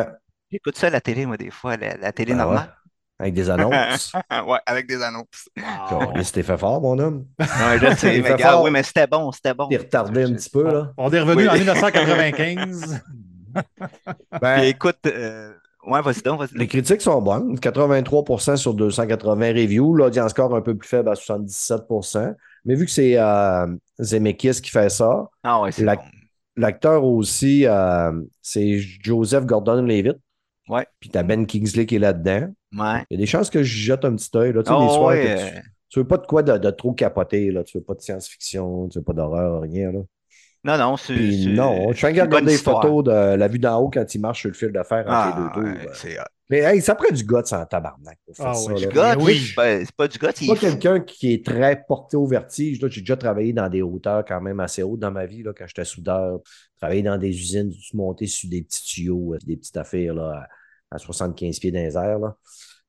[0.52, 2.44] J'écoute ça à la télé, moi, des fois, la, la télé Ben ouais.
[2.46, 2.76] normale.
[3.20, 4.14] Avec des annonces.
[4.48, 5.48] ouais, avec des annonces.
[5.56, 7.28] Là, c'était fait fort, mon homme.
[7.40, 7.46] Ouais,
[7.78, 8.64] Il mais fait regarde, fort.
[8.64, 9.68] oui, mais c'était bon, c'était bon.
[9.68, 10.92] T'es retardé un petit peu, là.
[10.98, 11.50] On est revenu Oui.
[11.50, 13.02] en 1995.
[13.54, 13.64] Puis
[14.42, 15.54] Ben, écoute, euh,
[15.88, 17.56] ouais, vas-y donc, vas-y les critiques sont bonnes.
[17.58, 19.94] 83% sur 280 reviews.
[19.96, 22.34] L'audience score un peu plus faible à 77%
[22.66, 23.68] Mais vu que c'est euh,
[24.00, 25.96] Zemeckis qui fait ça, Ah ouais, bon.
[26.56, 28.12] l'acteur aussi, euh,
[28.42, 30.18] c'est Joseph Gordon-Levitt.
[30.70, 30.86] Ouais.
[31.00, 32.54] Puis t'as Ben Kingsley qui est là-dedans.
[32.78, 33.04] Ouais.
[33.10, 34.54] Il y a des chances que je jette un petit œil.
[34.54, 34.64] Là.
[34.64, 36.70] Tu sais, Oh, des soirs ouais, que tu, tu veux pas de quoi de, de
[36.72, 37.52] trop capoter.
[37.52, 37.64] Là.
[37.64, 39.92] Tu veux pas de science-fiction, tu veux pas d'horreur, rien.
[39.92, 40.00] Là.
[40.64, 41.14] Non, non, c'est.
[41.16, 42.82] Non, je suis en train de c'est une bonne regarder des histoire.
[42.84, 45.10] photos de la vue d'en haut quand il marche sur le fil de fer entre
[45.10, 45.92] Ah, les deux tours.
[46.20, 46.24] hot.
[46.52, 48.72] Mais hey, ça prend du guts en tabarnak pour faire Ah ça.
[48.74, 48.88] ouais, là.
[48.88, 49.40] du Gars, oui.
[49.48, 52.82] c'est pas, c'est pas du gars, C'est pas quelqu'un qui est très porté au vertige.
[52.82, 52.90] là.
[52.90, 55.66] J'ai déjà travaillé dans des hauteurs quand même assez hautes dans ma vie, là, quand
[55.66, 56.40] j'étais soudeur.
[56.80, 60.46] Travaillé dans des usines, tu montais sur des petits tuyaux, euh, des petites affaires là,
[60.92, 62.20] à, à 75 pieds dans les airs.
[62.20, 62.36] là.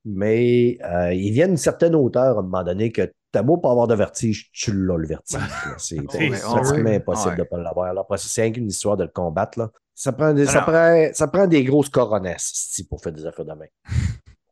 [0.05, 3.71] Mais euh, ils viennent d'une certaine hauteur à un moment donné que t'as beau pas
[3.71, 5.41] avoir de vertige, tu l'as le vertige.
[5.79, 7.37] C'est pratiquement impossible Ouais.
[7.37, 7.97] de ne pas l'avoir.
[7.99, 9.59] Après ça, c'est rien qu'une histoire de le combattre.
[9.59, 9.71] Là.
[9.95, 13.53] Ça, prend des, ça, prend, ça prend des grosses coronesses pour faire des affaires de
[13.55, 13.67] main.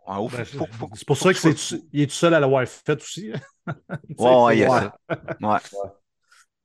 [0.08, 0.44] Ouais, oh, Ben,
[0.96, 3.30] c'est pour ça que faut- c'est il est tout seul à l'avoir fait aussi.
[3.68, 3.74] Sais,
[4.18, 4.80] Ouais, ouais, il y a Ouais.
[4.80, 5.16] ça.
[5.40, 5.90] Ouais.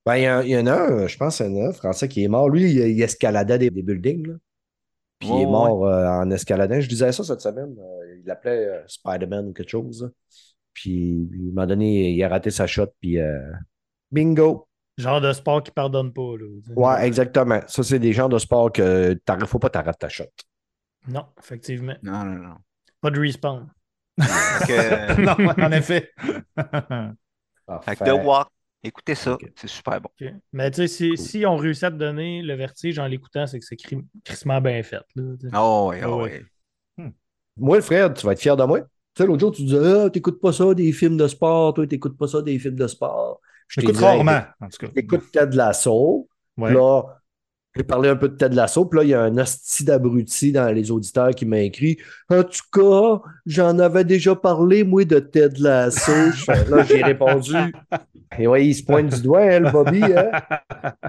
[0.04, 2.08] Ben, il y, en- il a un, je pense, il y en a un Français
[2.08, 2.50] qui est mort.
[2.50, 4.26] Lui, il, il escaladait des, des buildings.
[4.28, 4.34] Là.
[5.20, 5.52] Puis il est ouais.
[5.52, 6.80] mort euh, en escaladant.
[6.80, 7.76] Je disais ça cette semaine.
[8.26, 10.12] Euh, il l'appelait euh, Spider-Man ou quelque chose.
[10.74, 10.92] Puis,
[11.34, 12.88] il m'a donné, il a raté sa shot.
[13.00, 13.40] Puis, euh,
[14.12, 14.68] bingo.
[14.98, 16.36] Genre de sport qui pardonne pas.
[16.40, 16.46] Là.
[16.76, 17.62] Ouais, exactement.
[17.68, 20.26] Ça, c'est des genres de sport que il faut pas t'arrêter ta shot.
[21.08, 21.96] Non, effectivement.
[22.02, 22.56] Non, non, non.
[23.02, 23.70] Pas de respawn.
[24.18, 26.12] Que, non, en effet.
[27.82, 28.48] fait que The Walk,
[28.84, 30.10] écoutez ça, c'est super bon.
[30.54, 31.18] Mais tu sais, si, Cool.
[31.18, 34.62] si on réussit à te donner le vertige en l'écoutant, c'est que c'est cri- crissement
[34.62, 35.02] bien fait.
[35.16, 35.24] Là.
[35.56, 36.46] Oh, Ah oh, ouais.
[37.58, 38.82] Moi, frère, tu vas être fier de moi.
[38.82, 38.88] Tu
[39.18, 41.74] sais, l'autre jour, tu disais, ah, t'écoutes pas ça des films de sport.
[41.74, 43.40] Toi, t'écoutes pas ça des films de sport.
[43.68, 44.88] Je hey, rarement, en tout cas.
[44.90, 46.28] T'écoutes Ted Lasso.
[46.58, 46.74] Ouais.
[46.74, 47.04] Là,
[47.76, 50.52] j'ai parlé un peu de Ted Lasso, puis là, il y a un hostie d'abruti
[50.52, 51.98] dans les auditeurs qui m'a écrit
[52.30, 56.12] En tout cas, j'en avais déjà parlé, moi, de Ted Lasso.
[56.70, 57.54] Là, j'ai répondu
[58.38, 60.04] Et ouais, il se pointe du doigt, hein, le Bobby.
[60.04, 60.32] Hein?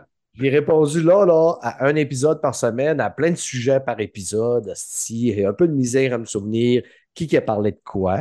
[0.39, 4.72] J'ai répondu là, là, à un épisode par semaine, à plein de sujets par épisode,
[5.11, 6.82] et un peu de misère à me souvenir
[7.14, 8.18] qui qui a parlé de quoi.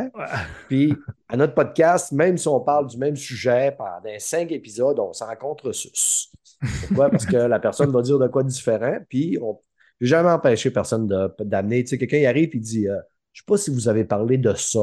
[0.67, 0.93] Puis,
[1.27, 5.27] à notre podcast, même si on parle du même sujet pendant cinq épisodes, on s'en
[5.27, 6.29] rencontre sus.
[6.87, 7.09] Pourquoi?
[7.09, 9.59] Parce que la personne va dire de quoi différent, puis on
[10.01, 11.07] j'ai jamais empêché personne
[11.39, 11.83] d'amener.
[11.83, 12.99] Tu sais, quelqu'un il arrive et dit euh,
[13.31, 14.79] Je sais pas si vous avez parlé de ça.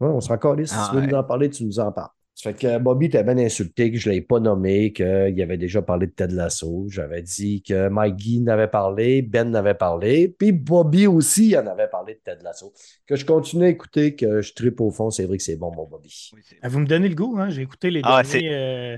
[0.00, 0.70] Ouais, on s'en calisse.
[0.70, 1.08] Si Ah tu veux ouais.
[1.08, 2.10] nous en parler, tu nous en parles.
[2.36, 5.04] Ça fait que Bobby était bien insulté que je ne l'ai pas nommé, qu'il
[5.40, 6.86] avait déjà parlé de Ted Lasso.
[6.88, 12.14] J'avais dit que Mikey n'avait parlé, Ben n'avait parlé, puis Bobby aussi en avait parlé
[12.14, 12.72] de Ted Lasso.
[13.06, 15.72] Que je continue à écouter, que je tripe au fond, c'est vrai que c'est bon,
[15.74, 16.32] mon Bobby.
[16.60, 17.50] Ah, Vous me donnez le goût, hein?
[17.50, 18.96] J'ai écouté les Ah, derniers euh,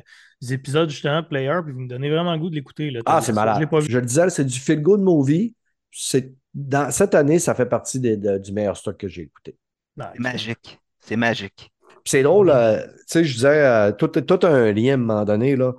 [0.50, 2.90] épisodes justement Player, puis vous me donnez vraiment le goût de l'écouter.
[3.04, 3.68] Ah, c'est Je malade.
[3.68, 3.86] pas vu.
[3.90, 5.54] Je le disais, c'est du feel good movie.
[5.90, 9.56] C'est dans cette année, ça fait partie des- de- du meilleur stock que j'ai écouté.
[10.00, 10.80] Ah, C'est magique.
[11.00, 11.70] C'est magique.
[12.06, 14.08] Puis c'est drôle, euh, tu sais, je disais, euh, tout,
[14.46, 15.72] un lien à un moment donné, là.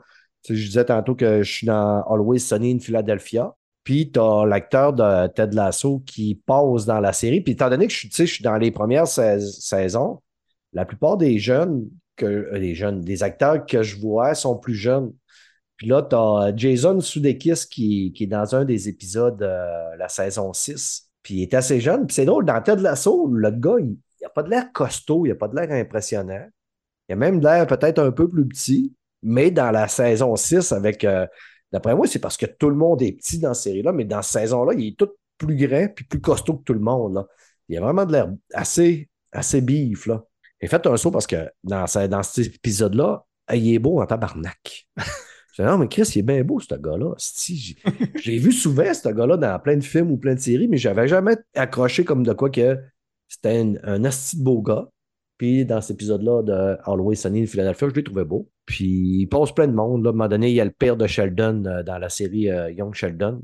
[0.43, 3.55] Tu sais, je disais tantôt que je suis dans Always Sunny in Philadelphia.
[3.85, 7.39] Puis tu as l'acteur de Ted Lasso qui passe dans la série.
[7.39, 10.21] Puis étant donné que je, suis- tu sais, je suis dans les premières sais- saisons,
[10.73, 14.75] la plupart des jeunes, que, euh, des jeunes, des acteurs que je vois sont plus
[14.75, 15.13] jeunes.
[15.77, 20.09] Puis là, tu as Jason Sudeikis qui, qui est dans un des épisodes de la
[20.09, 21.09] saison 6.
[21.23, 22.05] Puis il est assez jeune.
[22.05, 25.29] Puis c'est drôle, dans Ted Lasso, le gars, il n'a pas de l'air costaud, il
[25.29, 26.45] n'a pas de l'air impressionnant.
[27.09, 28.93] Il a même de l'air peut-être un peu plus petit.
[29.23, 31.03] Mais dans la saison 6, avec.
[31.03, 31.25] euh,
[31.71, 34.21] D'après moi, c'est parce que tout le monde est petit dans cette série-là, mais dans
[34.21, 37.15] cette saison-là, il est tout plus grand puis plus costaud que tout le monde.
[37.15, 37.27] Là.
[37.67, 40.05] Il a vraiment de l'air assez, assez bif.
[40.05, 40.23] Là.
[40.61, 44.87] Et faites un saut parce que dans, dans cet épisode-là, il est beau en tabarnak.
[45.57, 47.15] Je dis, non, mais Chris, il est bien beau, ce gars-là.
[47.17, 47.75] J'ai-
[48.23, 51.07] Je vu souvent, ce gars-là, dans plein de films ou plein de séries, mais j'avais
[51.07, 52.77] jamais accroché comme de quoi que
[53.27, 54.87] c'était un, un asti de beau gars.
[55.37, 58.49] Puis dans cet épisode-là de Always Sunny in Philadelphia, je l'ai trouvé beau.
[58.65, 60.03] Puis il passe plein de monde.
[60.03, 60.09] Là.
[60.09, 62.49] À un moment donné, il y a le père de Sheldon euh, dans la série
[62.49, 63.43] euh, Young Sheldon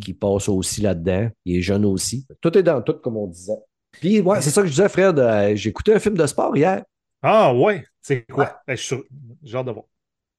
[0.00, 1.28] qui passe aussi là-dedans.
[1.44, 2.26] Il est jeune aussi.
[2.40, 3.52] Tout est dans tout, comme on disait.
[3.90, 5.18] Puis ouais, c'est ça que je disais, Fred.
[5.18, 6.82] euh, j'ai écouté un film de sport hier.
[7.22, 8.60] Ah ouais, c'est quoi?
[8.66, 8.96] Ben, je suis
[9.42, 9.84] j'ai hâte de voir.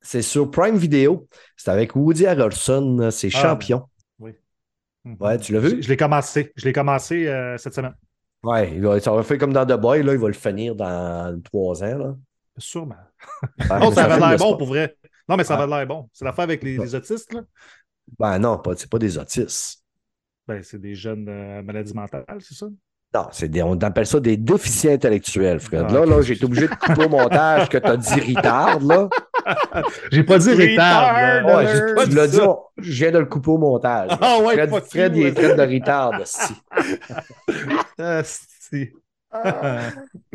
[0.01, 1.27] C'est sur Prime Video.
[1.55, 3.09] C'est avec Woody Harrelson.
[3.11, 3.83] C'est Ah, champion.
[4.19, 5.17] Mhm.
[5.19, 5.77] Ouais, tu l'as vu?
[5.77, 6.51] Je, je l'ai commencé.
[6.55, 7.93] Je l'ai commencé cette semaine.
[8.45, 10.03] Ouais, il va- ça va faire comme dans The Boy.
[10.03, 11.97] Là, il va le finir dans trois ans.
[11.97, 12.15] Là.
[12.57, 12.95] Sûrement.
[13.59, 14.95] Ouais, Non, mais ça avait l'air bon pour vrai.
[15.27, 15.63] Non, mais ça Ouais.
[15.63, 16.09] avait l'air bon.
[16.13, 17.41] C'est l'affaire avec les, les autistes, là.
[18.19, 19.81] Ben non, pas- c'est pas des autistes.
[20.47, 22.67] Ben, c'est des jeunes euh, maladies mentales, c'est ça?
[23.13, 25.85] Non, c'est des, on appelle ça des déficients intellectuels, Fred.
[25.89, 28.79] Ah, là, là, j'ai été obligé de couper au montage que tu as dit retard,
[28.81, 29.09] là.
[30.11, 31.45] J'ai pas dit retard.
[31.45, 32.27] Ouais, tu dit l'as
[32.77, 34.09] je viens de le couper au montage.
[34.21, 36.53] Ah ouais, Fred, Fred il est traite de retard, esti.
[37.99, 38.89] Ah, si.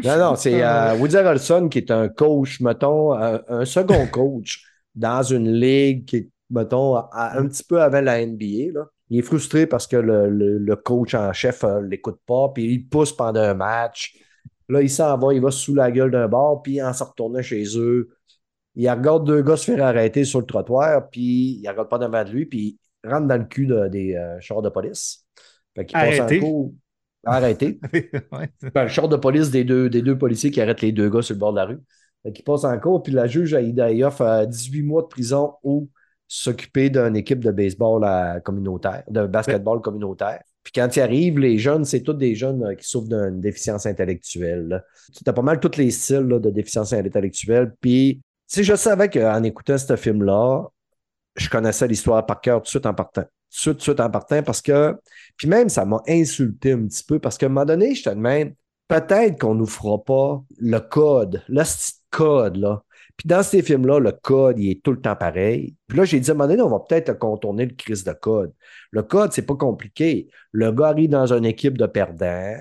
[0.05, 4.63] Non, non, c'est euh, Woody Harrelson qui est un coach, mettons, un, un second coach
[4.95, 8.73] dans une ligue qui est, mettons, à- un petit peu avant la NBA.
[8.79, 8.87] Là.
[9.11, 12.65] Il est frustré parce que le, le- le coach en chef ne l'écoute pas, puis
[12.73, 14.17] il pousse pendant un match.
[14.69, 17.43] Là, il s'en va, il va sous la gueule d'un bar, puis en se retournant
[17.43, 18.09] chez eux,
[18.77, 22.25] il regarde deux gars se faire arrêter sur le trottoir, puis il regarde pas devant
[22.25, 25.25] de lui, puis il rentre dans le cul de- des euh, chars de police.
[25.75, 26.41] Fait qu'il passe en Arrêté.
[26.41, 26.73] cours.
[27.25, 27.81] Arrêté.
[28.75, 31.23] Ben, le char de police des deux, des deux policiers qui arrêtent les deux gars
[31.23, 31.79] sur le bord de la rue.
[32.23, 35.55] Fait qu'il passe en cours, puis la juge, elle offre euh, 18 mois de prison
[35.63, 35.89] ou
[36.29, 40.41] s'occuper d'une équipe de baseball euh, communautaire, de basketball communautaire.
[40.63, 43.87] Puis quand il arrive, les jeunes, c'est tous des jeunes euh, qui souffrent d'une déficience
[43.87, 44.85] intellectuelle.
[45.15, 47.75] Tu as pas mal tous les styles là, de déficience intellectuelle.
[47.81, 48.21] Puis,
[48.51, 50.65] si je savais qu'en écoutant ce film-là,
[51.37, 53.23] je connaissais l'histoire par cœur tout de suite en partant.
[53.23, 54.97] Tout de suite, tout en partant parce que.
[55.37, 58.11] Puis même, ça m'a insulté un petit peu parce qu'à un moment donné, je te
[58.11, 58.53] demande,
[58.89, 61.63] peut-être qu'on nous fera pas le code, le
[62.11, 62.83] code, là.
[63.17, 65.77] Puis dans ces films-là, le code, il est tout le temps pareil.
[65.87, 68.13] Puis là, j'ai dit, à un moment donné, on va peut-être contourner le crise de
[68.13, 68.53] code.
[68.91, 70.29] Le code, c'est pas compliqué.
[70.53, 72.57] Le gars arrive dans une équipe de perdants.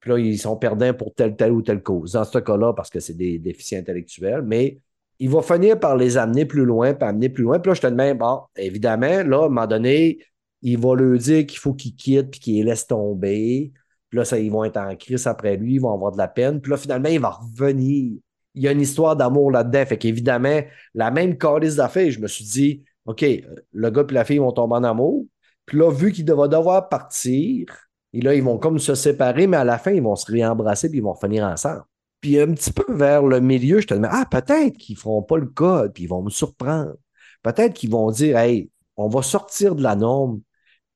[0.00, 2.12] Puis là, ils sont perdants pour telle, telle ou telle cause.
[2.12, 4.42] Dans ce cas-là, parce que c'est des déficients intellectuels.
[4.42, 4.80] Mais
[5.22, 7.60] il va finir par les amener plus loin, puis amener plus loin.
[7.60, 10.18] Puis là, je te demande, bon, évidemment, là, à un moment donné,
[10.62, 13.72] il va leur dire qu'il faut qu'ils quittent puis qu'ils les laissent tomber.
[14.10, 16.26] Puis là, ça, ils vont être en crise après lui, ils vont avoir de la
[16.26, 16.60] peine.
[16.60, 18.18] Puis là, finalement, il va revenir.
[18.56, 19.86] Il y a une histoire d'amour là-dedans.
[19.86, 20.60] Fait qu'évidemment,
[20.92, 23.24] la même calice d'affaires, je me suis dit, OK,
[23.72, 25.24] le gars et la fille vont tomber en amour.
[25.66, 27.66] Puis là, vu qu'il va devoir partir,
[28.12, 30.88] et là, ils vont comme se séparer, mais à la fin, ils vont se réembrasser
[30.88, 31.84] puis ils vont finir ensemble.
[32.22, 35.22] Puis un petit peu vers le milieu, je te demande, ah, peut-être qu'ils ne feront
[35.22, 36.94] pas le code, puis ils vont me surprendre.
[37.42, 40.40] Peut-être qu'ils vont dire, hey, on va sortir de la norme,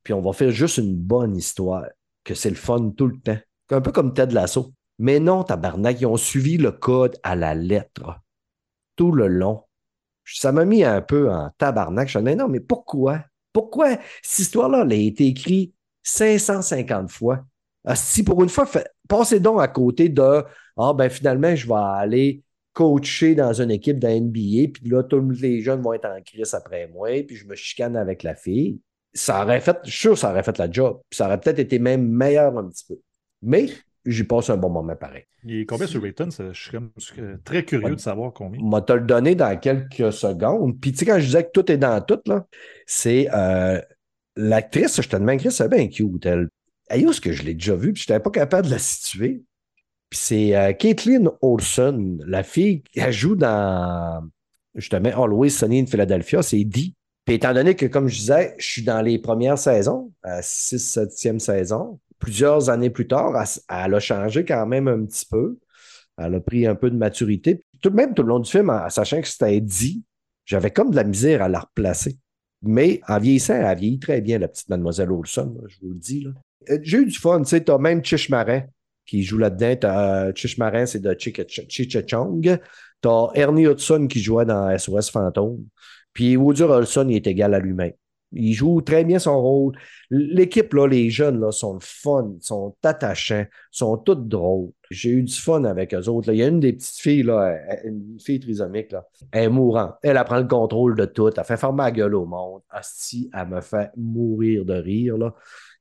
[0.04, 1.86] puis on va faire juste une bonne histoire,
[2.22, 3.38] que c'est le fun tout le temps.
[3.70, 4.72] Un peu comme Ted Lasso.
[5.00, 8.20] Mais non, tabarnak, ils ont suivi le code à la lettre.
[8.94, 9.64] Tout le long.
[10.24, 12.08] Ça m'a mis un peu en tabarnak.
[12.08, 13.24] Je me disais, non, mais pourquoi?
[13.52, 15.74] Pourquoi cette histoire-là elle a été écrite
[16.04, 17.44] 550 fois?
[17.84, 18.68] Ah, Si pour une fois,
[19.08, 20.44] passez donc à côté de
[20.76, 25.30] Ah, ben finalement, je vais aller coacher dans une équipe de NBA, puis là, tous
[25.40, 28.80] les jeunes vont être en crise après moi, puis je me chicane avec la fille.
[29.14, 31.58] Ça aurait fait, je suis sûr ça aurait fait la job, puis ça aurait peut-être
[31.58, 32.96] été même meilleur un petit peu.
[33.40, 33.68] Mais
[34.06, 35.24] j'ai passé un bon moment pareil.
[35.44, 36.28] Il est combien sur Rayton?
[36.30, 38.60] Je suis très curieux de savoir combien.
[38.60, 40.78] On va te le donner dans quelques secondes.
[40.80, 42.46] Puis, tu sais, quand je disais que tout est dans tout, là,
[42.86, 43.80] c'est euh,
[44.36, 46.26] l'actrice, je te demande, Chris, c'est bien cute.
[46.26, 46.48] Elle,
[46.88, 47.92] elle, où est-ce que je l'ai déjà vue?
[47.92, 49.42] Puis, je n'étais pas capable de la situer.
[50.12, 54.28] C'est euh, Caitlin Olson, la fille, elle joue dans,
[54.74, 56.94] justement, Always Sunny in Philadelphia, c'est Dee.
[57.24, 60.76] Puis, étant donné que, comme je disais, je suis dans les premières saisons, à 6,
[60.76, 63.34] 7e saison, plusieurs années plus tard,
[63.68, 65.58] elle, a changé quand même un petit peu.
[66.18, 67.64] Elle a pris un peu de maturité.
[67.82, 70.04] Tout, même tout le long du film, en sachant que c'était dit,
[70.44, 72.16] j'avais comme de la misère à la replacer.
[72.62, 76.26] Mais en vieillissant, elle vieillit très bien, la petite mademoiselle Olson, je vous le dis.
[76.70, 78.62] Euh, J'ai eu du fun, tu sais, t'as même Chish Marin
[79.06, 79.76] qui joue là-dedans.
[79.80, 82.58] T'as, euh, Chish Marin, c'est de Chichechong.
[83.00, 85.64] T'as Ernie Hudson qui jouait dans SOS Fantôme.
[86.12, 87.92] Puis Woody Olson, il est égal à lui-même.
[88.32, 89.78] Il joue très bien son rôle.
[90.10, 94.70] L'équipe, là, les jeunes, là, sont fun, sont attachants, sont toutes drôles.
[94.90, 96.32] J'ai eu du fun avec eux autres.
[96.32, 99.06] Il y a une des petites filles, là, une fille trisomique, là.
[99.30, 99.94] Elle est mourante.
[100.02, 101.30] Elle, elle prend le contrôle de tout.
[101.36, 102.62] Elle fait fermer la gueule au monde.
[102.68, 105.34] Asti, elle me fait mourir de rire, là.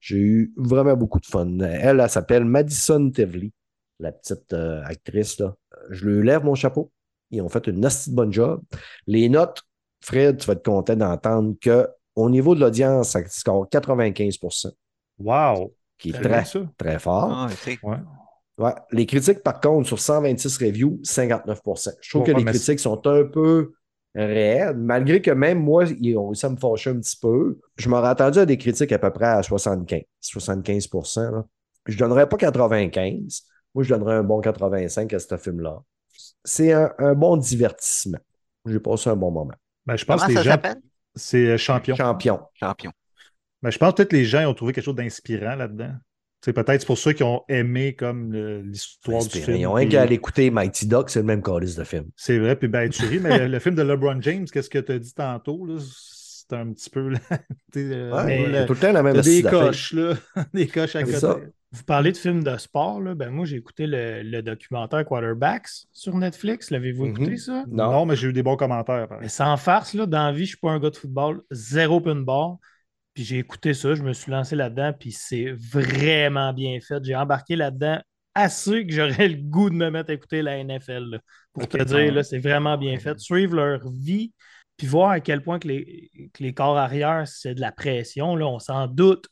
[0.05, 1.47] J'ai eu vraiment beaucoup de fun.
[1.61, 3.51] Elle, elle s'appelle Madison Tevely,
[3.99, 5.55] la petite euh, actrice, là.
[5.89, 6.91] Je lui lève mon chapeau.
[7.31, 8.61] Ils ont fait une de bonne job.
[9.07, 9.63] Les notes,
[10.01, 14.73] Fred, tu vas être content d'entendre que au niveau de l'audience, ça score 95%
[15.17, 15.73] Wow!
[15.97, 16.43] qui est C'est très,
[16.77, 17.31] très fort.
[17.31, 17.97] Ah, c'est- Ouais.
[18.59, 18.73] Ouais.
[18.91, 23.23] Les critiques, par contre, sur 126 reviews, 59% Je trouve que les critiques sont un
[23.23, 23.73] peu
[24.15, 27.59] raides, malgré que même moi, ils ont réussi à me fâcher un petit peu.
[27.77, 31.45] Je m'aurais attendu à des critiques à peu près à 75, 75 là.
[31.85, 33.43] Je donnerais pas 95.
[33.73, 35.81] Moi, je donnerais un bon 85 à ce film-là.
[36.43, 38.19] C'est un, un bon divertissement.
[38.65, 39.53] J'ai passé un bon moment.
[39.85, 40.51] Ben, je pense Comment que les ça gens.
[40.51, 40.81] s'appelle?
[41.15, 41.95] C'est euh, champion.
[41.95, 42.39] Champion.
[42.53, 42.91] Champion.
[43.61, 45.93] Ben, je pense peut-être que les gens ont trouvé quelque chose d'inspirant là-dedans.
[46.45, 48.31] C'est peut-être pour ceux qui ont aimé comme
[48.63, 49.45] l'histoire du Inspiré.
[49.45, 49.57] film.
[49.57, 52.05] Ils ont rien qu'à aller écouter Mighty Duck, c'est le même calice de film.
[52.15, 54.77] C'est vrai, puis ben tu ris, mais le, le film de LeBron James, qu'est-ce que
[54.77, 55.65] tu as dit tantôt?
[55.65, 55.75] là?
[55.79, 57.09] C'est un petit peu.
[57.09, 57.17] là,
[57.77, 60.13] euh, Ouais, tout le temps la même des coches, là.
[60.53, 61.17] des coches à côté.
[61.17, 61.37] ça.
[61.71, 63.15] Vous parlez de films de sport, là.
[63.15, 66.69] Ben moi, j'ai écouté le, le documentaire Quarterbacks sur Netflix.
[66.69, 67.11] L'avez-vous Mhm.
[67.15, 67.63] écouté, ça?
[67.67, 67.91] Non.
[67.91, 69.07] Non, mais j'ai eu des bons commentaires.
[69.07, 70.95] par Mais sans farce, là, dans la vie, je ne suis pas un gars de
[70.95, 72.57] football, zéro open bar.
[73.15, 77.03] Puis j'ai écouté ça, je me suis lancé là-dedans, puis c'est vraiment bien fait.
[77.03, 77.99] J'ai embarqué là-dedans
[78.35, 81.09] assez que j'aurais le goût de me mettre à écouter la NFL.
[81.09, 81.19] là.
[81.53, 83.17] Pour te dire, là, c'est vraiment bien fait.
[83.17, 84.33] Suivre leur vie,
[84.77, 88.35] puis voir à quel point que les, que les corps arrière, c'est de la pression,
[88.35, 89.25] là, on s'en doute.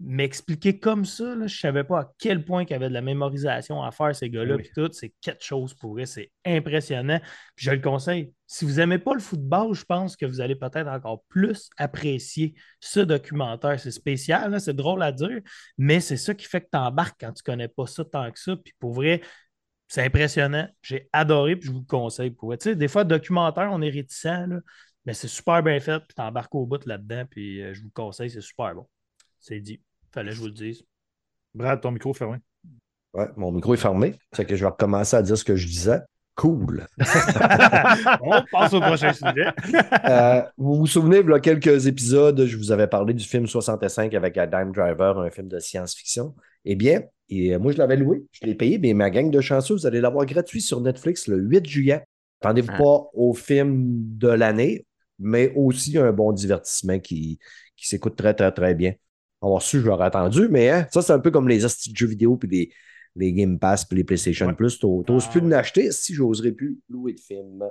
[0.00, 2.94] M'expliquer comme ça, là, je ne savais pas à quel point qu'il y avait de
[2.94, 4.62] la mémorisation à faire, ces gars-là, Oui.
[4.62, 4.88] puis tout.
[4.92, 7.18] C'est quelque chose pour eux, c'est impressionnant.
[7.56, 8.32] Puis je le conseille.
[8.46, 12.54] Si vous n'aimez pas le football, je pense que vous allez peut-être encore plus apprécier
[12.78, 13.80] ce documentaire.
[13.80, 15.40] C'est spécial, c'est drôle à dire,
[15.78, 18.30] mais c'est ça qui fait que tu embarques quand tu ne connais pas ça tant
[18.30, 18.56] que ça.
[18.56, 19.20] Puis pour vrai,
[19.88, 20.68] c'est impressionnant.
[20.80, 22.30] J'ai adoré, puis je vous le conseille.
[22.30, 22.58] Pour vrai.
[22.58, 24.60] Tu sais, des fois, documentaire, on est réticent, là,
[25.04, 27.86] mais c'est super bien fait, puis tu embarques au bout là-dedans, puis euh, je vous
[27.86, 28.86] le conseille, c'est super bon.
[29.40, 29.80] C'est dit.
[30.18, 30.82] Fallait que je vous le dise.
[31.54, 32.38] Brad, ton micro fermé.
[33.14, 34.16] Ouais, mon micro est fermé.
[34.32, 36.00] C'est que je vais recommencer à dire ce que je disais.
[36.34, 36.88] Cool.
[36.98, 39.46] on passe au prochain sujet.
[40.04, 43.46] Euh, vous vous souvenez, il y a quelques épisodes, je vous avais parlé du film
[43.46, 46.34] 65 avec Adam Driver, un film de science-fiction.
[46.64, 49.40] Eh bien, et, euh, moi, je l'avais loué, je l'ai payé, mais ma gang de
[49.40, 52.02] chanceux, vous allez l'avoir gratuit sur Netflix le 8 juillet.
[52.40, 52.78] Attendez-vous Ah.
[52.78, 53.84] pas au film
[54.18, 54.84] de l'année,
[55.20, 57.38] mais aussi un bon divertissement qui,
[57.76, 58.94] qui s'écoute très, très, très bien.
[59.42, 61.96] Avoir su, je l'aurais attendu, mais hein, ça, c'est un peu comme les hosties de
[61.96, 62.70] jeux vidéo puis les,
[63.16, 64.54] les Game Pass puis les PlayStation Ouais.
[64.54, 64.78] Plus.
[64.78, 65.48] T'oses Ah, plus ouais.
[65.48, 67.64] l'acheter si j'oserais plus louer le film.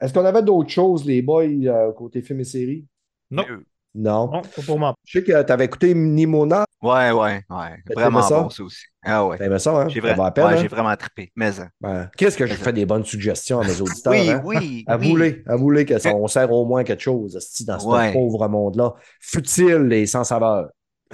[0.00, 2.84] Est-ce qu'on avait d'autres choses, les boys, euh, côté film et série?
[3.30, 3.44] Non.
[3.50, 4.28] Euh, Non.
[4.28, 4.94] Pas pour moi.
[5.04, 6.64] Je sais que tu avais écouté Nimona.
[6.82, 7.82] Ouais, ouais, ouais.
[7.94, 8.42] Vraiment ça?
[8.42, 8.84] bon, ça aussi.
[9.02, 9.38] Ah ouais.
[9.38, 9.88] T'aimais ça, hein?
[9.88, 10.56] J'ai Ça vra- va à peine, ouais, hein?
[10.60, 11.32] j'ai vraiment trippé.
[11.34, 11.70] Mais hein.
[11.80, 14.12] Ben, Qu'est-ce que je fais des bonnes suggestions à mes auditeurs?
[14.44, 14.98] oui, hein?
[15.00, 15.42] oui.
[15.46, 18.12] Avouez que ça, on sert au moins quelque chose dans ce Ouais.
[18.12, 18.92] pauvre monde-là.
[19.20, 20.68] Futile et sans saveur.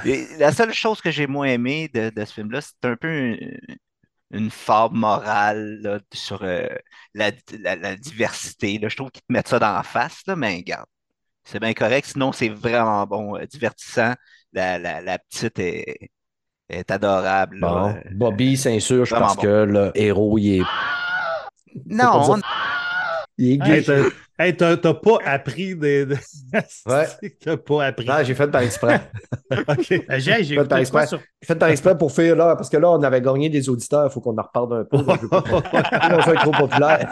[0.04, 3.08] Et la seule chose que j'ai moins aimé de, de ce film-là, c'est un peu
[3.12, 3.58] une,
[4.32, 6.66] une fable morale là, sur euh,
[7.14, 7.30] la,
[7.60, 8.78] la- la diversité.
[8.78, 8.88] là.
[8.88, 10.86] Je trouve qu'ils te mettent ça dans la face, là, mais regarde.
[11.44, 14.14] C'est bien correct, sinon c'est vraiment bon, euh, divertissant.
[14.52, 16.10] La, la, la petite est,
[16.68, 17.58] est adorable.
[17.60, 17.68] là.
[17.68, 19.42] Bon, Euh, Bobby s'insurge vraiment parce bon.
[19.42, 20.64] que le héros, il est.
[21.86, 22.40] non, on-
[23.38, 23.82] Il est Hey, gay.
[23.82, 26.04] t'as hey, t'as- t'as pas appris des.
[26.06, 26.14] des-
[26.86, 27.06] Ouais.
[27.40, 28.06] T'as pas appris.
[28.06, 29.10] Non, j'ai fait par exprès.
[29.50, 29.90] OK.
[29.92, 30.84] Euh, J'ai de écouté exprès.
[30.90, 33.48] quoi sur J'ai fait par exprès pour faire là, parce que là, on avait gagné
[33.48, 34.98] des auditeurs, il faut qu'on en reparle un peu.
[35.04, 35.16] là.
[35.16, 35.42] Je veux pas
[36.42, 37.08] trop populaire.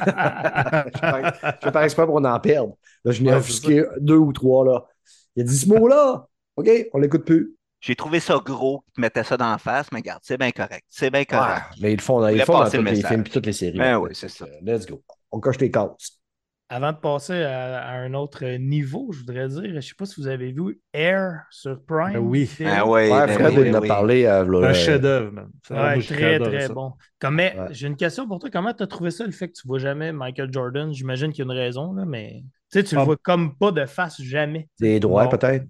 [0.94, 2.72] je fais par- par exprès pour qu'on en perde.
[3.04, 4.84] Là, je n'ai Ouais, offusqué deux ou trois là.
[5.36, 6.26] Il a dit ce mot-là.
[6.56, 7.54] OK, on l'écoute plus.
[7.80, 10.50] J'ai trouvé ça gros qu'ils te mettaient ça dans la face, mais regarde, c'est bien
[10.50, 10.84] correct.
[10.88, 11.62] C'est bien Ouais, correct.
[11.80, 13.78] mais ils le font, ils font dans tous le les films et toutes les séries.
[13.78, 14.44] Ben oui, c'est ça.
[14.60, 15.02] Let's go.
[15.32, 16.18] On coche les cases.
[16.72, 20.06] Avant de passer à, à un autre niveau, je voudrais dire, je ne sais pas
[20.06, 22.12] si vous avez vu Air sur Prime.
[22.12, 22.48] Ben oui.
[22.64, 23.88] Ah ouais, Ouais, ben Fred, oui, il en a oui.
[23.88, 24.24] parlé.
[24.24, 26.74] euh, C'est là, un chef-d'œuvre, Ouais, très, très ça.
[26.74, 26.92] bon.
[27.18, 27.66] Comme, mais Ouais.
[27.70, 28.50] j'ai une question pour toi.
[28.52, 30.92] Comment tu as trouvé ça, le fait que tu vois jamais Michael Jordan?
[30.92, 33.04] J'imagine qu'il y a une raison, là, mais tu sais, tu le Ah.
[33.04, 34.68] vois comme pas de face jamais.
[34.78, 35.66] Des droits, peut-être.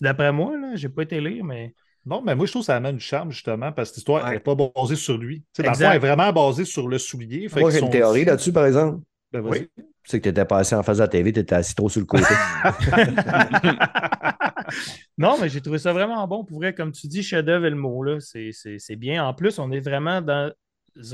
[0.00, 1.74] D'après moi, là, j'ai pas été lire, mais.
[2.06, 4.34] Non, mais moi, je trouve que ça amène du charme, justement, parce que l'histoire n'est
[4.34, 4.40] Ouais.
[4.40, 5.40] pas basée sur lui.
[5.40, 5.86] Tu sais, dans le Exact.
[5.86, 7.48] fond, elle est vraiment basée sur le soulier.
[7.48, 9.00] Fait Moi, j'ai une théorie là-dessus, par exemple.
[9.32, 9.68] Ben, vas-y.
[10.06, 12.00] C'est que tu étais passé en face de la TV, tu étais assis trop sur
[12.00, 12.24] le côté.
[15.18, 16.44] non, mais j'ai trouvé ça vraiment bon.
[16.44, 18.20] Pour vrai, comme tu dis, chef-d'œuvre est le mot, là.
[18.20, 19.24] C'est- C'est c'est bien.
[19.26, 20.52] En plus, on est vraiment dans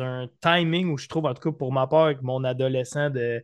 [0.01, 3.43] un timing où je trouve, en tout cas pour ma part, avec mon adolescent de,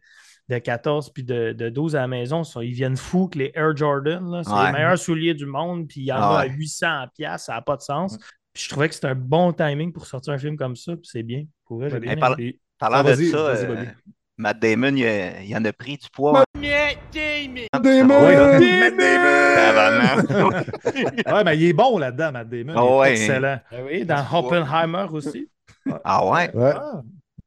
[0.49, 3.51] de 14 puis de, de 12 à la maison, ça, ils viennent fous que les
[3.55, 4.67] Air Jordan, c'est Ouais.
[4.67, 6.51] les meilleurs souliers du monde, puis il y en Ah a à ouais.
[6.53, 6.87] 800
[7.17, 8.17] pièces, ça n'a pas de sens.
[8.53, 11.09] Puis je trouvais que c'était un bon timing pour sortir un film comme ça, puis
[11.11, 11.45] c'est bien.
[11.67, 13.85] Pour vrai, bien Hey, Et- Parlant Ah, de ça, euh.
[14.39, 16.45] Matt Damon, il, a- il en a pris du poids.
[16.55, 17.63] Damon!
[17.73, 18.21] Matt Damon!
[21.27, 22.75] Ouais, mais il est bon là-dedans, Matt Damon.
[22.77, 23.11] Ah ouais.
[23.13, 23.59] excellent.
[23.71, 25.49] Ah oui, dans Oppenheimer aussi.
[26.05, 26.51] Ah ouais?
[26.55, 26.73] Ouais.
[26.77, 27.03] Ah.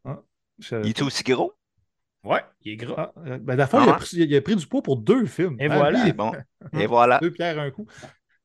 [0.05, 0.19] Ah.
[0.59, 1.53] Je- Il est aussi gros?
[2.23, 3.13] Ouais, il est gras.
[3.15, 3.93] Ah, euh, ben, il, a Ah.
[3.93, 5.55] pris, il a pris du poids pour deux films.
[5.59, 6.11] Et Ah, voilà.
[6.11, 6.31] bon.
[6.77, 7.19] Et voilà.
[7.21, 7.85] deux pierres un coup.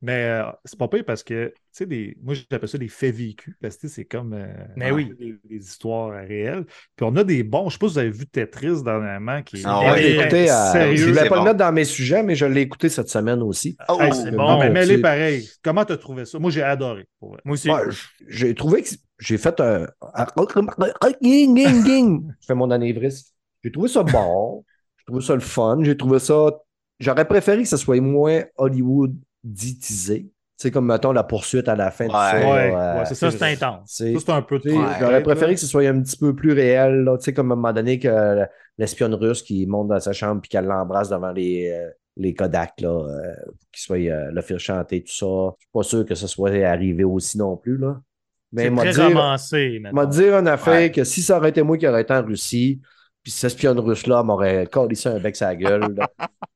[0.03, 2.14] Mais euh, c'est pas pire parce que, tu sais, des...
[2.22, 5.14] moi j'appelle ça des faits vécus parce que tu sais, c'est comme euh, Mais oui.
[5.18, 6.66] des, des histoires réelles.
[6.95, 9.57] Puis on a des bons, je sais pas si vous avez vu Tetris dernièrement qui
[9.57, 10.35] est Ah Ouais, ouais.
[10.51, 10.97] euh, sérieux.
[10.97, 11.45] je voulais c'est pas bon.
[11.45, 13.79] le mettre dans mes sujets, mais je l'ai écouté cette semaine aussi.
[13.89, 15.49] Oh, Hey, c'est bon, mais c'est- mêlé pareil.
[15.62, 16.39] Comment t'as trouvé ça?
[16.39, 17.07] Moi j'ai adoré.
[17.18, 17.41] pour vrai.
[17.47, 17.70] Moi aussi.
[17.70, 17.81] Ouais,
[18.29, 19.87] j'ai trouvé que j'ai fait un.
[21.22, 22.29] Ging, ging, ging.
[22.41, 23.31] Je fais mon anévrisme.
[23.64, 24.64] J'ai trouvé ça bon.
[24.98, 25.78] J'ai trouvé ça le fun.
[25.82, 26.50] J'ai trouvé ça.
[27.00, 30.28] J'aurais préféré que ce soit moins Hollywood ditisé.
[30.56, 32.16] C'est comme, mettons, la poursuite à la fin de Ouais.
[32.16, 32.36] ça.
[32.38, 33.80] Ouais, là, ouais, euh, c'est ça, c'est intense.
[33.86, 34.60] c'est- Ça, c'est un peu.
[35.00, 37.56] J'aurais préféré que ce soit un petit peu plus réel, tu sais, comme à un
[37.56, 38.44] moment donné que
[38.78, 42.80] l'espionne russe qui monte dans sa chambre puis qu'elle l'embrasse devant les, euh, les Kodak,
[42.80, 43.34] là, euh,
[43.72, 45.26] qu'il soit euh, le faire chanter, tout ça.
[45.58, 48.00] Je suis pas sûr que ce soit arrivé aussi non plus, là.
[48.52, 48.94] Mais m'a dire,
[50.06, 50.92] dire en affaire Ouais.
[50.92, 52.80] que si ça aurait été moi qui aurais été en Russie,
[53.25, 55.97] puis cette espionne russe-là m'aurait collé ça un bec sa gueule,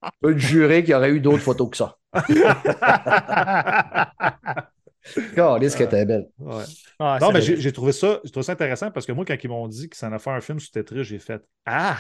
[0.05, 1.97] je peux te jurer qu'il y aurait eu d'autres photos que ça.
[5.35, 6.29] Calisse qu'elle était belle.
[6.39, 6.64] Ouais.
[6.99, 9.49] Ah, Non, mais j'ai trouvé ça, j'ai trouvé ça intéressant parce que moi, quand ils
[9.49, 11.97] m'ont dit qu'ils s'en a fait un film sur Tetris, j'ai fait Ah!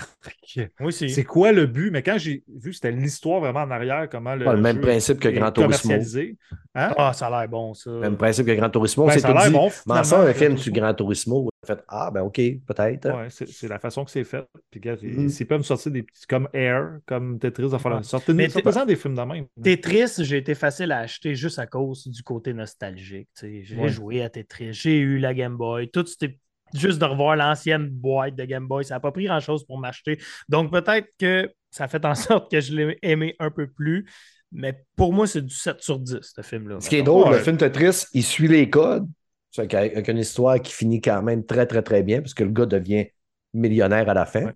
[0.90, 1.90] C'est quoi le but?
[1.90, 4.44] Mais quand j'ai vu que c'était l'histoire vraiment en arrière, comment le.
[4.44, 5.72] Pas le même principe que est Gran Turismo.
[5.82, 6.36] commercialisé.
[6.74, 6.92] Hein?
[6.98, 7.90] Ah, ça a l'air bon, ça.
[7.90, 9.06] Même principe que Gran Turismo.
[9.06, 9.52] Ben, c'est ça a tout l'air dit.
[9.54, 9.70] bon.
[9.86, 12.36] Mais ça, un film sur Gran Turismo, fait Ah, ben OK,
[12.66, 13.08] peut-être.
[13.08, 14.44] Ouais, c'est la façon que c'est fait.
[14.70, 15.28] Puis, regarde, Mhm.
[15.28, 18.02] s'ils peuvent me sortir des petits comme Air, comme Tetris, enfin, Ouais.
[18.02, 19.46] sortez des films de même.
[19.62, 23.28] Tetris, j'ai été facile à acheter juste à cause du côté nostalgique.
[23.36, 23.62] tu sais.
[23.64, 23.88] J'ai Ouais.
[23.88, 26.38] joué à Tetris, j'ai eu la Game Boy, tout c'était
[26.74, 30.18] juste de revoir l'ancienne boîte de Game Boy, ça n'a pas pris grand-chose pour m'acheter.
[30.48, 34.06] Donc peut-être que ça fait en sorte que je l'ai aimé un peu plus,
[34.52, 36.80] mais pour moi, c'est du 7 sur 10, ce film-là.
[36.80, 37.38] Ce qui est drôle, Ouais.
[37.38, 39.06] le film Tetris, il suit les codes.
[39.50, 42.44] C'est qu'avec- avec une histoire qui finit quand même très, très, très bien, parce que
[42.44, 43.06] le gars devient
[43.54, 44.44] millionnaire à la fin.
[44.46, 44.52] Ouais.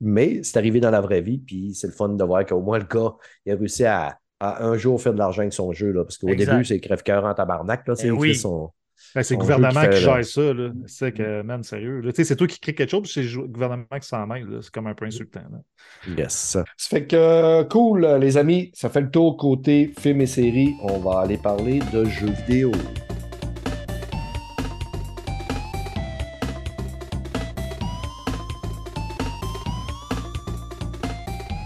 [0.00, 2.78] Mais c'est arrivé dans la vraie vie, puis c'est le fun de voir qu'au moins
[2.78, 3.12] le gars,
[3.46, 5.92] il a réussi à, à un jour faire de l'argent avec son jeu.
[5.92, 7.86] Là, parce qu'au début, c'est crève-cœur en tabarnak.
[7.86, 8.34] Là, c'est Eh oui.
[8.34, 8.70] son...
[9.14, 10.14] Ben, c'est le gouvernement qui qui, fait, là.
[10.22, 10.52] gère ça.
[10.54, 10.70] Là.
[10.86, 12.00] C'est que, man, sérieux.
[12.00, 12.10] là.
[12.12, 14.46] Tu sais, C'est toi qui crée quelque chose, puis c'est le gouvernement qui s'en mêle.
[14.46, 14.58] là.
[14.62, 15.42] C'est comme un peu insultant.
[15.50, 16.14] là.
[16.16, 16.32] Yes.
[16.32, 18.70] Ça fait que, cool, les amis.
[18.74, 20.74] Ça fait le tour côté films et séries.
[20.82, 22.72] On va aller parler de jeux vidéo.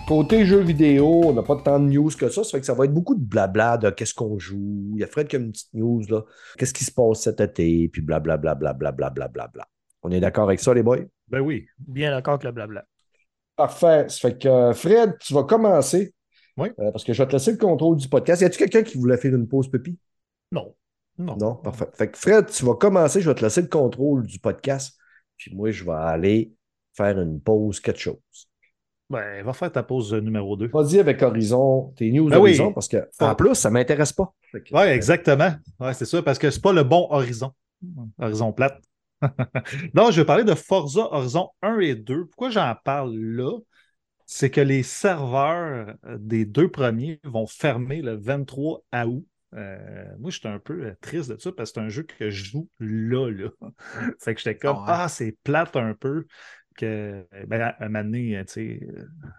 [0.07, 2.45] Côté jeux vidéo, on n'a pas tant de news que ça.
[2.45, 4.93] Ça fait que ça va être beaucoup de blabla de qu'est-ce qu'on joue.
[4.95, 6.23] Il y a Fred qui a une petite news, là.
[6.57, 9.67] Qu'est-ce qui se passe cet été, puis blablabla, blablabla, blablabla.
[10.05, 11.01] On est d'accord avec ça, les boys?
[11.27, 11.67] Ben oui.
[11.79, 12.85] Bien d'accord avec le blabla.
[13.57, 14.09] Parfait.
[14.09, 16.15] Ça fait que euh, Fred, tu vas commencer.
[16.57, 16.69] Oui.
[16.79, 18.43] Euh, parce que je vais te laisser le contrôle du podcast.
[18.43, 19.99] Y a-t-il quelqu'un qui voulait faire une pause, Pépi?
[20.53, 20.73] Non.
[21.19, 21.37] Non.
[21.37, 21.89] Non, parfait.
[21.95, 24.97] Fait que Fred, tu vas commencer, je vais te laisser le contrôle du podcast.
[25.37, 26.53] Puis moi, je vais aller
[26.95, 28.21] faire une pause, quelque chose.
[29.09, 30.69] Ben, va faire ta pause numéro 2.
[30.69, 32.51] Vas-y avec Horizon, tes news Ben oui.
[32.51, 34.35] Horizon, parce que en plus, ça ne m'intéresse pas.
[34.55, 35.51] Oui, exactement.
[35.79, 37.53] Ouais, c'est ça, parce que c'est pas le bon horizon.
[38.19, 38.81] Horizon plate.
[39.95, 42.27] non, je vais parler de Forza Horizon 1 et 2.
[42.27, 43.53] Pourquoi j'en parle là?
[44.27, 49.25] c'est que les serveurs des deux premiers vont fermer le 23 août.
[49.55, 52.29] Euh, moi, j'étais un peu euh, triste de ça parce que c'est un jeu que
[52.29, 53.49] je joue là, là.
[54.21, 54.99] fait que j'étais comme, Ah ouais.
[55.05, 56.27] ah, c'est plate un peu.
[56.77, 58.81] Que, ben, à un moment donné, tu sais,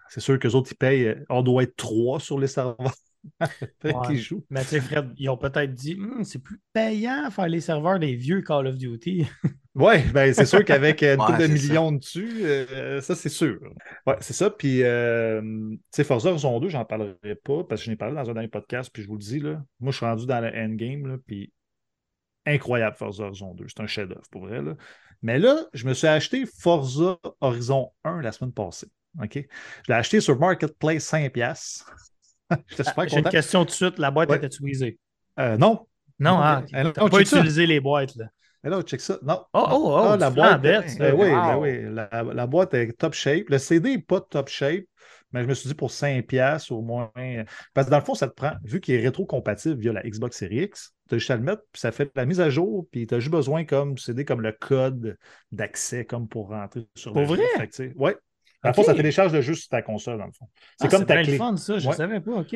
[0.10, 1.08] c'est sûr que les autres, ils payent.
[1.08, 2.94] euh, On doit être trois sur les serveurs.
[3.84, 3.94] Ouais.
[4.06, 4.46] qu'ils jouent.
[4.50, 8.00] Mais tu sais, Fred, ils ont peut-être dit Hum, c'est plus payant faire les serveurs
[8.00, 9.26] des vieux Call of Duty.
[9.76, 11.68] Oui, ben c'est sûr qu'avec euh, une Ouais, couple de c'est ça.
[11.68, 13.60] millions dessus, euh, ça c'est sûr.
[14.08, 14.50] Ouais, c'est ça.
[14.50, 18.16] Puis, euh, tu sais, Forza Horizon 2, j'en parlerai pas parce que je n'ai parlé
[18.16, 20.40] dans un dernier podcast, puis je vous le dis, là, moi je suis rendu dans
[20.42, 21.54] le endgame, là, puis
[22.46, 23.66] incroyable Forza Horizon 2.
[23.68, 24.62] C'est un chef-d'œuvre pour vrai.
[24.62, 24.76] Là.
[25.22, 28.88] Mais là, je me suis acheté Forza Horizon 1 la semaine passée.
[29.22, 29.34] OK?
[29.36, 29.40] Je
[29.92, 31.84] l'ai acheté sur Marketplace 5$.
[32.68, 33.30] J'étais super J'ai une content.
[33.32, 34.38] question tout de suite la boîte Ouais.
[34.38, 35.00] était utilisée?
[35.40, 35.88] Euh, non.
[36.20, 37.38] Non, ah, mais- non, t'as pas ça.
[37.38, 38.16] utilisé les boîtes.
[38.16, 38.26] Là.
[38.64, 39.18] Là, check ça.
[39.22, 39.44] Non.
[39.54, 41.36] Oh, oh, oh, Ah, la boîte, ben oui, Wow.
[41.36, 43.50] ben oui, la, la boîte est top shape.
[43.50, 44.84] Le CD n'est pas top shape,
[45.32, 47.12] mais je me suis dit pour 5$ au moins.
[47.74, 50.38] Parce que dans le fond, ça te prend, vu qu'il est rétro-compatible via la Xbox
[50.38, 52.88] Series X, tu as juste à le mettre, puis ça fait la mise à jour,
[52.92, 55.18] puis tu as juste besoin comme CD comme le code
[55.52, 57.36] d'accès comme pour rentrer sur Pour le jeu.
[57.36, 57.68] vrai?
[57.72, 58.16] Fait ouais.
[58.64, 60.48] Dans le fond, ça télécharge le jeu sur ta console, dans le fond.
[60.80, 61.38] C'est Ah, comme ta clé.
[61.38, 61.78] fun, ça.
[61.78, 61.96] Je Ouais.
[61.96, 62.32] savais pas.
[62.32, 62.56] OK.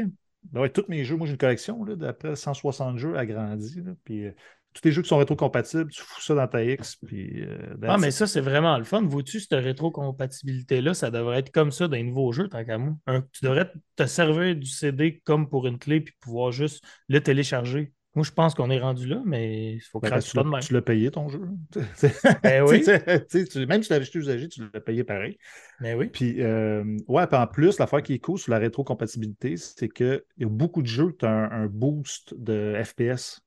[0.51, 3.81] Ben ouais, tous mes jeux, moi j'ai une collection d'après 160 jeux agrandis.
[3.81, 4.31] là, puis euh,
[4.73, 6.95] tous les jeux qui sont rétro-compatibles, tu fous ça dans ta X.
[7.05, 9.01] Puis, euh, Ah, mais ça, c'est vraiment le fun.
[9.03, 12.95] Vois-tu, cette rétrocompatibilité-là, ça devrait être comme ça dans les nouveaux jeux, tant qu'à moi.
[13.33, 17.91] Tu devrais te servir du CD comme pour une clé, puis pouvoir juste le télécharger.
[18.13, 20.45] Moi, je pense qu'on est rendu là, mais il faut Ben, craquer tu ça de
[20.45, 20.61] l'as- même.
[20.61, 21.41] tu l'as payé ton jeu.
[22.43, 22.83] Ben oui.
[22.83, 25.37] Tu tu tu- même si tu l'avais acheté usagé, tu l'as payé pareil.
[25.79, 26.07] Mais oui.
[26.07, 30.21] Puis, euh, ouais, puis en plus, l'affaire qui est cool sur la rétrocompatibilité, c'est qu'il
[30.39, 33.39] y a beaucoup de jeux qui ont un, un boost de FPS.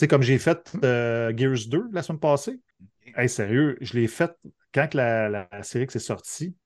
[0.00, 2.58] Sais, comme j'ai fait euh, Gears 2 la semaine passée.
[3.16, 4.30] Hey, sérieux, je l'ai fait
[4.72, 6.56] quand que la, la, la série est sortie.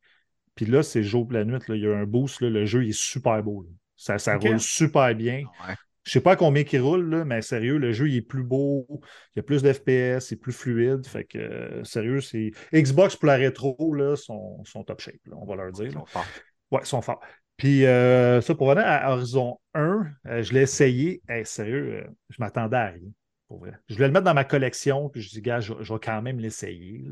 [0.54, 1.58] Puis là, c'est jour la nuit.
[1.66, 2.42] là, il y a un boost.
[2.42, 3.62] là, le jeu il est super beau.
[3.62, 3.70] là.
[3.96, 5.42] Ça, ça roule super bien.
[5.66, 5.74] Ouais.
[6.04, 8.86] Je sais pas combien il roule, là, mais sérieux, le jeu il est plus beau,
[9.34, 11.04] il y a plus d'FPS, c'est plus fluide.
[11.04, 12.52] Fait que euh, sérieux, c'est.
[12.72, 15.86] Xbox pour la rétro, là, sont, sont top shape, là, on va leur dire.
[15.86, 16.26] Ils sont forts.
[16.70, 17.20] Ouais, ils sont forts.
[17.56, 21.20] Puis euh, ça, pour revenir à Horizon 1, euh, je l'ai essayé.
[21.28, 23.10] Hey, sérieux, je m'attendais à rien.
[23.48, 23.72] Pour vrai.
[23.88, 26.22] Je voulais le mettre dans ma collection, puis je dis, gars, je, je vais quand
[26.22, 27.04] même l'essayer.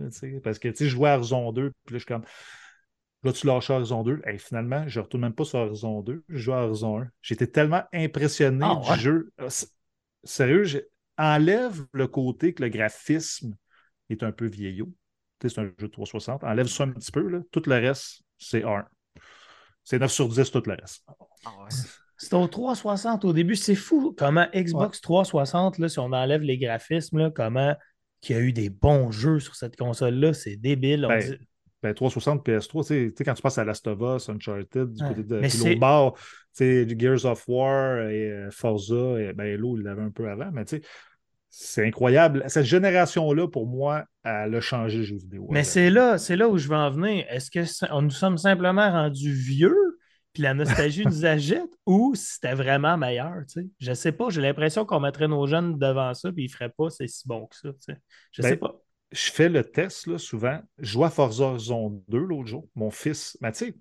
[0.42, 2.24] Parce que tu sais, je jouais à Horizon 2, puis là, je suis comme.
[3.24, 4.20] Là, tu lâches Horizon 2.
[4.24, 6.24] Hey, finalement, je ne retourne même pas sur Horizon 2.
[6.28, 7.08] Je joue à Horizon 1.
[7.20, 8.98] J'étais tellement impressionné Ah, du ouais.
[8.98, 9.32] jeu.
[9.48, 9.70] C'est-
[10.24, 13.56] Sérieux, enlève le côté que le graphisme
[14.10, 14.88] est un peu vieillot.
[15.40, 16.42] C'est un jeu de 360.
[16.44, 17.28] Enlève ça un petit peu.
[17.28, 17.40] Là.
[17.50, 18.86] Tout le reste, c'est 1.
[19.84, 21.04] C'est 9 sur 10, tout le reste.
[21.44, 21.68] Ah ouais.
[22.22, 23.56] C'était au 360 au début.
[23.56, 27.74] C'est fou comment Xbox 360, là, si on enlève les graphismes, là, comment
[28.20, 30.32] qu'il y a eu des bons jeux sur cette console-là.
[30.32, 31.04] C'est débile.
[31.06, 31.38] on Ben, dit-
[31.82, 35.08] Ben, 360 PS3, tu sais- quand tu passes à Last of Us, Uncharted, du Ouais.
[35.08, 36.16] côté de l'autre bord,
[36.56, 40.64] Gears of War et euh, Forza, et, ben, Halo, il l'avait un peu avant, mais
[40.64, 40.82] tu sais,
[41.50, 42.44] c'est incroyable.
[42.46, 45.48] Cette génération-là, pour moi, elle a changé le jeu vidéo.
[45.50, 47.24] Mais c'est là, c'est là où je veux en venir.
[47.28, 49.91] Est-ce que on- nous sommes simplement rendus vieux,
[50.32, 53.66] puis la nostalgie nous agite, ou c'était vraiment meilleur, tu sais?
[53.80, 56.90] Je sais pas, j'ai l'impression qu'on mettrait nos jeunes devant ça, puis ils feraient pas
[56.90, 57.96] c'est si bon que ça, tu sais.
[58.32, 58.74] Je Ben, sais pas.
[59.12, 60.60] je fais le test là, souvent.
[60.78, 62.66] Je joue à Forza Horizon 2 l'autre jour.
[62.74, 63.74] Mon fils, mais tu sais,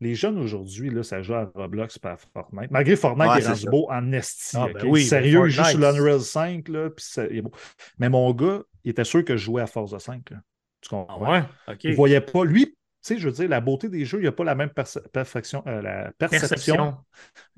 [0.00, 2.70] les jeunes aujourd'hui, là, ça joue à Roblox pas à Fortnite.
[2.70, 4.56] Malgré Fortnite, Ouais, il est beau en esti.
[4.56, 7.42] Ah, ben oui, Sérieux, ben il joue sur l'Unreal 5, là, puis ça- il est
[7.42, 7.50] beau.
[7.98, 10.30] Mais mon gars, il était sûr que je jouais à Forza 5.
[10.30, 10.36] là.
[10.80, 11.24] Tu comprends?
[11.24, 11.30] Ah
[11.66, 11.74] ouais?
[11.74, 11.80] OK.
[11.82, 12.44] Il voyait pas.
[12.44, 14.70] Lui, tu sais, je veux dire, la beauté des jeux, il n'a pas la même
[15.12, 16.96] perfection, euh, la perception, Perception.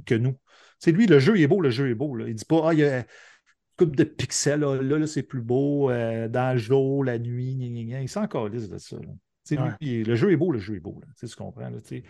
[0.06, 0.36] que nous.
[0.78, 2.14] C'est lui, le jeu il est beau, le jeu est beau.
[2.16, 2.26] Là.
[2.28, 3.04] Il dit pas, ah, il y a une
[3.76, 7.56] coupe de pixels, là, là, là, c'est plus beau, euh, dans le jour, la nuit,
[7.56, 8.02] gna, gna, gna.
[8.02, 8.96] il s'en calisse de ça.
[8.96, 9.02] là.
[9.46, 10.98] Tu sais, lui, il- le jeu est beau, le jeu est beau.
[11.00, 11.06] Là.
[11.18, 11.70] Tu, sais, tu comprends?
[11.70, 12.02] Là, tu sais.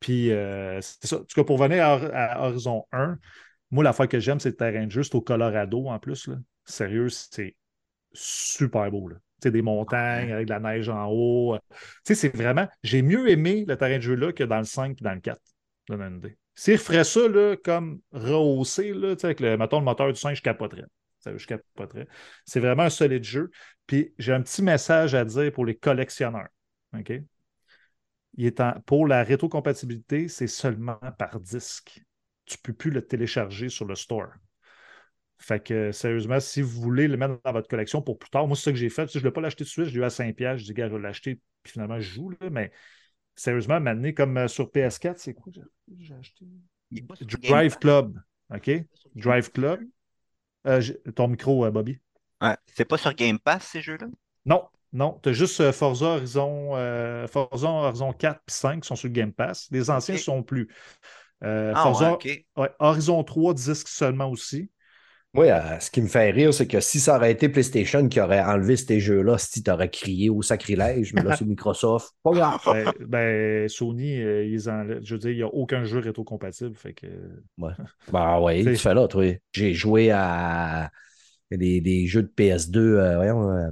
[0.00, 1.16] Puis, euh, c'est ça.
[1.16, 3.18] En tout cas, pour venir à, à Horizon 1,
[3.72, 5.02] moi, l'affaire que j'aime, c'est le terrain de jeu.
[5.02, 6.28] C'est au Colorado en plus.
[6.28, 6.36] Là.
[6.64, 7.56] Sérieux, c'est
[8.12, 9.08] super beau.
[9.08, 9.16] Là.
[9.42, 11.56] Des montagnes avec de la neige en haut.
[11.58, 12.66] Tu sais, c'est vraiment.
[12.82, 15.40] J'ai mieux aimé le terrain de jeu-là que dans le 5 et dans le 4.
[15.88, 16.36] Donne une idée.
[16.54, 20.42] S'ils referaient ça là, comme rehaussé, là, avec le, mettons, le moteur du 5, je
[20.42, 20.84] capoterais.
[21.24, 22.08] Je capoterais.
[22.44, 23.50] C'est vraiment un solide jeu.
[23.86, 26.48] Puis j'ai un petit message à dire pour les collectionneurs.
[26.96, 27.12] OK?
[28.36, 32.02] Il est en- pour la rétrocompatibilité, c'est seulement par disque.
[32.44, 34.28] Tu ne peux plus le télécharger sur le store.
[35.38, 38.56] Fait que sérieusement, si vous voulez le mettre dans votre collection pour plus tard, moi,
[38.56, 39.10] c'est ça que j'ai fait.
[39.12, 40.56] Je ne l'ai pas l'acheté tout de suite, je l'ai eu à 5$.
[40.58, 42.30] Je dis, gars, je vais l'acheter, puis finalement, je joue.
[42.30, 42.72] Là, mais
[43.34, 45.62] sérieusement, maintenant, comme euh, sur PS4, c'est quoi j'ai-
[45.98, 46.46] j'ai acheté?
[47.42, 47.78] Drive.
[47.78, 48.18] Club.
[48.54, 48.70] OK?
[49.14, 49.80] Drive Club.
[50.66, 50.82] Euh,
[51.14, 51.98] ton micro, euh, Bobby.
[52.40, 52.56] Ouais.
[52.74, 54.06] C'est pas sur Game Pass, ces jeux-là?
[54.44, 58.96] Non, Non, tu as juste Forza Horizon, euh, Forza Horizon 4 et 5 qui sont
[58.96, 59.68] sur le Game Pass.
[59.70, 60.68] Les anciens ne sont plus.
[61.44, 62.44] Euh, Ah, Forza, ouais, ok.
[62.56, 64.70] ouais, Horizon 3 disque seulement aussi.
[65.36, 68.20] Moi, euh, ce qui me fait rire, c'est que si ça aurait été PlayStation qui
[68.20, 72.14] aurait enlevé ces jeux-là, si tu aurais crié au sacrilège, mais là, c'est Microsoft.
[72.22, 72.60] Pas grave.
[72.66, 76.74] Ben, ben, Sony, euh, ils enlèvent- je veux dire, il n'y a aucun jeu rétro-compatible.
[76.74, 77.06] Fait que...
[78.12, 79.24] Ben ouais, C'est- tu fais là, toi.
[79.52, 80.90] J'ai joué à
[81.50, 83.70] des, des jeux de PS2, euh, voyons, euh,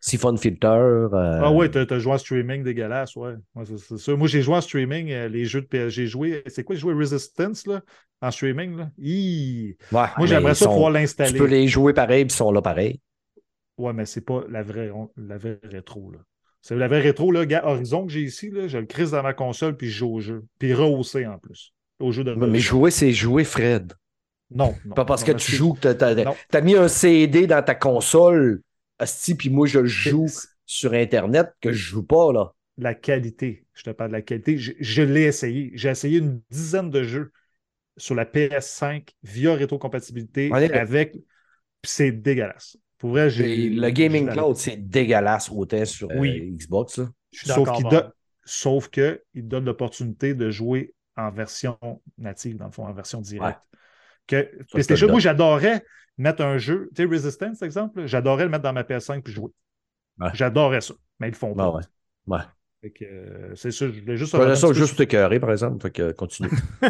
[0.00, 0.66] Siphon Filter.
[0.68, 3.34] euh, Ah ouais, t'as as joué en streaming dégueulasse, ouais.
[3.54, 4.14] Ouais, c'est c'est ça.
[4.16, 5.88] Moi, j'ai joué en streaming, euh, les jeux de PS.
[5.90, 7.82] J'ai joué, c'est quoi, j'ai joué Resistance, là,
[8.22, 8.90] en streaming, là?
[8.98, 11.38] Ouais, Moi, j'aimerais ça sont- pouvoir Tu l'installer.
[11.38, 13.00] peux les jouer pareil, puis ils sont là pareil.
[13.78, 16.18] Ouais, mais c'est pas la vraie, la vraie rétro, là.
[16.62, 19.22] C'est la vraie rétro, là, gars, Horizon que j'ai ici, là, je le crise dans
[19.22, 20.44] ma console, puis je joue au jeu.
[20.58, 21.72] Puis rehaussé, en plus.
[22.00, 23.92] Au jeu de Mais jouer, c'est jouer, Fred.
[24.50, 24.94] Non, non.
[24.94, 26.34] Pas parce non, que tu joues, que t'as Non.
[26.52, 28.62] as, mis un CD dans ta console,
[28.98, 30.26] asti, puis moi, je le joue
[30.64, 32.52] sur Internet, que je joue pas, là.
[32.78, 33.64] La qualité.
[33.72, 34.58] Je te parle de la qualité.
[34.58, 35.70] Je, je l'ai essayé.
[35.74, 37.32] J'ai essayé une dizaine de jeux
[37.96, 40.56] sur la PS5 via rétrocompatibilité là.
[40.80, 41.12] avec.
[41.12, 42.76] Puis c'est dégueulasse.
[42.98, 43.70] Pour vrai, j'ai.
[43.70, 46.26] Le Gaming Cloud, c'est dégueulasse autant sur euh.
[46.26, 46.98] Xbox.
[46.98, 47.08] Là.
[47.32, 47.76] Je suis Sauf d'accord.
[47.76, 47.92] qu'il Bob.
[47.92, 48.12] donne-
[48.48, 51.78] Sauf qu'il donne l'opportunité de jouer en version
[52.18, 53.58] native, dans le fond, en version directe.
[54.26, 55.84] Que PlayStation, moi, j'adorais
[56.18, 59.50] mettre un jeu, tu sais, Resistance, exemple, j'adorais le mettre dans ma PS5 puis jouer.
[60.18, 60.30] Ouais.
[60.34, 61.80] J'adorais ça, mais ils le font pas.
[62.26, 62.40] Ouais.
[63.02, 65.82] Euh, c'est ça, je voulais juste Je ça juste écœuré, par exemple.
[65.82, 66.48] Fait que continue.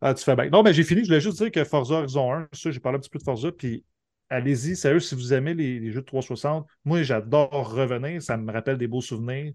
[0.00, 0.50] ah, tu fais bien.
[0.50, 1.02] Non, mais j'ai fini.
[1.02, 3.24] Je voulais juste dire que Forza Horizon 1, ça, j'ai parlé un petit peu de
[3.24, 3.84] Forza, puis
[4.28, 8.22] allez-y, sérieux, si vous aimez les, les jeux de 360, moi, j'adore revenir.
[8.22, 9.52] Ça me rappelle des beaux souvenirs.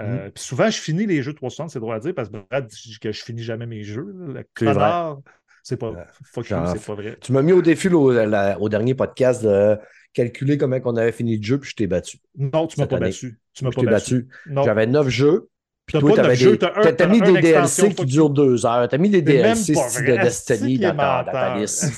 [0.00, 2.36] Euh, Puis souvent, je finis les jeux de 360, c'est drôle à dire, parce que
[2.50, 4.12] Brad dit que je finis jamais mes jeux.
[4.18, 4.26] là.
[4.26, 4.74] Le C'est vrai.
[4.74, 5.20] connard,
[5.62, 7.16] c'est pas, Euh, fuck you, genre, c'est pas vrai.
[7.20, 9.78] tu m'as mis au défi là, au, la- au dernier podcast de
[10.12, 12.18] calculer comment on avait fini le jeu, puis je t'ai battu.
[12.36, 13.06] Non, tu m'as pas année.
[13.06, 13.38] battu.
[13.54, 14.28] Tu m'as pas battu.
[14.64, 15.48] J'avais neuf jeux.
[15.86, 18.88] Puis toi, t'avais des- t'as mis des DLC qui durent deux heures.
[18.88, 21.92] T'as mis des DLC de Destiny dans ta, liste.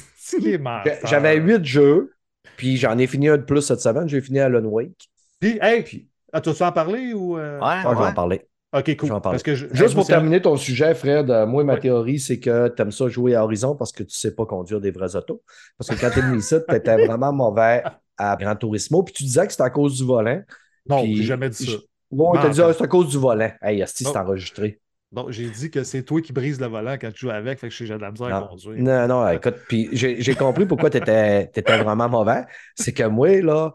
[1.05, 2.13] J'avais huit jeux,
[2.57, 4.09] puis j'en ai fini un de plus cette semaine.
[4.09, 5.09] J'ai fini Alan Wake.
[5.41, 7.37] Puis, hey, Puis, ah, tu en parler ou.
[7.39, 7.59] euh?
[7.59, 8.07] Ouais, ah, je vais ouais.
[8.09, 8.47] en parler.
[8.73, 9.09] Ok, cool.
[9.09, 9.35] Je vais en parler.
[9.37, 11.81] Parce que je- Juste pour terminer ton sujet, Fred, euh, moi, ma Ouais.
[11.81, 14.81] théorie, c'est que tu aimes ça jouer à Horizon parce que tu sais pas conduire
[14.81, 15.43] des vrais autos.
[15.79, 17.83] Parce que quand tu es venu ici, tu étais vraiment mauvais
[18.19, 20.43] à Gran Turismo, puis tu disais que c'était à cause du volant.
[20.89, 21.79] Non, Puis- j'ai jamais dit ça.
[22.11, 23.51] Bon, on t'a dit, ah, c'est à cause du volant.
[23.63, 24.19] Hey, Asti, c'est Oh.
[24.19, 24.81] enregistré.
[25.13, 27.69] Non, j'ai dit que c'est toi qui brises le volant quand tu joues avec, fait
[27.71, 28.47] que j'ai de la misère à Non.
[28.49, 28.83] conduire.
[28.83, 32.45] Non, non, écoute, puis j'ai j'ai compris pourquoi tu étais, vraiment mauvais.
[32.75, 33.73] C'est que moi, là,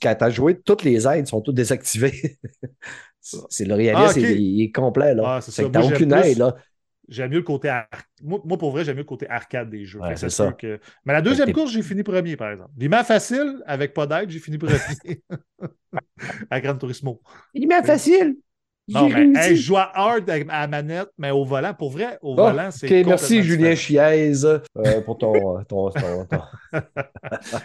[0.00, 2.38] quand tu as joué, toutes les aides sont toutes désactivées.
[3.20, 5.22] C'est- le réalisme, Ah, il, est- il est complet, là.
[5.36, 5.64] Ah, c'est ça.
[5.68, 6.56] t'as Moi, aucune plus- aide, là.
[7.08, 7.86] J'aime mieux le côté ar-
[8.22, 10.00] moi, moi, pour vrai, j'aime mieux le côté arcade des jeux.
[10.00, 12.70] Ouais, c'est ça que- Mais la deuxième course, j'ai fini premier, par exemple.
[12.76, 14.74] L'image facile, avec pas d'aide, j'ai fini premier.
[16.50, 17.20] à Gran Turismo.
[17.54, 18.36] Est facile?
[18.88, 22.18] Non, mais hey, je joue à hard à la manette, mais au volant, pour vrai,
[22.22, 22.86] au Ah, volant, c'est.
[23.00, 23.74] OK, merci Julien.
[23.74, 24.00] Chiez
[24.44, 25.32] euh, pour ton,
[25.64, 26.80] ton, ton- ton-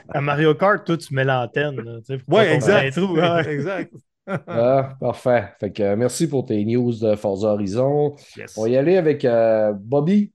[0.10, 1.80] À Mario Kart, toi, tu mets l'antenne.
[2.28, 2.98] Ouais, tomber exact.
[2.98, 3.54] ouais.
[3.54, 3.94] exact.
[4.48, 5.50] Ah, parfait.
[5.60, 8.16] Fait que, euh, merci pour tes news de Forza Horizon.
[8.38, 8.56] Yes.
[8.56, 10.32] On va y aller avec euh, Bobby.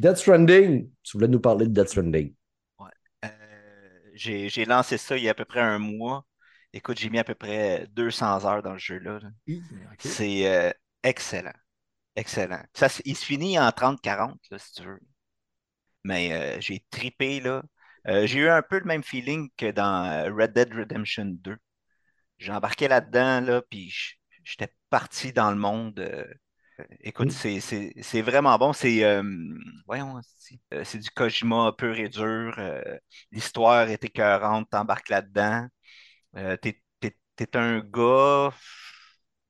[0.00, 0.88] Death Stranding.
[1.02, 2.32] Tu voulais nous parler de Death Stranding.
[3.24, 3.28] Euh,
[4.14, 6.24] j'ai j'ai lancé ça il y a à peu près un mois.
[6.76, 9.18] Écoute, j'ai mis à peu près 200 heures dans le jeu-là.
[9.20, 9.28] là.
[9.98, 10.72] C'est euh,
[11.02, 11.52] excellent.
[12.16, 12.62] Excellent.
[12.74, 15.00] Ça, il se finit en 30-40, là, si tu veux.
[16.04, 17.62] Mais euh, j'ai tripé, là.
[18.08, 21.56] Euh, j'ai eu un peu le même feeling que dans Red Dead Redemption 2.
[22.38, 23.92] J'ai embarqué là-dedans, là, puis
[24.44, 25.98] j'étais parti dans le monde.
[27.00, 28.72] écoute, c'est- c'est c'est vraiment bon.
[28.72, 29.22] C'est euh,
[29.86, 32.54] voyons, c'est euh, c'est du Kojima pur et dur.
[32.58, 32.82] euh,
[33.32, 35.68] L'histoire est écœurante, t'embarques là-dedans.
[36.36, 38.52] Euh, t'es, t'es- t'es un gars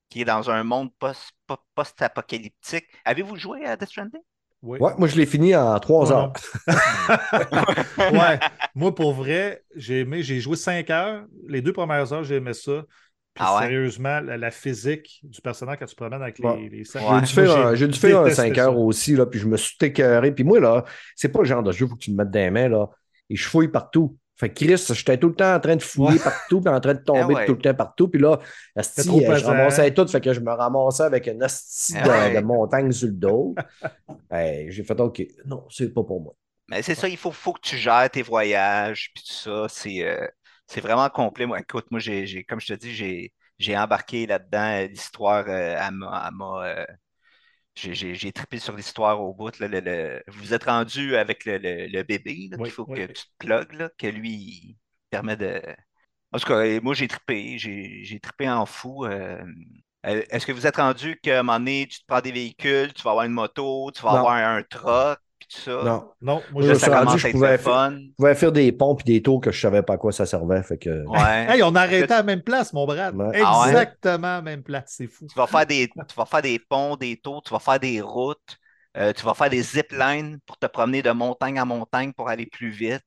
[0.08, 2.86] qui est dans un monde post- po- post-apocalyptique.
[3.04, 4.20] Avez-vous joué à Death Stranding?
[4.62, 4.78] Oui.
[4.80, 6.32] Ouais, moi, je l'ai fini en trois Moi, heures.
[8.10, 8.38] ouais,
[8.74, 11.24] moi pour vrai, j'ai aimé, j'ai joué 5 heures.
[11.48, 12.84] Les deux premières heures, j'ai aimé ça.
[13.34, 13.62] Puis Ah ouais?
[13.64, 16.52] sérieusement, la, la physique du personnage quand tu te promènes avec Ouais.
[16.58, 17.20] les, Ouais.
[17.22, 18.70] dû faire, Moi, un- j'ai dû faire un détesté 5 ça.
[18.70, 20.32] heures aussi, là, puis je me suis écœuré.
[20.34, 20.84] Puis moi, là,
[21.14, 22.88] c'est pas le genre de jeu où tu me mettes des mains, là,
[23.30, 24.18] et je fouille partout.
[24.36, 26.20] Fait que Chris, j'étais tout le temps en train de fouiller Ouais.
[26.20, 27.46] partout, puis en train de tomber Ah ouais.
[27.46, 28.08] tout le temps partout.
[28.08, 28.38] Puis là,
[28.76, 29.46] asti, trop euh, je pesant.
[29.46, 32.30] ramassais tout, fait que je me ramassais avec une asti Ah de, ouais.
[32.30, 33.54] de montagne sur le dos.
[34.30, 36.34] Ben, j'ai fait OK, non, c'est pas pour moi.
[36.68, 39.66] Mais c'est ça, il faut, faut que tu gères tes voyages, puis tout ça.
[39.68, 40.26] C'est euh,
[40.66, 41.46] c'est vraiment complet.
[41.46, 44.82] Moi, écoute, moi, j'ai, j'ai- comme je te dis, j'ai, j'ai embarqué là-dedans.
[44.84, 46.86] euh, L'histoire, euh, elle m'a.
[47.76, 49.58] J'ai, trippé sur l'histoire au bout.
[49.60, 52.98] là, le- le- vous êtes rendu avec le, le- bébé là, Oui, qu'il faut oui.
[52.98, 54.76] que tu te plugues, là, que lui, il
[55.10, 55.62] permet de.
[56.32, 57.58] En tout cas, moi, j'ai trippé.
[57.58, 59.04] J'ai trippé en fou.
[59.06, 59.42] euh,
[60.06, 62.92] euh, Est-ce que vous êtes rendu qu'à un moment donné, tu te prends des véhicules,
[62.94, 64.26] tu vas avoir une moto, tu vas Non.
[64.26, 65.18] avoir un truck,
[65.48, 65.82] puis tout ça?
[65.84, 66.04] Non.
[66.20, 67.92] Non, moi, Je ça suis rendu, je à pouvais faire- fun.
[67.98, 70.26] Je pouvais faire des ponts et des tours que je savais pas à quoi ça
[70.26, 70.62] servait.
[70.62, 71.04] Fait que...
[71.06, 71.46] Ouais.
[71.56, 73.14] Hey, on a arrêté à la même place, mon Brad.
[73.14, 73.40] Ouais.
[73.44, 73.68] Ah ouais?
[73.70, 75.26] Exactement à la même place, c'est fou.
[75.26, 78.00] Tu vas faire des, tu vas faire des ponts, des tours, tu vas faire des
[78.00, 78.56] routes,
[78.96, 82.46] euh, tu vas faire des ziplines pour te promener de montagne en montagne pour aller
[82.46, 83.02] plus vite.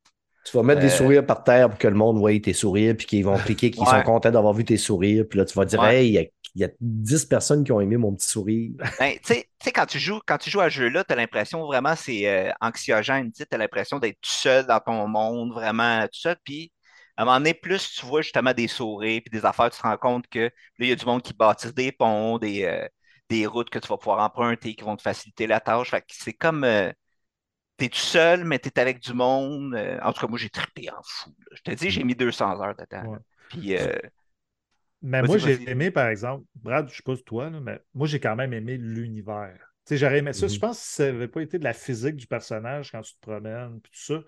[0.45, 2.95] Tu vas mettre des Euh, sourires par terre pour que le monde voie tes sourires,
[2.97, 3.89] puis qu'ils vont cliquer, qu'ils Ouais.
[3.89, 5.25] sont contents d'avoir vu tes sourires.
[5.29, 6.05] Puis là, tu vas dire, Ouais.
[6.05, 8.71] hey, il y a, il y a 10 personnes qui ont aimé mon petit sourire.
[8.99, 11.15] Ben, tu sais, tu quand tu joues, quand tu joues à ce jeu-là, tu as
[11.15, 13.31] l'impression vraiment c'est euh, anxiogène.
[13.31, 16.35] Tu as l'impression d'être tout seul dans ton monde, vraiment tout seul.
[16.43, 16.73] Puis,
[17.15, 19.83] à un moment donné, plus tu vois justement des sourires puis des affaires, tu te
[19.83, 22.85] rends compte que là, il y a du monde qui bâtisse des ponts, des, euh,
[23.29, 25.91] des routes que tu vas pouvoir emprunter qui vont te faciliter la tâche.
[25.91, 26.63] Fait que c'est comme.
[26.65, 26.91] euh,
[27.77, 29.73] T'es tout seul, mais t'es avec du monde.
[29.75, 31.33] Euh, en tout cas, moi, j'ai trippé en fou.
[31.39, 31.45] là.
[31.57, 32.75] Je te dis, j'ai mis 200 heures.
[33.01, 33.09] Ouais.
[33.13, 33.19] là.
[33.47, 33.95] Puis, euh,
[35.01, 38.07] Mais moi, j'ai aimé, par exemple, Brad, je sais pas si toi, là, mais moi,
[38.07, 39.57] j'ai quand même aimé l'univers.
[39.85, 40.45] Tu sais, j'aurais aimé ça.
[40.47, 40.53] Mhm.
[40.53, 43.19] Je pense que ça n'avait pas été de la physique du personnage quand tu te
[43.21, 44.23] promènes, puis tout ça,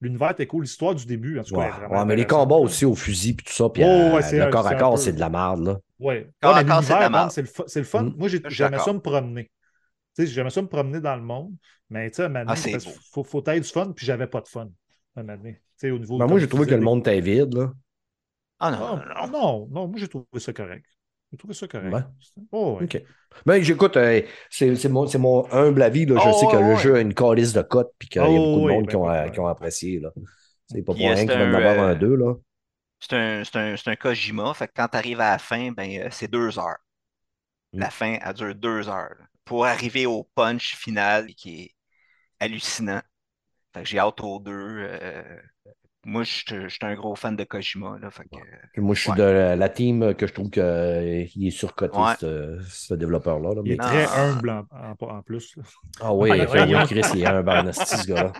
[0.00, 0.62] l'univers était cool.
[0.62, 2.94] L'histoire du début, en tout cas, Ouais, est vraiment ouais, mais les combats aussi au
[2.94, 5.20] fusil, puis tout ça, puis Oh, ouais, le un- corps à corps, peu- c'est de
[5.20, 5.64] la merde.
[5.64, 5.78] Là.
[6.00, 6.30] Ouais.
[6.40, 7.30] Corps Ouais, à corps, c'est de la merde.
[7.30, 8.02] c'est le, fu- c'est le fun.
[8.16, 9.50] Moi, j'ai- Je suis j'aimais ça me promener.
[10.16, 11.54] Tu sais, j'aimais ça me promener dans le monde,
[11.90, 12.56] mais tu sais, à un moment Ah,
[13.12, 14.68] faut, faut être du fun, puis j'avais pas de fun.
[15.16, 15.54] À un moment donné.
[15.54, 17.54] Tu sais, au niveau Ben, moi, j'ai trouvé que le monde était vide.
[17.54, 17.72] Là.
[18.60, 19.68] Ah non, Ah, non, non.
[19.70, 20.86] non, moi, j'ai trouvé ça correct.
[21.30, 21.94] J'ai trouvé ça correct.
[21.94, 22.02] Ouais.
[22.52, 22.84] Oh, ouais.
[22.84, 23.02] OK.
[23.46, 26.06] Ben, j'écoute, euh, c'est c'est mon, c'est mon humble avis.
[26.06, 26.18] Là.
[26.18, 26.76] Je Oh, sais que ouais, le ouais.
[26.76, 28.88] jeu a une calice de cote, puis qu'il y a Oh, beaucoup de monde ben,
[28.88, 30.00] qui, ont, euh, qui ont apprécié.
[30.00, 30.10] Là.
[30.66, 32.16] C'est pas pour euh, rien qu'il va en un, avoir un deux.
[32.16, 32.34] Là.
[33.00, 34.54] C'est un, c'est un, c'est un Kojima.
[34.54, 36.78] Fait que quand tu arrives à la fin, ben, c'est deux heures.
[37.72, 37.84] Mm.
[37.84, 39.14] La fin, elle dure deux heures.
[39.18, 41.74] là, pour arriver au punch final qui est
[42.40, 43.02] hallucinant.
[43.74, 44.52] Fait que j'ai hâte aux deux.
[44.52, 45.40] euh,
[46.08, 46.30] moi, je
[46.68, 47.98] suis un gros fan de Kojima.
[48.00, 48.38] Là, fait que,
[48.72, 49.16] Puis moi, je suis Ouais.
[49.18, 52.14] de la, la team que je trouve qu'il est surcoté, Ouais.
[52.20, 53.54] ce, ce développeur-là.
[53.54, 53.62] là.
[53.64, 55.56] Il est très humble en, en- en plus.
[55.56, 55.62] là.
[56.00, 56.84] Ah oui, voyons.
[56.86, 58.32] Chris, il est un barnasty, ce gars-là.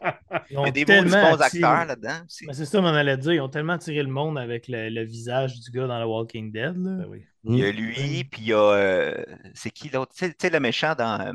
[0.50, 2.46] Ils ont il y a des bons attiré- acteurs là-dedans aussi.
[2.46, 3.32] Ben, c'est ça, on allait dire.
[3.34, 6.50] Ils ont tellement tiré le monde avec le, le visage du gars dans The Walking
[6.52, 6.76] Dead.
[6.76, 6.90] Là.
[7.02, 7.22] Ben oui.
[7.44, 7.76] Il y a Mm.
[7.76, 8.58] lui, puis il y a.
[8.58, 10.12] euh, c'est qui l'autre?
[10.12, 11.32] Tu sais- tu sais, le méchant dans euh,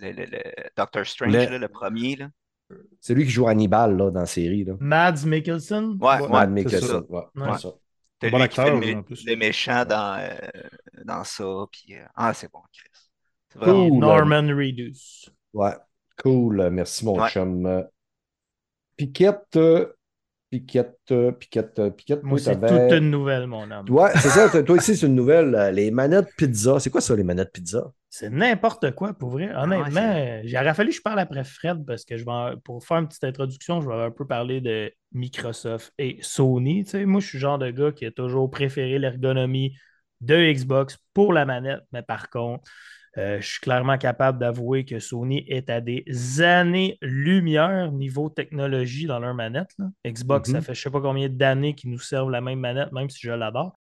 [0.00, 0.40] le, le- le
[0.76, 2.16] Doctor Strange, Le- là, le premier.
[2.16, 2.30] Là?
[3.00, 4.64] C'est lui qui joue Hannibal là, dans la série.
[4.64, 4.74] Là.
[4.80, 5.98] Mads Mikkelsen?
[6.00, 6.28] Ouais, Ouais.
[6.40, 7.04] C'est Mikkelsen.
[7.08, 7.56] Ouais, Ouais.
[8.20, 10.34] c'est Bon lui qui fait acteur, le, le méchant dans, euh,
[11.04, 11.44] dans ça.
[11.72, 13.10] Puis, euh, ah, c'est bon, Chris.
[13.54, 13.98] Vraiment Cool.
[13.98, 15.30] Norman Reedus.
[15.52, 15.74] Ouais.
[16.22, 16.68] Cool.
[16.70, 17.28] Merci, mon Ouais.
[17.30, 17.66] chum.
[17.66, 17.82] Euh,
[18.96, 19.86] Piquette, euh,
[20.50, 23.88] Piquette, euh, Piquette, euh, Piquette, Moi, c'est toute une nouvelle, mon homme.
[23.88, 24.62] Ouais, c'est ça.
[24.62, 25.54] toi- ici, c'est une nouvelle.
[25.54, 26.80] euh, Les manettes pizza.
[26.80, 27.92] C'est quoi ça, les manettes pizza?
[28.08, 29.54] C'est n'importe quoi, pour vrai.
[29.54, 32.56] Honnêtement, euh, il aurait fallu que je parle après Fred parce que je vais, en-
[32.64, 36.82] pour faire une petite introduction, je vais un peu parler de Microsoft et Sony.
[36.82, 39.76] Tu sais, moi, je suis le genre de gars qui a toujours préféré l'ergonomie
[40.20, 42.68] de Xbox pour la manette, mais par contre,
[43.18, 46.04] euh, je suis clairement capable d'avouer que Sony est à des
[46.40, 49.70] années-lumière niveau technologie dans leur manette.
[49.78, 49.86] là.
[50.06, 50.54] Xbox, Mhm.
[50.56, 53.20] ça fait je sais pas combien d'années qu'ils nous servent la même manette, même si
[53.22, 53.76] je l'adore.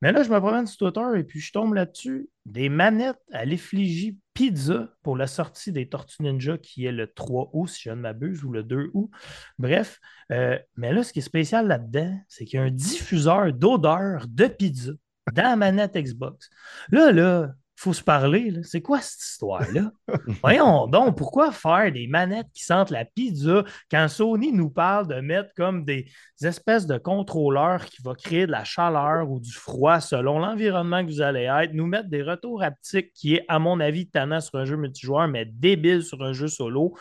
[0.00, 2.28] Mais là, je me promène sur Twitter et puis je tombe là-dessus.
[2.46, 7.50] Des manettes à l'effigie pizza pour la sortie des Tortues Ninja qui est le 3
[7.52, 9.10] août, si je ne m'abuse, ou le 2 août.
[9.58, 10.00] Bref,
[10.32, 14.24] euh, mais là, ce qui est spécial là-dedans, c'est qu'il y a un diffuseur d'odeur
[14.28, 14.92] de pizza
[15.32, 16.48] dans la manette Xbox.
[16.90, 17.52] Là, là,
[17.84, 18.50] faut se parler.
[18.50, 18.60] là.
[18.62, 19.92] C'est quoi cette histoire-là?
[20.42, 25.20] Voyons donc, pourquoi faire des manettes qui sentent la pizza quand Sony nous parle de
[25.20, 26.06] mettre comme des
[26.42, 31.10] espèces de contrôleurs qui vont créer de la chaleur ou du froid selon l'environnement que
[31.10, 34.58] vous allez être, nous mettre des retours haptiques qui est, à mon avis, tannant sur
[34.58, 36.96] un jeu multijoueur, mais débile sur un jeu solo.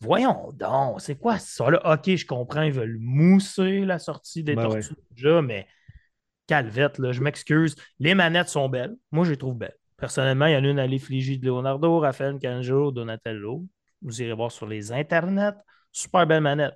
[0.00, 1.80] Voyons donc, c'est quoi ça là?
[1.92, 5.66] Ok, je comprends, ils veulent mousser la sortie des Ben Tortues Ninja, mais
[6.46, 7.74] calvette, là, je m'excuse.
[7.98, 8.96] Les manettes sont belles.
[9.10, 9.79] Moi, je les trouve belles.
[10.00, 13.64] Personnellement, il y en a une à l'effigie de Leonardo, Raphaël Canjo, Donatello.
[14.02, 15.52] Vous irez voir sur les internets.
[15.92, 16.74] Super belle manette.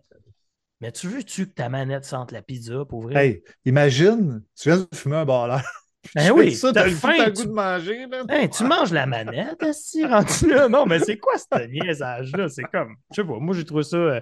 [0.81, 3.15] Mais tu veux-tu que ta manette sente la pizza, pour vrai?
[3.27, 5.63] Hey, imagine, tu viens de fumer un balleur.
[6.15, 8.07] Ben oui, ça, t'as t'as le faim, le tu- goût de manger.
[8.07, 8.25] Là.
[8.29, 10.69] Hey, tu manges la manette, si rendu là.
[10.69, 12.47] Non, mais c'est quoi ce niaisage-là?
[12.51, 13.97] C'est comme, je sais pas, moi j'ai trouvé ça.
[13.97, 14.21] euh,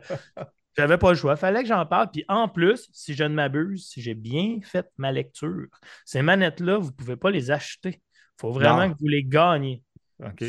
[0.79, 1.35] J'avais pas le choix.
[1.35, 2.09] Fallait que j'en parle.
[2.13, 5.67] Puis en plus, si je ne m'abuse, si j'ai bien fait ma lecture,
[6.05, 8.01] ces manettes-là, vous ne pouvez pas les acheter.
[8.39, 8.93] Il faut vraiment Non.
[8.95, 9.83] que vous les gagniez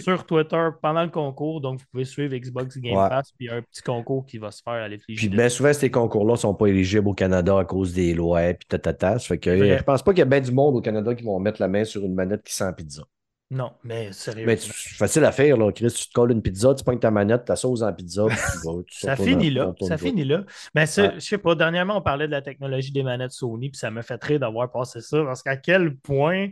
[0.01, 1.59] sur Twitter pendant le concours.
[1.61, 3.09] Donc, vous pouvez suivre Xbox Game Ouais.
[3.09, 3.31] Pass.
[3.31, 5.27] Puis il y a un petit concours qui va se faire à l'effigie.
[5.27, 8.53] Puis bien souvent, ces concours-là ne sont pas éligibles au Canada à cause des lois,
[8.53, 9.17] puis tatata.
[9.19, 9.77] Fait que Vrai.
[9.79, 11.67] je pense pas qu'il y a bien du monde au Canada qui vont mettre la
[11.67, 13.03] main sur une manette qui sent pizza.
[13.51, 14.45] Non, mais sérieux.
[14.47, 15.91] Mais c'est facile à faire, là, Chris.
[15.95, 18.67] Tu te colles une pizza, tu pognes ta manette, ta sauce en pizza, puis tu
[18.67, 18.81] vas.
[18.87, 19.73] tu Ça finit là.
[19.87, 20.43] Ça finit là.
[20.73, 21.11] Mais ça, Ouais.
[21.15, 24.01] je sais pas, dernièrement, on parlait de la technologie des manettes Sony, puis ça me
[24.01, 26.47] fait rire d'avoir passé ça, parce qu'à quel point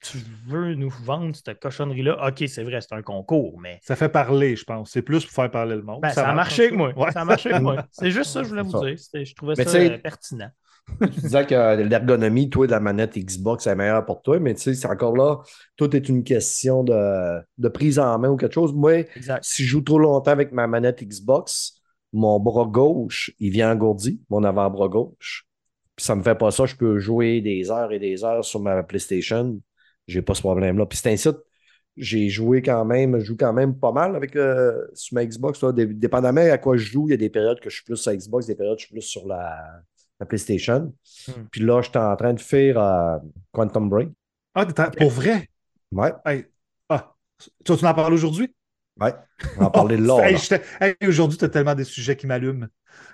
[0.00, 2.28] tu veux nous vendre cette cochonnerie-là?
[2.28, 4.90] OK, c'est vrai, c'est un concours, mais Ça fait parler, je pense.
[4.90, 6.00] C'est plus pour faire parler le monde.
[6.02, 6.92] ben, ça, a marché avec moi.
[6.96, 7.10] Ouais.
[7.12, 7.84] Ça a marché avec moi.
[7.90, 8.80] C'est juste ça que je voulais vous ça.
[8.80, 9.24] dire.
[9.24, 10.50] Je trouvais Mais ça euh, pertinent.
[11.02, 14.62] Tu disais que l'ergonomie, toi, de la manette Xbox est meilleure pour toi, mais tu
[14.62, 15.36] sais, c'est encore là,
[15.76, 18.72] tout est une question de, de prise en main ou quelque chose.
[18.72, 19.44] Moi, Exact.
[19.44, 21.82] si je joue trop longtemps avec ma manette Xbox,
[22.14, 25.44] mon bras gauche, il vient engourdi, mon avant-bras gauche.
[25.94, 28.60] Puis ça me fait pas ça, je peux jouer des heures et des heures sur
[28.60, 29.60] ma PlayStation.
[30.08, 30.86] J'ai pas ce problème-là.
[30.86, 31.28] Puis c'est ainsi,
[31.96, 35.62] j'ai joué quand même, je joue quand même pas mal avec euh, sur ma Xbox.
[35.62, 35.72] Là.
[35.72, 37.96] Dé- Dépendamment à quoi je joue, il y a des périodes que je suis plus
[37.96, 39.82] sur Xbox, des périodes que je suis plus sur la,
[40.20, 40.92] la PlayStation.
[41.28, 41.48] Hmm.
[41.50, 43.18] Puis là, j'étais en train de faire euh,
[43.52, 44.10] Quantum Break.
[44.54, 44.66] Ah,
[44.96, 45.48] pour vrai?
[45.92, 46.46] Ouais, Hey.
[46.88, 48.54] Ah, tu tu en parles aujourd'hui?
[49.00, 49.14] ouais.
[49.56, 50.28] On va en parler là.
[50.28, 50.36] Hey,
[50.80, 52.66] hey, aujourd'hui, tu as tellement des sujets qui m'allument.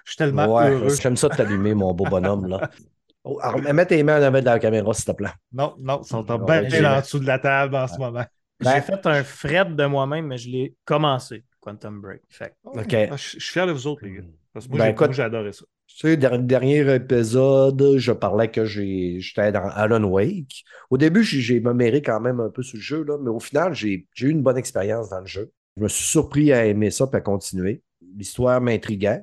[0.04, 0.96] Je suis tellement Ouais, heureux.
[1.00, 2.48] j'aime ça de t'allumer, mon beau bonhomme.
[2.48, 2.68] Là.
[3.26, 5.30] Oh, alors, mets tes mains en avant de la caméra, s'il te plaît.
[5.52, 8.24] Non, non, ils sont en en dessous de la table en ce moment.
[8.60, 12.20] J'ai Ben- fait un fret de moi-même, mais je l'ai commencé, Quantum Break.
[12.28, 12.54] Fait.
[12.64, 14.22] Ah, je je suis fier de vous autres, les gars.
[14.52, 15.64] Parce que moi, Ben, j'ai- adoré ça.
[15.86, 20.64] Tu sais, der- dernier épisode, je parlais que j'étais dans Alan Wake.
[20.90, 23.74] Au début, j'ai meméré quand même un peu sur le jeu, là, mais au final,
[23.74, 25.50] j'ai j'ai eu une bonne expérience dans le jeu.
[25.76, 27.82] Je me suis surpris à aimer ça et à continuer.
[28.16, 29.22] L'histoire m'intriguait.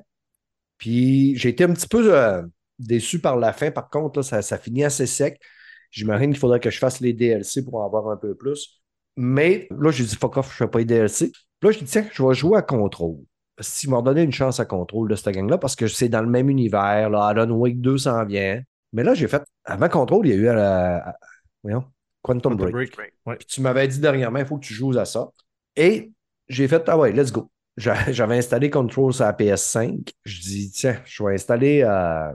[0.78, 2.42] Puis j'ai été un petit peu euh,
[2.86, 3.70] déçu par la fin.
[3.70, 5.40] Par contre, là, ça, ça finit assez sec.
[5.90, 8.82] J'imagine qu'il faudrait que je fasse les DLC pour en avoir un peu plus.
[9.16, 11.32] Mais là, j'ai dit fuck off, je ne fais pas les DLC.
[11.62, 13.18] Là, je dis tiens, je vais jouer à contrôle.
[13.60, 16.28] S'ils m'ont donné une chance à contrôle de cette gang-là, parce que c'est dans le
[16.30, 18.62] même univers, là, Alan Wake 2 s'en vient.
[18.94, 19.42] Mais là, j'ai fait.
[19.64, 21.16] Avant contrôle, il y a eu à la- à-
[21.62, 21.84] voyons,
[22.22, 22.96] Quantum, Quantum Break.
[22.96, 23.12] Break.
[23.26, 23.36] Ouais.
[23.36, 25.30] Puis tu m'avais dit dernièrement, il faut que tu joues à ça.
[25.76, 26.10] Et
[26.48, 27.50] j'ai fait, ah ouais, let's go.
[27.76, 30.10] J'a- J'avais installé Control sur la PS5.
[30.24, 32.32] Je dis, tiens, je vais installer euh,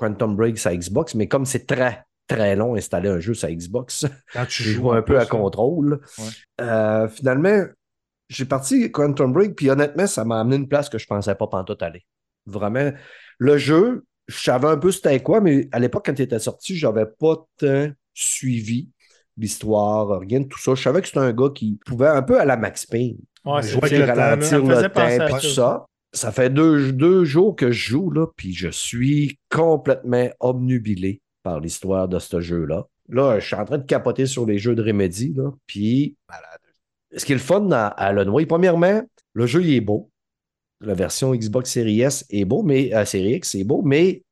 [0.00, 4.06] Quantum Break sur Xbox, mais comme c'est très, très long installer un jeu sur Xbox,
[4.32, 5.26] Quand tu joué un peu à ça.
[5.26, 6.00] contrôle.
[6.18, 6.24] Ouais.
[6.62, 7.64] Euh, finalement,
[8.28, 11.34] j'ai parti Quantum Break, puis honnêtement, ça m'a amené une place que je ne pensais
[11.34, 12.06] pas pantoute aller.
[12.46, 12.90] Vraiment,
[13.38, 16.76] le jeu, je savais un peu c'était quoi, mais à l'époque, quand il était sorti,
[16.76, 18.88] je n'avais pas tant suivi
[19.36, 20.74] l'histoire, rien de tout ça.
[20.74, 23.18] Je savais que c'était un gars qui pouvait un peu à la Max Payne.
[23.44, 24.88] Ouais, je le temps, là, ralentir le
[25.28, 25.86] temps tout ça.
[26.12, 31.60] Ça fait deux, deux jours que je joue, là, puis je suis complètement obnubilé par
[31.60, 32.86] l'histoire de ce jeu-là.
[33.08, 36.16] Là, je suis en train de capoter sur les jeux de Remedy, là, puis
[37.16, 40.10] ce qui est le fun Alan Wake, premièrement, le jeu il est beau.
[40.80, 44.22] La version Xbox Series S est beau, mais euh, Series X c'est beau, mais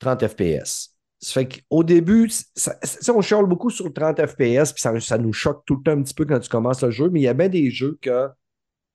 [0.00, 0.90] 30 FPS.
[1.20, 4.98] Ça fait qu'au début, ça, ça, on chiale beaucoup sur le 30 FPS, puis ça,
[5.00, 7.20] ça nous choque tout le temps un petit peu quand tu commences le jeu, mais
[7.20, 8.28] il y a bien des jeux que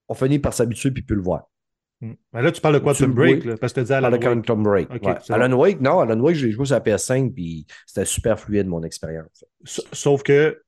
[0.07, 1.48] on finit par s'habituer puis plus le voir.
[2.01, 2.13] Hmm.
[2.34, 4.23] Mais là, tu parles de Tu Quantum Break, là, parce que tu Alan Wake.
[4.23, 4.89] Quantum Break.
[4.89, 5.15] Ouais.
[5.30, 8.84] Alan Wake, non, Alan Wake, j'ai joué sur la PS5, puis c'était super fluide mon
[8.84, 9.43] expérience.
[9.65, 10.61] Sauf que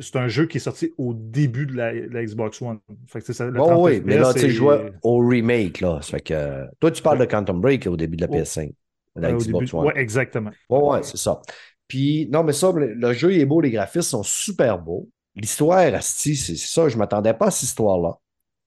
[0.00, 2.78] c'est un jeu qui est sorti au début de la, la Xbox One.
[3.06, 5.80] Fait que, ça, Bon, 30 oui, mais là, tu sais, c'est- je jouais au remake,
[5.80, 6.00] là.
[6.02, 8.34] Ça fait que, toi, tu parles de Quantum Break au début de la Oh.
[8.36, 8.72] PS5,
[9.16, 9.86] de la Ouais, Xbox One.
[9.86, 10.50] Ouais, exactement.
[10.70, 11.40] Ouais, ouais, c'est ça.
[11.86, 15.08] Puis, non, mais ça, le, le jeu est beau, les graphismes sont super beaux.
[15.34, 18.18] L'histoire, c'est ça, je ne m'attendais pas à cette histoire-là.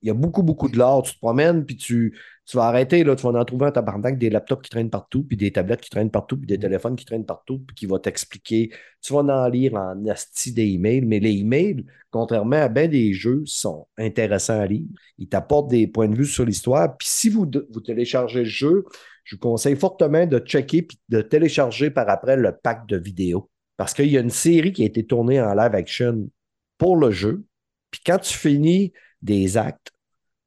[0.02, 1.04] Il y a beaucoup, beaucoup de l'art.
[1.04, 4.18] Tu te promènes, puis tu, tu vas arrêter, là, tu vas en trouver un tabarnak,
[4.18, 7.06] des laptops qui traînent partout, puis des tablettes qui traînent partout, puis des téléphones qui
[7.06, 8.72] traînent partout, puis qui va t'expliquer.
[9.02, 13.14] Tu vas en lire en asti des emails, mais les emails, contrairement à bien des
[13.14, 14.88] jeux, sont intéressants à lire.
[15.18, 16.98] Ils t'apportent des points de vue sur l'histoire.
[16.98, 18.86] Puis si vous, vous téléchargez le jeu,
[19.24, 23.50] je vous conseille fortement de checker puis de télécharger par après le pack de vidéos.
[23.78, 26.30] Parce qu'il y a une série qui a été tournée en live action
[26.78, 27.46] pour le jeu.
[27.92, 29.92] Puis quand tu finis des actes,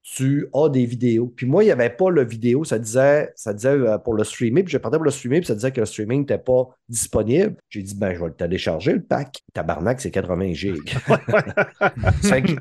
[0.05, 1.33] tu as des vidéos.
[1.35, 4.23] Puis moi, il n'y avait pas le vidéo, ça disait, ça disait euh, pour le
[4.23, 6.69] streamer, puis j'ai parti pour le streamer, puis ça disait que le streaming n'était pas
[6.89, 7.57] disponible.
[7.71, 9.43] J'ai dit, ben, je vais le télécharger, le pack.
[9.55, 10.95] Tabarnak, c'est 80 gigs.
[11.07, 11.19] Ça
[12.23, 12.53] fait que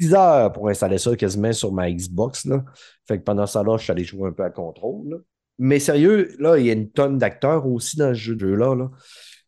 [0.00, 2.44] 6 heures pour installer ça quasiment sur ma Xbox.
[2.44, 2.64] Là.
[3.06, 5.10] Fait que pendant ça, là, je suis allé jouer un peu à contrôle.
[5.10, 5.16] là.
[5.58, 8.74] Mais sérieux, là, il y a une tonne d'acteurs aussi dans ce jeu-là.
[8.74, 8.90] Là.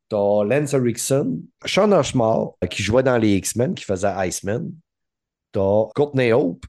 [0.08, 4.70] T'as Lance Erickson, Sean Ashmore, qui jouait dans les X-Men, qui faisait Iceman.
[5.54, 6.66] T'as Courtney Hope,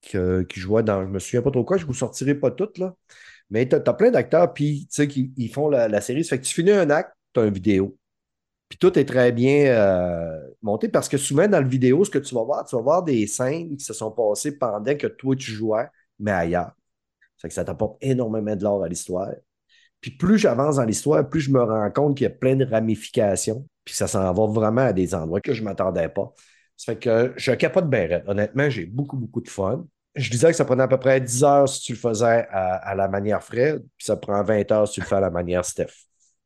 [0.00, 2.94] qui jouait dans, je me souviens pas trop quoi, je vous sortirai pas toutes, là.
[3.50, 6.26] Mais t'as as plein d'acteurs, puis, tu sais, qui ils font la, série.
[6.26, 7.96] Que tu finis un acte, t'as une vidéo.
[8.68, 12.18] Puis tout est très bien euh, monté parce que souvent dans le vidéo, ce que
[12.18, 15.34] tu vas voir, tu vas voir des scènes qui se sont passées pendant que toi
[15.36, 15.88] tu jouais,
[16.20, 16.72] mais ailleurs.
[17.36, 19.30] Ça fait que ça t'apporte énormément de l'art à l'histoire.
[20.00, 22.64] Puis plus j'avance dans l'histoire, plus je me rends compte qu'il y a plein de
[22.64, 26.32] ramifications, puis ça s'en va vraiment à des endroits que je ne m'attendais pas.
[26.80, 28.22] Ça fait que je capote bien.
[28.26, 29.84] Honnêtement, j'ai beaucoup, beaucoup de fun.
[30.14, 32.94] Je disais que ça prenait à peu près 10 heures si tu le faisais à,
[32.94, 35.62] la manière Fred, puis ça prend 20 heures si tu le fais à la manière
[35.62, 35.92] Steph.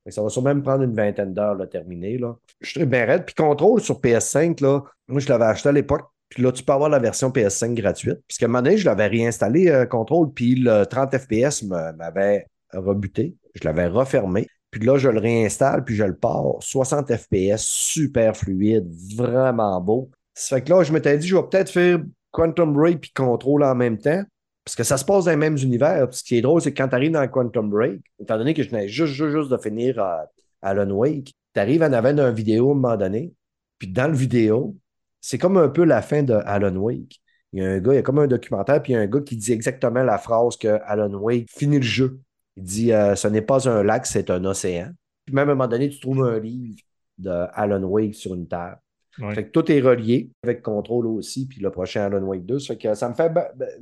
[0.08, 2.18] Ça va sûrement me prendre une vingtaine d'heures à terminer.
[2.18, 2.34] Là.
[2.60, 3.24] Je suis bien raide.
[3.24, 6.02] Puis contrôle sur PS5, là, moi, je l'avais acheté à l'époque.
[6.28, 8.18] Puis là, tu peux avoir la version PS5 gratuite.
[8.26, 12.48] Puisque à un moment donné, je l'avais réinstallé, euh, contrôle, puis le 30 FPS m'avait
[12.72, 13.36] rebuté.
[13.54, 14.48] Je l'avais refermé.
[14.72, 16.56] Puis là, je le réinstalle, puis je le pars.
[16.58, 20.10] 60 FPS, super fluide, vraiment beau.
[20.34, 22.00] Ça fait que là, je m'étais dit, je vais peut-être faire
[22.32, 24.22] Quantum Break puis Control en même temps.
[24.64, 26.08] Parce que ça se passe dans les mêmes univers.
[26.12, 28.62] Ce qui est drôle, c'est que quand tu arrives dans Quantum Break, étant donné que
[28.62, 30.24] je venais juste, juste, juste de finir euh,
[30.62, 33.32] Alan Wake, tu arrives en avant d'une vidéo à un moment donné.
[33.78, 34.74] Puis dans le vidéo,
[35.20, 37.20] c'est comme un peu la fin de Alan Wake.
[37.52, 39.02] Il y a un gars, il y a comme un documentaire, puis il y a
[39.02, 42.18] un gars qui dit exactement la phrase que Alan Wake finit le jeu.
[42.56, 44.90] Il dit euh, Ce n'est pas un lac, c'est un océan.
[45.24, 46.80] Puis même à un moment donné, tu trouves un livre
[47.18, 48.78] de Wake sur une table.
[49.18, 49.34] Ouais.
[49.34, 52.58] Fait que tout est relié avec Control aussi, puis le prochain Alan Wake 2.
[52.58, 53.30] Ça fait que ça me fait.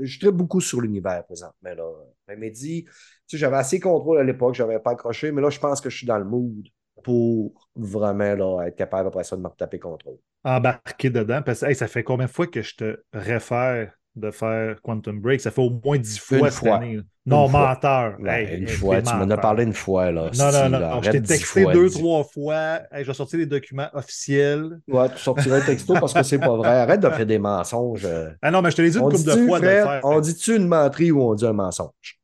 [0.00, 1.74] je tripe beaucoup sur l'univers présentement.
[1.74, 1.90] Là.
[2.26, 2.92] Elle m'a dit, tu
[3.26, 5.90] sais, j'avais assez contrôle à l'époque, je n'avais pas accroché, mais là, je pense que
[5.90, 6.66] je suis dans le mood
[7.02, 10.18] pour vraiment là, être capable après ça de me retaper contrôle.
[10.44, 11.42] Embarqué dedans.
[11.42, 15.20] Parce que hey, ça fait combien de fois que je te réfère de faire Quantum
[15.20, 15.40] Break?
[15.40, 16.76] Ça fait au moins dix fois Une cette fois.
[16.76, 17.00] année.
[17.24, 18.16] Non, Une menteur.
[18.26, 20.10] Hey, une fois, tu m'en as parlé une fois.
[20.10, 21.02] Là, Non, non, non, non.
[21.02, 22.80] Je t'ai texté fois, deux, trois fois.
[22.90, 24.80] Hey, je vais sortir les documents officiels.
[24.88, 26.68] Ouais, tu sortirais un texto parce que c'est pas vrai.
[26.68, 28.06] Arrête de faire des mensonges.
[28.42, 30.00] Ah non, mais je te l'ai dit une couple de fois de faire.
[30.04, 32.18] on dit-tu une menterie ou on dit un mensonge?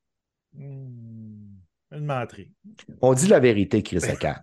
[0.54, 1.58] Hmm,
[1.92, 2.50] Une menterie.
[3.00, 4.42] On dit la vérité, Chris Eckhart.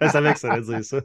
[0.00, 1.00] Je savais que ça allait dire ça.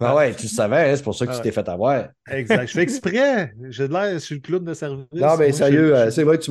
[0.00, 1.42] Ben ouais, tu le savais, hein, c'est pour ça que Ah tu ouais.
[1.44, 2.08] t'es fait avoir.
[2.30, 2.66] Exact.
[2.66, 3.52] Je fais exprès.
[3.70, 5.06] J'ai de l'air, je suis le clown de service.
[5.12, 6.50] Non, mais sérieux, je- euh, c'est vrai que tu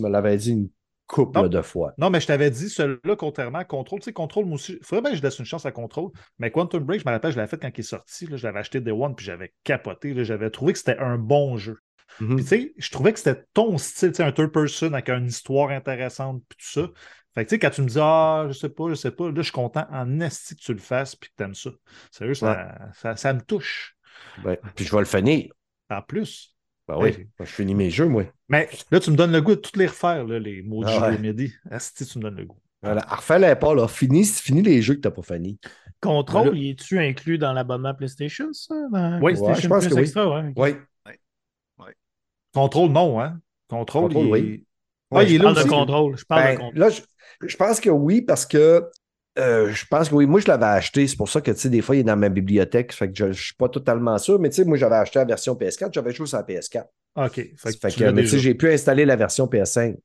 [0.00, 0.68] me l'avais dit une
[1.06, 1.46] couple Non.
[1.48, 1.94] de fois.
[1.98, 4.84] Non, mais je t'avais dit, celui-là, contrairement à Control, tu sais, Control, moi aussi, il
[4.84, 6.10] faudrait bien que je laisse une chance à Control.
[6.38, 8.26] Mais Quantum Break, je me rappelle, je l'avais fait quand il est sorti.
[8.26, 10.24] là, je l'avais acheté Day One, puis j'avais capoté.
[10.24, 11.78] J'avais trouvé que c'était un bon jeu.
[12.20, 12.36] Mhm.
[12.36, 15.08] Puis, tu sais, je trouvais que c'était ton style, tu sais, un third person avec
[15.10, 16.88] une histoire intéressante, puis tout ça.
[17.36, 19.26] Fait que, tu sais, quand tu me dis, ah, je sais pas, je sais pas,
[19.28, 21.70] là, je suis content en esti que tu le fasses, puis que t'aimes ça.
[22.10, 23.96] Sérieux, ça, ça, ça me touche.
[24.44, 24.58] Ouais.
[24.74, 25.52] Puis je vais le finir.
[25.90, 26.56] En plus.
[26.88, 28.24] Ben oui, moi, je finis mes jeux, moi.
[28.48, 30.90] Mais là, tu me donnes le goût de toutes les refaire, là, les mots du
[30.90, 31.18] Ah jeu ouais.
[31.18, 31.52] midi.
[31.70, 32.58] Asti, tu me donnes le goût.
[32.82, 33.02] Voilà.
[33.08, 33.88] Refais-les pas, là.
[33.88, 35.58] Finis, finis les jeux que tu n'as pas fini.
[36.00, 36.58] Contrôle, Voilà.
[36.58, 38.74] y es-tu inclus dans l'abonnement PlayStation, ça?
[38.92, 40.52] Dans Oui, PlayStation ouais, je pense Plus que oui.
[40.56, 40.80] Ouais.
[41.78, 41.86] Oui.
[42.54, 43.40] Contrôle, non, hein?
[43.68, 44.30] Contrôle, Contrôle, il...
[44.32, 44.66] oui.
[45.10, 46.16] Ah, Ouais, il je est là parle de contrôle.
[46.18, 46.78] Je parle Ben, de contrôle.
[46.80, 47.00] là, je,
[47.44, 48.84] je pense que oui, parce que
[49.38, 50.26] euh, je pense que oui.
[50.26, 51.06] Moi, je l'avais acheté.
[51.06, 52.94] C'est pour ça que, tu sais, des fois, il est dans ma bibliothèque.
[52.94, 54.38] Fait que je ne suis pas totalement sûr.
[54.38, 55.90] Mais, tu sais, moi, j'avais acheté la version PS4.
[55.92, 56.84] J'avais joué sur la PS4.
[57.16, 57.34] OK.
[57.34, 58.48] Fait que Fait tu que, l'as mais tu sais, déjà.
[58.48, 59.96] j'ai pu installer la version PS5.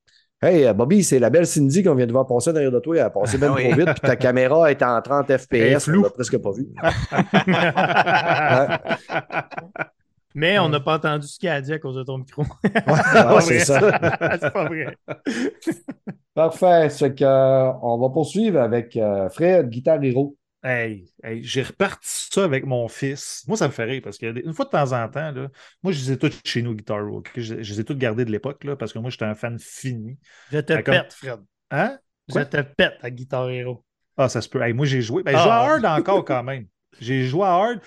[0.41, 2.95] Hey, euh, Bobby, c'est la belle Cindy qu'on vient de voir passer derrière de toi.
[2.97, 3.69] Elle a passé même Oui.
[3.69, 5.87] trop vite, puis ta caméra est en 30 Elle est FPS.
[5.87, 6.67] On l'a presque pas vu.
[10.33, 12.43] Mais on n'a pas entendu ce qu'il a dit à cause de ton micro.
[12.63, 13.79] Ouais, c'est ça.
[14.41, 14.97] c'est pas vrai.
[16.33, 16.89] Parfait.
[16.89, 20.37] C'est que, euh, on va poursuivre avec euh, Fred, Guitar Hero.
[20.63, 23.43] Hey, hey, j'ai reparti ça avec mon fils.
[23.47, 25.47] Moi, ça me fait rire parce qu'une fois de temps en temps, là,
[25.81, 27.23] moi, je les ai toutes chez nous, Guitar Hero.
[27.35, 29.57] Je, je les ai toutes gardées de l'époque là, parce que moi, j'étais un fan
[29.59, 30.19] fini.
[30.51, 31.39] Je te comme- pète, Fred.
[31.71, 31.97] Hein?
[32.27, 33.83] Je te pète à Guitar Hero.
[34.17, 34.61] Ah, ça se peut.
[34.61, 35.23] Hey, moi, j'ai joué.
[35.23, 35.97] Ben, Ah.
[35.97, 36.67] encore quand même.
[36.99, 37.79] J'ai joué à Hard.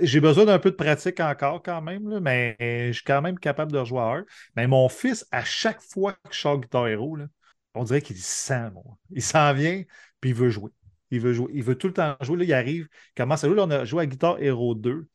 [0.00, 3.38] J'ai besoin d'un peu de pratique encore quand même, là, mais je suis quand même
[3.38, 4.24] capable de rejouer à Hard.
[4.56, 7.26] Mais mon fils, à chaque fois que je sors Guitar Hero, là,
[7.74, 8.82] on dirait qu'il sent, moi.
[9.10, 9.82] Il s'en vient,
[10.20, 10.70] puis il veut jouer.
[11.10, 11.50] Il veut jouer.
[11.54, 12.38] Il veut tout le temps jouer.
[12.38, 12.88] Là, il arrive.
[13.10, 13.56] Il commence à jouer.
[13.56, 15.06] Là, on a joué à Guitar Hero 2.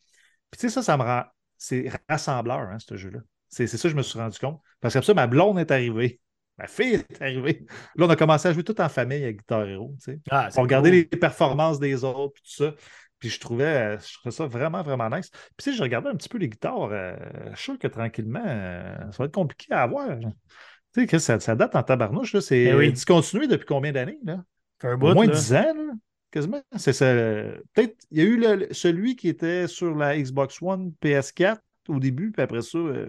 [0.51, 1.23] Puis tu sais, ça, ça me rend.
[1.57, 3.19] C'est rassembleur, hein, ce jeu-là.
[3.49, 4.61] C'est ça que je me suis rendu compte.
[4.80, 6.19] Parce que ça, ma blonde est arrivée.
[6.57, 7.65] Ma fille est arrivée.
[7.95, 9.95] Là, on a commencé à jouer tout en famille à Guitar Hero.
[10.03, 10.19] tu sais.
[10.30, 11.07] Ah, On regardait cool.
[11.11, 12.76] les performances des autres, puis tout ça.
[13.22, 15.30] Puis je trouvais, euh, je trouvais ça vraiment, vraiment nice.
[15.56, 16.89] Puis sais, je regardais un petit peu les guitares.
[16.91, 17.15] euh,
[17.52, 20.19] je suis sûr que tranquillement, euh, ça va être compliqué à avoir.
[20.19, 20.27] Tu
[21.02, 22.34] sais, que ça, ça date en tabarnouche.
[22.34, 22.41] là.
[22.41, 22.91] C'est Eh oui.
[22.91, 24.19] discontinué depuis combien d'années?
[24.26, 24.43] là?
[24.84, 25.27] Au moins.
[25.27, 25.93] 10 ans, là,
[26.31, 26.61] quasiment.
[26.76, 27.06] C'est ça.
[27.73, 31.99] Peut-être, il y a eu le- celui qui était sur la Xbox One PS4 au
[31.99, 33.07] début, puis après ça, euh,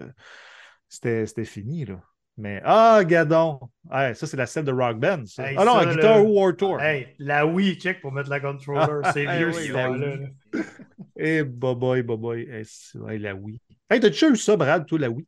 [0.87, 1.85] c'était fini.
[1.85, 1.99] Là.
[2.37, 3.59] Mais, ah, Gadon!
[3.91, 5.23] Hey, ça, c'est la scène de Rock Band.
[5.25, 5.49] Ça.
[5.49, 6.23] Hey, ah non, ça, Guitar là.
[6.23, 6.81] War Tour.
[6.81, 9.01] Hey, la Wii, check pour mettre la controller.
[9.13, 9.91] C'est vieux, oui, là.
[11.15, 12.47] Eh, boboy, boboy.
[12.49, 13.59] Eh, la Wii.
[13.89, 15.27] Hey, t'as déjà eu ça, Brad, toi, la Wii?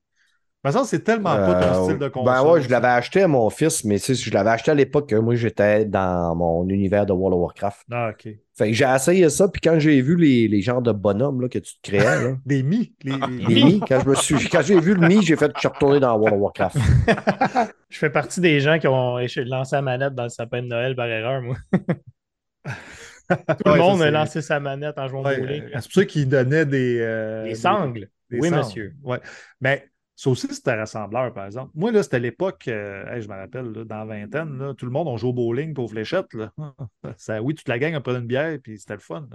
[0.65, 2.33] De toute façon, c'est tellement pas ton Euh, style de console.
[2.43, 4.73] Ben ouais, je l'avais acheté à mon fils, mais tu sais, je l'avais acheté à
[4.73, 7.85] l'époque que moi j'étais dans mon univers de World of Warcraft.
[7.91, 8.29] Ah, OK.
[8.57, 11.49] Fait que j'ai essayé ça, puis quand j'ai vu les, les genres de bonhommes là,
[11.49, 12.93] que tu te créais, là, Des mi.
[13.03, 13.11] Les,
[13.47, 15.67] les mi, quand je me suis, quand j'ai vu le mi, j'ai fait, je suis
[15.67, 16.77] retourné dans World of Warcraft.
[17.89, 20.95] Je fais partie des gens qui ont lancé la manette dans le sapin de Noël
[20.95, 21.55] par erreur, moi.
[23.29, 23.35] Tout
[23.65, 25.63] le Ouais, monde ça, a lancé sa manette en jouant au Ouais, bowling.
[25.63, 26.99] euh, c'est pour ça qu'ils donnaient des.
[26.99, 28.09] euh, Les des- sangles.
[28.29, 28.61] des oui, sangles.
[28.61, 28.93] monsieur.
[29.03, 29.19] Ouais.
[29.61, 31.71] Mais ça aussi, c'était rassembleur, par exemple.
[31.75, 34.85] Moi, là, c'était l'époque, euh, hey, je me rappelle, là, dans la vingtaine, là, tout
[34.85, 36.33] le monde, on jouait au bowling pour aux fléchettes.
[36.33, 36.51] Là.
[37.17, 39.27] Ça, oui, toute la gang, on prenait une bière, puis c'était le fun.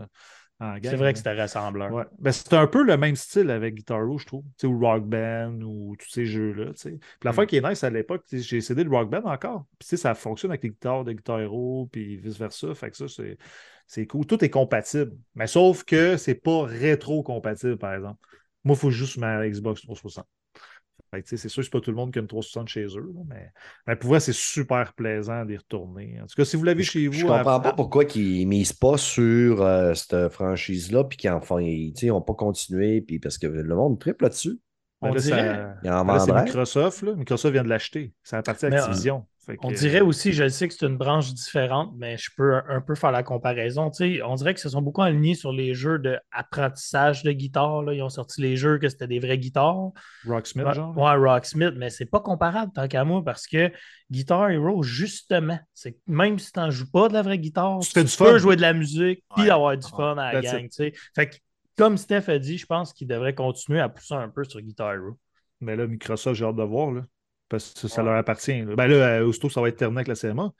[0.82, 1.90] C'est vrai que c'était rassembleur.
[1.90, 2.04] Ouais.
[2.18, 4.44] Ben, c'était un peu le même style avec Guitar Hero, je trouve.
[4.44, 6.72] Tu sais, ou Rock Band ou tous ces jeux-là.
[6.74, 7.46] Puis l'affaire Mm.
[7.46, 9.64] qui est nice à l'époque, j'ai essayé le Rock Band encore.
[9.78, 12.74] Puis ça fonctionne avec les guitares de Guitar Hero, puis vice-versa.
[12.74, 13.38] Fait que ça, c'est,
[13.86, 14.26] c'est cool.
[14.26, 15.12] Tout est compatible.
[15.34, 18.20] Mais sauf que c'est pas rétro-compatible, par exemple.
[18.64, 20.26] Moi, il faut juste ma Xbox 360.
[20.26, 22.28] Fait que, tu sais, c'est sûr que c'est pas tout le monde qui a une
[22.28, 23.52] 360 chez eux, là, mais,
[23.86, 26.18] mais pour vrai, c'est super plaisant d'y retourner.
[26.22, 27.12] En tout cas, si vous l'avez chez vous.
[27.14, 31.40] Je comprends à- pas pourquoi ils misent pas sur euh, cette franchise-là, puis qu'ils en
[31.40, 34.58] font, ils n'ont pas continué, puis parce que le monde triple là-dessus.
[35.02, 36.32] Ben On là, dirait- ça- Ils en là, c'est.
[36.44, 37.02] Microsoft.
[37.02, 37.14] Là.
[37.14, 38.12] Microsoft vient de l'acheter.
[38.22, 39.26] Ça appartient à Mais, euh, Activision.
[39.62, 42.64] On que- dirait aussi, je sais que c'est une branche différente, mais je peux un,
[42.68, 43.90] un peu faire la comparaison.
[44.24, 47.82] On dirait qu'ils se sont beaucoup alignés sur les jeux d'apprentissage de guitare.
[47.82, 47.92] là.
[47.94, 49.90] Ils ont sorti les jeux que c'était des vraies guitares.
[50.26, 50.96] Rocksmith, Ouais, genre?
[50.96, 53.70] ouais, Rocksmith, mais c'est pas comparable tant qu'à moi parce que
[54.10, 57.80] Guitar Hero, justement, c'est que même si tu n'en joues pas de la vraie guitare,
[57.80, 58.38] Tu peux fun.
[58.38, 59.50] jouer de la musique puis Ouais.
[59.50, 60.68] avoir du fun à la That's gang.
[61.14, 61.36] Fait que,
[61.76, 64.94] comme Steph a dit, je pense qu'il devrait continuer à pousser un peu sur Guitar
[64.94, 65.18] Hero.
[65.60, 66.90] Mais là, Microsoft, j'ai hâte de voir.
[66.90, 67.02] Là,
[67.50, 68.08] parce que ça Ouais.
[68.08, 68.62] leur appartient.
[68.62, 68.74] là.
[68.76, 70.50] Ben là, euh, aussitôt, ça va être terminé avec la CMA.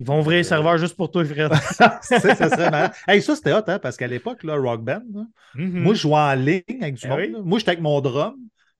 [0.00, 1.50] Ils vont ouvrir les serveurs juste pour toi, Fred.
[1.72, 2.92] ça, ça serait marrant.
[3.06, 5.24] Hey, ça, c'était hot, hein, parce qu'à l'époque, là, Rock Band, là,
[5.56, 7.18] moi, je jouais en ligne avec du Ben monde.
[7.20, 7.42] oui.
[7.44, 8.34] Moi, j'étais avec mon drum.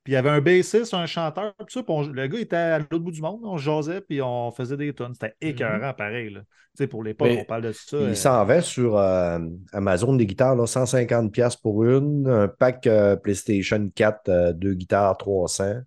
[0.04, 2.56] Puis il y avait un bassiste, un chanteur, tout ça, puis on- le gars était
[2.56, 5.12] à l'autre bout du monde, on jasait, puis on faisait des tonnes.
[5.12, 6.30] C'était écœurant, pareil.
[6.30, 6.40] Là.
[6.40, 7.96] Tu sais, pour l'époque, Mais on parle de ça.
[7.96, 9.38] euh, Il s'en va sur euh,
[9.72, 15.16] Amazon des guitares, là, 150$ pour une, un pack euh, PlayStation 4, euh, deux guitares
[15.18, 15.80] 300.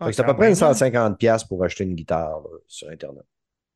[0.00, 0.72] Ah, c'est à peu près même, hein?
[0.72, 3.24] 150$ pour acheter une guitare là, sur Internet.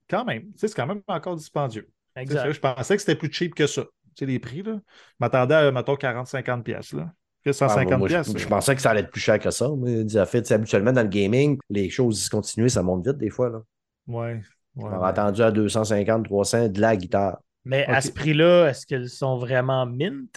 [0.09, 0.45] Quand même.
[0.57, 1.89] C'est quand même encore dispendieux.
[2.17, 2.53] Exact.
[2.53, 3.83] Je pensais que c'était plus cheap que ça.
[3.83, 4.75] Tu sais, les prix, là.
[4.75, 6.63] Je m'attendais à, mettons, 40-50$.
[6.63, 7.13] pièces là.
[7.45, 7.99] Que Ah, 150$.
[7.99, 9.69] moi, je, pensais que ça allait être plus cher que ça.
[9.77, 13.51] Mais en fait, habituellement, dans le gaming, les choses discontinuées, ça monte vite des fois.
[13.51, 13.63] Là.
[14.07, 14.41] Ouais.
[14.77, 17.39] On ouais, mais- attendu à 250, 300 de la guitare.
[17.65, 20.29] Mais à ce prix-là, est-ce qu'ils sont vraiment mint?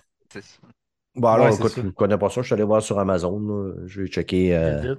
[1.15, 2.41] Bon, alors, Ouais, écoute, je ne connais pas ça.
[2.41, 3.73] Je suis allé voir sur Amazon.
[3.85, 4.95] vais checker euh,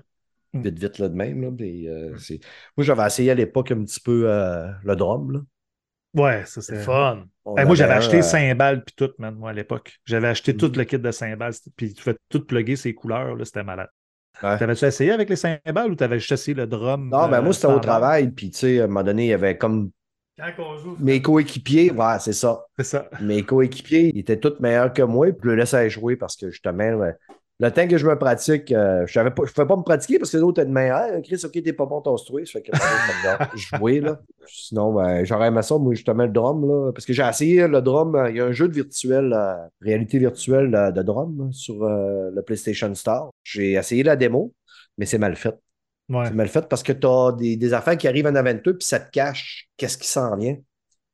[0.55, 0.79] Vite, vite.
[0.83, 1.43] vite, là, de même.
[1.43, 1.51] Là.
[1.61, 2.41] Euh, c'est-
[2.77, 5.33] Moi, j'avais essayé à l'époque un petit peu euh, le drum.
[5.33, 5.41] Là.
[6.15, 7.25] Ouais, ça C'est fun.
[7.57, 9.99] Hey, moi, j'avais acheté euh, 5 balles puis tout, man, moi, à l'époque.
[10.05, 10.77] J'avais acheté tout Mhm.
[10.77, 13.89] le kit de 5 balles, puis tu fais tout plugger ses couleurs, là, c'était malade.
[14.43, 14.59] ouais.
[14.59, 17.11] T'avais-tu essayé avec les 5 balles ou t'avais juste essayé le drum?
[17.11, 18.31] Non, ben euh, moi, c'était au travail.
[18.31, 19.91] Puis, tu sais, à un moment donné, il y avait comme
[20.39, 21.91] Quand on joue, mes coéquipiers.
[21.93, 22.65] Ouais, c'est ça.
[22.79, 23.09] C'est ça.
[23.21, 25.27] Mes coéquipiers, ils étaient tous meilleurs que moi.
[25.33, 27.03] Puis, je le laissais jouer parce que justement,
[27.61, 30.37] le temps que je me pratique, euh, je ne pouvais pas me pratiquer parce que
[30.37, 31.15] l'autre était de meilleur.
[31.15, 32.47] Hey, Chris, OK, t'es pas bon, trouvé.
[32.47, 32.73] Ça fait que
[33.57, 34.21] je jouais, là.
[34.47, 36.93] Sinon, ben, j'aurais aimé ça, moi, justement, le drum, là.
[36.93, 38.15] Parce que j'ai essayé le drum.
[38.15, 41.49] euh, Il y a un jeu de virtuel, euh, réalité virtuelle euh, de drum là,
[41.51, 43.31] sur euh, le PlayStation Store.
[43.43, 44.53] J'ai essayé la démo,
[44.97, 45.57] mais c'est mal fait.
[46.09, 46.27] Ouais.
[46.27, 48.59] C'est mal fait parce que tu as des, des affaires qui arrivent en avant de
[48.61, 50.57] toi, puis ça te cache qu'est-ce qui s'en vient.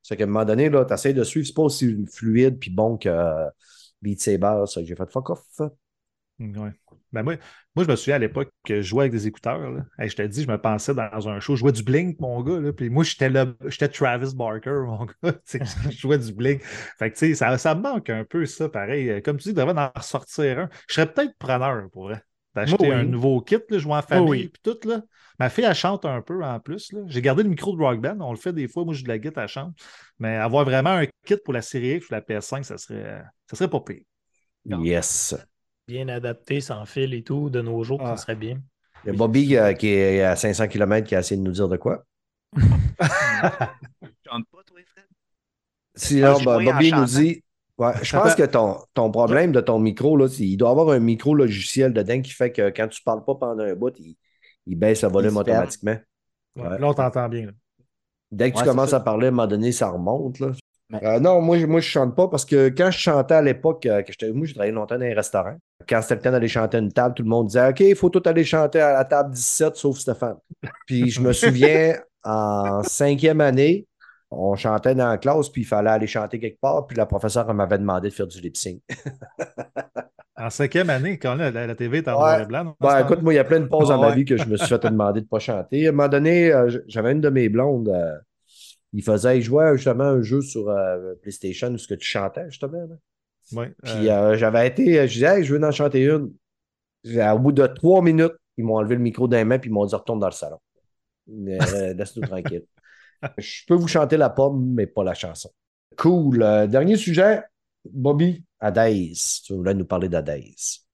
[0.03, 2.99] C'est qu'à un moment donné, tu essaies de suivre, c'est pas aussi fluide puis bon
[2.99, 3.49] que euh,
[4.03, 4.65] Beat Saber.
[4.67, 5.41] Ça, j'ai fait fuck off.
[6.41, 6.73] Ouais.
[7.13, 7.37] Ben moi,
[7.77, 9.71] moi, je me souviens à l'époque que je jouais avec des écouteurs.
[9.71, 9.85] Là.
[9.99, 11.55] Hey, je te dis, je me pensais dans un show.
[11.55, 12.59] Je jouais du Blink, mon gars.
[12.59, 15.35] Là, puis moi, j'étais le- j'étais Travis Barker, mon gars.
[15.91, 16.63] Je jouais du Blink.
[16.99, 19.23] Fait que, tu sais, ça, ça me manque un peu, ça, pareil.
[19.23, 20.69] Comme tu dis, il devrait en ressortir un.
[20.89, 22.21] Je serais peut-être preneur pour vrai.
[22.55, 22.93] D'acheter oui.
[22.95, 24.49] un nouveau kit, là, jouer en famille, oui.
[24.49, 25.03] puis tout, là.
[25.41, 26.93] Ma fille, elle chante un peu en plus.
[26.93, 27.01] là.
[27.07, 28.17] J'ai gardé le micro de Rock Band.
[28.21, 28.85] On le fait des fois.
[28.85, 29.75] Moi, j'ai de la guitare, elle chante.
[30.21, 33.57] Mais avoir vraiment un kit pour la série X ou la PS5, ça serait, ça
[33.57, 34.03] serait pas pire.
[34.65, 35.35] Yes.
[35.87, 38.17] Bien adapté, sans fil et tout, de nos jours, Ah.
[38.17, 38.61] ça serait bien.
[39.05, 41.53] Il y a Bobby euh, qui est à 500 km qui a essayé de nous
[41.53, 42.05] dire de quoi?
[42.55, 42.59] Tu
[44.27, 45.05] chantes pas, toi, Fred?
[45.95, 47.43] Sinon, Ah, je ben, Bobby nous dit.
[47.77, 51.01] Ouais, je pense que ton, ton problème de ton micro, là, il doit avoir un
[51.01, 54.17] micro logiciel dedans qui fait que quand tu ne parles pas pendant un bout, il,
[54.67, 55.97] il baisse le volume automatiquement.
[56.57, 56.63] Ouais.
[56.69, 56.79] Ouais.
[56.79, 57.47] Là, on t'entend bien.
[57.47, 57.53] là.
[58.31, 58.99] Dès que Ouais, tu commences ça.
[58.99, 60.39] à parler, à un moment donné, ça remonte.
[60.39, 60.53] Là.
[61.03, 63.85] Euh, non, moi, je- moi, je chante pas parce que quand je chantais à l'époque,
[63.87, 65.57] euh, que j'étais, moi, j'ai travaillé longtemps dans les restaurants.
[65.89, 67.97] Quand c'était le temps d'aller chanter à une table, tout le monde disait OK, il
[67.97, 70.37] faut tout aller chanter à la table 17 sauf Stéphane.
[70.87, 73.87] Puis je me souviens, en cinquième année,
[74.31, 77.53] on chantait dans la classe, puis il fallait aller chanter quelque part, puis la professeure
[77.55, 78.81] m'avait demandé de faire du lip sync.
[80.37, 82.75] En cinquième année, quand la, la TV est en noir et blanc.
[82.81, 84.57] Ben, écoute, moi, il y a plein de pauses dans ma vie que je me
[84.57, 85.87] suis fait demander de ne pas chanter.
[85.87, 88.17] À un moment donné, euh, j'avais une de mes blondes, euh,
[88.93, 92.47] il faisait, il jouait justement un jeu sur euh, PlayStation où ce que tu chantais,
[92.51, 92.79] justement.
[92.79, 92.97] là.
[93.53, 96.33] Ouais, Puis euh, euh, j'avais été, je disais, hey, je veux en chanter une.
[97.05, 99.85] Au bout de trois minutes, ils m'ont enlevé le micro d'un main puis ils m'ont
[99.85, 100.59] dit retourne dans le salon.
[101.29, 102.65] Euh, Laisse-nous tranquille.
[103.39, 105.51] Je peux vous chanter la pomme, mais pas la chanson.
[105.97, 106.43] Cool.
[106.43, 107.43] Euh, dernier sujet,
[107.85, 109.43] Bobby, Adaze.
[109.45, 110.87] Tu voulais nous parler d'Adaze.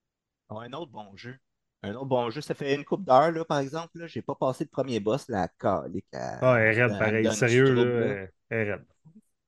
[0.48, 1.36] Ah, un autre bon jeu.
[1.82, 2.40] Un autre bon jeu.
[2.40, 3.98] Ça fait une coupe d'heures, là, par exemple.
[3.98, 4.06] Là.
[4.06, 6.06] J'ai pas passé le premier boss, la calique.
[6.12, 7.32] Ah, elle raide, pareil.
[7.32, 8.84] Sérieux, là, elle raide.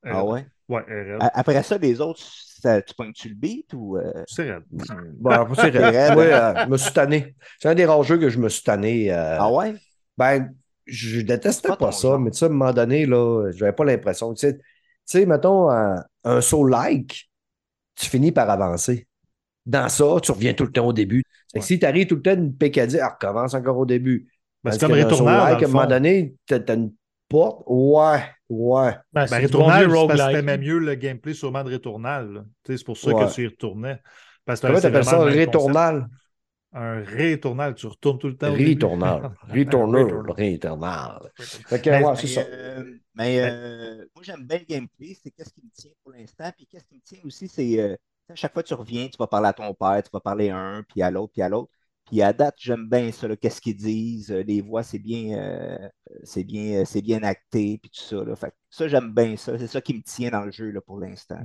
[0.05, 0.47] Ah ouais?
[0.69, 1.31] Ouais, elle raide.
[1.35, 2.23] Après ça, les autres,
[2.63, 3.97] tu pognes-tu le beat ou.
[3.99, 4.63] euh, C'est raide.
[4.71, 6.15] Bon, c'est raide.
[6.15, 7.35] Moi, euh, je me suis tanné.
[7.61, 9.13] C'est un des rares jeux que je me suis tanné.
[9.13, 9.75] euh, Ah ouais?
[10.17, 10.55] Ben,
[10.87, 12.21] je détestais Pas ça, genre.
[12.21, 14.33] mais tu sais, à un moment donné, là, j'avais pas l'impression.
[14.35, 14.63] Tu sais, tu
[15.07, 17.31] sais, mettons, un, un saut like,
[17.97, 19.07] tu finis par avancer.
[19.67, 21.23] Dans ça, tu reviens tout le temps au début.
[21.55, 21.61] Ouais.
[21.61, 24.29] si tu arrives tout le temps d'une pécadille, ah, recommence encore au début.
[24.65, 26.93] Ben, c'est comme dans like, à un moment donné, t'as t'as une
[27.33, 27.63] porte.
[27.67, 28.97] Ouais, ouais.
[29.13, 29.41] Ben, Ben,
[29.87, 30.33] que roguelike.
[30.33, 31.71] t'aimais mieux le gameplay sûrement de
[32.67, 33.27] sais, C'est pour ça Ouais.
[33.27, 34.01] que tu y retournais.
[34.45, 35.19] Parce que Comment c'est t'appelles ça?
[35.19, 35.29] même.
[35.29, 36.09] Rétournal?
[36.75, 38.53] Un Returnal, tu retournes tout le temps.
[38.53, 39.35] Rétournal.
[39.49, 40.05] Rétournal.
[40.09, 40.31] Returnal.
[40.37, 41.31] Rétournal.
[41.69, 42.41] Fait que, Ben, ouais, c'est Mais, ça.
[42.41, 45.15] euh, mais euh, moi, j'aime bien le gameplay.
[45.23, 46.51] C'est qu'est-ce qui me tient pour l'instant.
[46.57, 47.97] Puis qu'est-ce qui me tient aussi, c'est euh,
[48.31, 50.49] à chaque fois que tu reviens, tu vas parler à ton père, tu vas parler
[50.51, 51.71] à un, puis à l'autre, puis à l'autre.
[52.13, 54.31] Puis à date, j'aime bien ça, qu'est-ce qu'ils disent.
[54.31, 55.89] euh, Les voix, c'est bien, euh,
[56.25, 58.23] c'est bien, euh, c'est bien acté, puis tout ça.
[58.23, 58.37] Là.
[58.37, 59.59] Fait que ça, j'aime bien ça.
[59.59, 61.41] C'est ça qui me tient dans le jeu là, pour l'instant.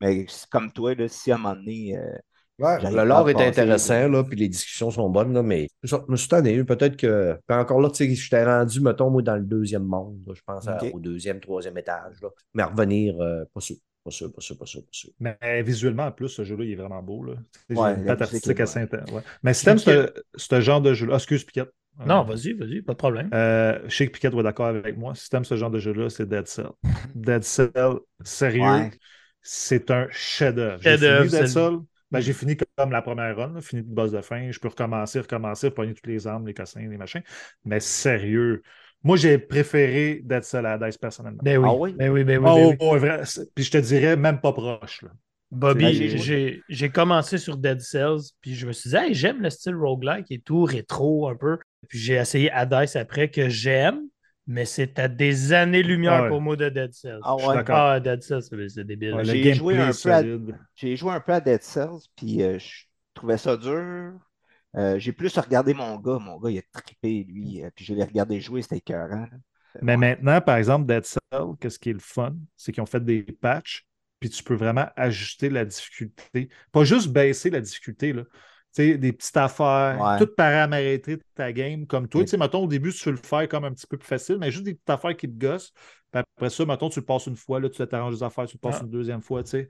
[0.00, 1.98] Mais comme toi, là, si à un moment donné.
[1.98, 2.16] euh,
[2.58, 4.24] Ouais, le lore est intéressant, là.
[4.24, 6.64] puis les discussions sont bonnes, là, mais je me suis tanné.
[6.64, 7.38] Peut-être que.
[7.46, 10.22] Puis encore là, tu sais, j'étais rendu, mettons, moi, dans le deuxième monde.
[10.26, 12.16] là, je pense à- au deuxième, troisième étage.
[12.22, 12.30] Là.
[12.54, 13.76] Mais à revenir, euh, pas sûr.
[14.06, 15.10] Pas sûr, pas sûr, pas sûr, pas sûr.
[15.18, 17.24] Mais visuellement, en plus, ce jeu-là, il est vraiment beau.
[17.24, 17.34] Là.
[17.68, 19.10] J'ai Ouais, une patte artistique intense.
[19.10, 19.22] ouais.
[19.42, 21.70] Mais si t'aimes ce, ce genre de jeu-là, ah, excuse Piquette.
[22.04, 23.30] Non, Euh, vas-y, vas-y, pas de problème.
[23.34, 25.14] Euh, je sais que Piquette va être d'accord avec moi.
[25.16, 26.68] Si t'aimes ce genre de jeu-là, c'est Dead Cell.
[27.14, 27.72] Dead Cell,
[28.22, 28.90] sérieux, Ouais.
[29.42, 30.82] c'est un chef-d'œuvre.
[30.82, 31.78] J'ai Chef-d'œuvre, fini Dead c'est Cell.
[32.12, 34.50] Ben, j'ai fini comme la première run, là, fini de boss de fin.
[34.52, 37.22] Je peux recommencer, recommencer, pogner toutes les armes, les cossins, les machins.
[37.64, 38.62] Mais sérieux,
[39.06, 41.42] moi, j'ai préféré Dead Cell à Dice personnellement.
[41.42, 41.68] Ben oui.
[41.68, 41.94] Ah oui?
[41.96, 42.76] Ben oui, ben oui, Ah, ben oh, oui.
[42.80, 43.20] oh, vrai.
[43.24, 45.02] C'est- Puis je te dirais même pas proche.
[45.02, 45.10] Là.
[45.52, 46.18] Bobby,
[46.68, 50.30] j'ai- commencé sur Dead Cells, puis je me suis dit, hey, j'aime le style roguelike
[50.30, 51.58] et tout, rétro un peu.
[51.88, 54.00] Puis j'ai essayé Hades après, que j'aime,
[54.48, 56.28] mais c'est à des années-lumière Ah ouais.
[56.30, 57.20] pour moi de Dead Cells.
[57.22, 57.56] Ah Je suis ouais?
[57.56, 57.76] d'accord.
[57.76, 59.14] Ah, Dead Cells, c'est c'est débile.
[59.14, 60.22] Ouais, J'ai joué un peu à-.
[60.74, 62.84] J'ai joué un peu à Dead Cells, puis euh, je
[63.14, 64.12] trouvais ça dur.
[64.76, 66.18] Euh, j'ai plus regardé mon gars.
[66.18, 67.64] Mon gars, il a trippé, lui.
[67.64, 69.20] euh, puis je l'ai regardé jouer, c'était écœurant.
[69.30, 69.38] là.
[69.82, 69.96] Mais Ouais.
[69.98, 71.18] maintenant, par exemple, Dead Cell,
[71.60, 72.34] qu'est-ce qui est le fun?
[72.56, 73.86] C'est qu'ils ont fait des patchs,
[74.20, 76.48] puis tu peux vraiment ajuster la difficulté.
[76.72, 78.22] Pas juste baisser la difficulté, là.
[78.76, 80.18] Des petites affaires, Ouais.
[80.18, 82.22] tout paramétrer ta game comme toi.
[82.24, 84.36] Tu sais, mettons, au début, tu veux le faire comme un petit peu plus facile,
[84.38, 85.72] mais juste des petites affaires qui te gossent.
[86.12, 88.56] Puis après ça, mettons, tu le passes une fois, là, tu t'arranges des affaires, tu
[88.56, 88.84] le passes Ah.
[88.84, 89.68] une deuxième fois, tu sais.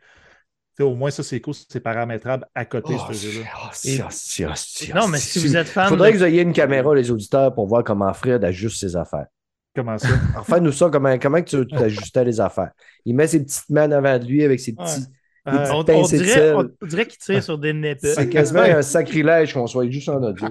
[0.81, 3.47] Au moins, ça, c'est cool, c'est paramétrable à côté, Oh, ce jeu-là.
[3.57, 6.25] oh, oh, oh, oh, Non, mais si vous êtes fan Il faudrait de- que vous
[6.25, 9.27] ayez une caméra, les auditeurs, pour voir comment Fred ajuste ses affaires.
[9.75, 10.09] Comment ça?
[10.33, 12.71] Alors, Fais-nous ça, comment, comment que tu ajustais les affaires.
[13.07, 15.01] Il met ses petites mains avant de lui avec ses petits.
[15.01, 15.11] petites
[15.49, 18.01] on, dirait, on, dirait qu'il tire sur des nipples.
[18.07, 20.49] C'est quasiment un sacrilège qu'on soit juste en audio.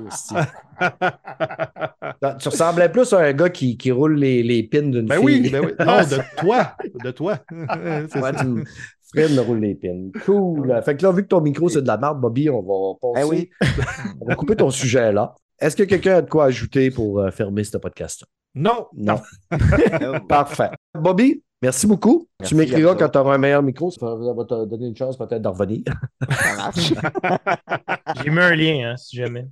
[2.39, 5.25] Tu ressemblais plus à un gars qui, qui roule les, les pins d'une ben fille.
[5.25, 5.71] oui, ben oui.
[5.79, 6.75] Non, de toi.
[7.03, 7.39] De toi.
[7.49, 8.33] C'est Ouais, ça.
[8.39, 8.63] tu me-
[9.15, 10.09] Fred me roule les pins.
[10.25, 10.81] Cool.
[10.83, 13.21] Fait que là, vu que ton micro, c'est de la merde, Bobby, on va passer.
[13.21, 13.49] Ben oui.
[14.21, 15.33] On va couper ton sujet là.
[15.59, 18.25] Est-ce que quelqu'un a de quoi ajouter pour euh, fermer ce podcast?
[18.53, 18.87] Non.
[18.95, 19.21] Non.
[19.53, 20.69] Euh, Parfait.
[20.93, 22.27] Bobby, merci beaucoup.
[22.39, 23.89] Merci tu m'écriras quand tu auras un meilleur micro.
[23.91, 25.83] Ça va te donner une chance peut-être d'en revenir.
[26.29, 26.93] ça marche.
[28.23, 29.47] J'ai mis un lien, hein, si jamais.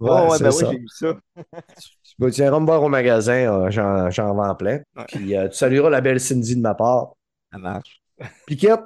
[0.00, 0.68] Ouais, ouais, c'est ben ça.
[0.68, 2.30] oui, j'ai vu ça.
[2.30, 4.80] Tu iras me voir au magasin, euh, j'en, j'en vends plein.
[4.96, 5.04] Ouais.
[5.08, 7.12] Puis euh, tu salueras la belle Cindy de ma part.
[7.52, 8.02] Ça marche.
[8.46, 8.80] Piquette,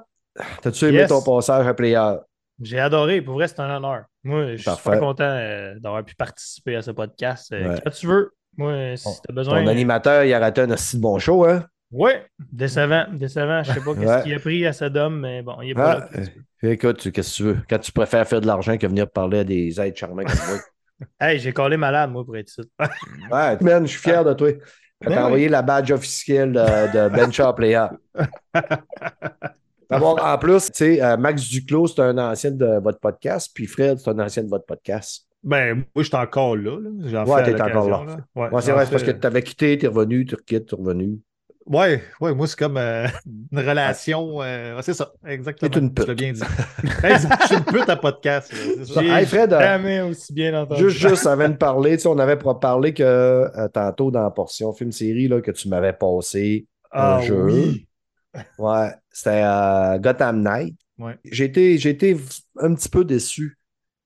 [0.63, 1.09] t'as-tu aimé Yes.
[1.09, 2.13] ton passage à Player?
[2.61, 3.21] J'ai adoré.
[3.23, 4.05] Pour vrai, c'est un honneur.
[4.25, 4.83] Moi, je suis Parfait.
[4.91, 7.53] super content euh, d'avoir pu participer à ce podcast.
[7.53, 7.81] Euh, Ouais.
[7.85, 8.31] Quand tu veux.
[8.57, 9.63] Moi, si t'as besoin.
[9.65, 11.65] Ton animateur, il a raté un assez bon show, hein?
[11.91, 13.63] Ouais, décevant, décevant.
[13.63, 14.23] Je sais pas qu'est-ce Ouais.
[14.23, 16.23] qu'il a pris à Sodome, mais bon, il est pas Ah, là.
[16.65, 17.59] euh, écoute, qu'est-ce que tu veux?
[17.69, 20.59] Quand tu préfères faire de l'argent que venir parler à des êtres charmants comme moi.
[21.21, 22.61] Hey, j'ai collé malade, moi, pour être ici.
[23.33, 24.53] Ouais, man, je suis fier de toi.
[24.53, 25.19] Ben T'as oui.
[25.19, 26.61] envoyé la badge officielle de,
[26.93, 27.87] de Ben Player.
[30.01, 33.99] En plus, tu sais, euh, Max Duclos, c'est un ancien de votre podcast, puis Fred,
[33.99, 35.27] c'est un ancien de votre podcast.
[35.45, 36.79] Ben, moi, je suis encore là.
[36.81, 37.25] là.
[37.25, 38.17] Ouais, t'es encore là.
[38.37, 40.67] Ouais, Ouais, c'est vrai, c'est parce que tu avais quitté, tu es revenu, tu requittes,
[40.67, 41.19] tu es revenu.
[41.65, 43.07] Ouais, ouais, moi, c'est comme euh,
[43.53, 44.43] une relation.
[44.43, 45.71] euh, c'est ça, exactement.
[45.71, 46.17] T'es une Tu pute.
[46.17, 46.41] bien dit.
[46.83, 48.53] Je suis une pute à podcast.
[48.85, 50.91] c'est Hey, Fred, jamais aussi bien entendu.
[50.91, 54.31] Juste, juste avant de parler, tu sais, on avait parlé que euh, tantôt dans la
[54.31, 57.45] portion film-série là, que tu m'avais passé Ah un jeu.
[57.45, 57.87] oui.
[58.59, 60.77] Ouais, c'était euh, Gotham Knight.
[60.99, 61.19] Ouais.
[61.25, 62.17] J'ai été, été
[62.59, 63.59] un petit peu déçu.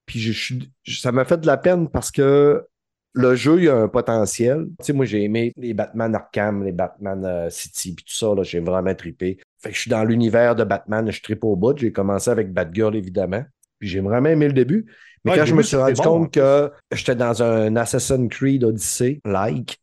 [0.07, 0.55] Puis je,
[1.01, 2.65] ça m'a fait de la peine parce que
[3.13, 4.67] le jeu, il a un potentiel.
[4.79, 8.35] Tu sais, moi, j'ai aimé les Batman Arkham, les Batman euh, City, puis tout ça,
[8.35, 9.39] là, j'ai vraiment trippé.
[9.59, 11.77] Fait que je suis dans l'univers de Batman, je trippe au bout.
[11.79, 13.43] J'ai commencé avec Batgirl, évidemment.
[13.79, 14.87] Puis j'ai vraiment aimé le début.
[15.25, 18.63] Mais Ouais, quand je me suis rendu bon, compte que j'étais dans un Assassin's Creed
[18.65, 19.79] Odyssey, like,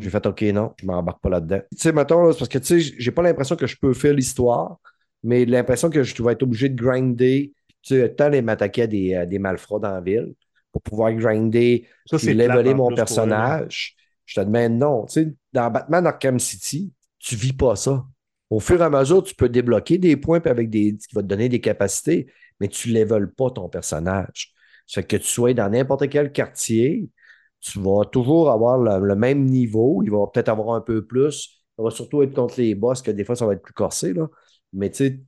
[0.00, 1.60] j'ai fait OK, non, je m'embarque pas là-dedans.
[1.70, 4.14] Tu sais, mettons, là, parce que tu sais, j'ai pas l'impression que je peux faire
[4.14, 4.78] l'histoire,
[5.22, 7.52] mais l'impression que je vais être obligé de grinder,
[7.82, 10.34] tu sais, tant les m'attaquer à des, à des malfrats dans la ville
[10.72, 13.96] pour pouvoir grinder Ça, puis leveler mon personnage.
[14.24, 15.06] Je te demande non.
[15.06, 18.04] Tu sais, dans Batman Arkham City, tu vis pas ça.
[18.48, 21.22] Au fur et à mesure, tu peux débloquer des points puis avec des, qui va
[21.22, 22.26] te donner des capacités,
[22.58, 24.52] mais tu ne leveles pas ton personnage.
[24.86, 27.08] Ça fait que tu sois dans n'importe quel quartier,
[27.60, 30.02] tu vas toujours avoir le, même niveau.
[30.02, 31.62] Il va peut-être avoir un peu plus.
[31.76, 34.12] Ça va surtout être contre les boss, que des fois, ça va être plus corsé.
[34.12, 34.28] Là.
[34.72, 35.20] Mais tu sais,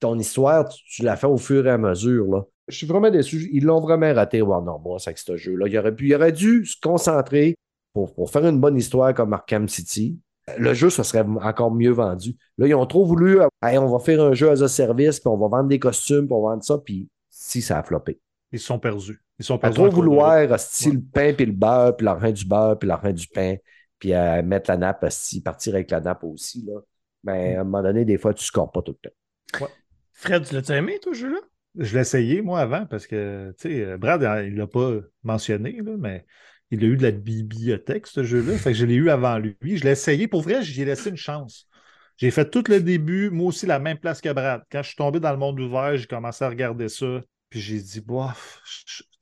[0.00, 2.26] ton histoire, tu, tu la fais au fur et à mesure.
[2.26, 2.44] Là.
[2.68, 3.48] Je suis vraiment déçu.
[3.52, 4.98] Ils l'ont vraiment raté, Warner Bros.
[5.04, 5.68] avec ce jeu-là.
[5.68, 7.54] Il aurait, il aurait dû se concentrer
[7.92, 10.18] pour, faire une bonne histoire comme Arkham City.
[10.58, 12.36] Le jeu, ça serait encore mieux vendu.
[12.58, 15.28] Là, ils ont trop voulu, Hey, on va faire un jeu as a service, puis
[15.28, 18.20] on va vendre des costumes, puis on va vendre ça, puis si, ça a floppé.
[18.52, 19.20] Ils sont perdus.
[19.38, 19.74] Ils sont À perdus.
[19.74, 20.94] trop vouloir, hostie, Ouais.
[20.94, 23.56] le pain puis le beurre, puis l'argent du beurre, puis l'argent du pain,
[23.98, 26.80] puis à mettre la nappe, hostie, partir avec la nappe aussi, là.
[27.24, 29.68] Mais à un moment donné, des fois, tu ne scores pas tout le temps.
[30.12, 31.38] Fred, tu l'as-tu aimé, toi, ce jeu-là?
[31.78, 34.92] Je l'ai essayé, moi, avant, parce que, tu sais, Brad, il ne l'a pas
[35.24, 36.24] mentionné, là, mais
[36.70, 38.56] il a eu de la bibliothèque, ce jeu-là.
[38.56, 39.56] Fait que je l'ai eu avant lui.
[39.62, 40.26] Je l'ai essayé.
[40.26, 41.68] Pour vrai, j'y ai laissé une chance.
[42.16, 44.62] J'ai fait tout le début, moi aussi, la même place que Brad.
[44.72, 47.20] Quand je suis tombé dans le monde ouvert, j'ai commencé à regarder ça.
[47.50, 48.62] Puis j'ai dit, bof,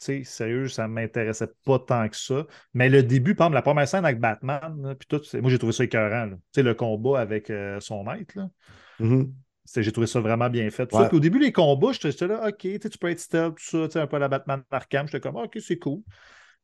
[0.05, 2.47] sais, sérieux, ça ne m'intéressait pas tant que ça.
[2.75, 5.59] Mais le début, par exemple, la première scène avec Batman, là, puis tout, moi, j'ai
[5.59, 6.31] trouvé ça écœurant.
[6.31, 8.49] Tu sais, le combat avec euh, son maître, là.
[8.99, 9.33] Mhm.
[9.65, 10.87] C'est- J'ai trouvé ça vraiment bien fait.
[10.87, 11.03] Tout Ouais.
[11.05, 11.09] ça.
[11.09, 13.87] Puis au début, les combats, j'étais j'étais là, OK, tu peux être stealth, tout ça,
[13.89, 15.07] tu sais, un peu la Batman Arkham.
[15.07, 16.03] J'étais comme, OK, c'est cool.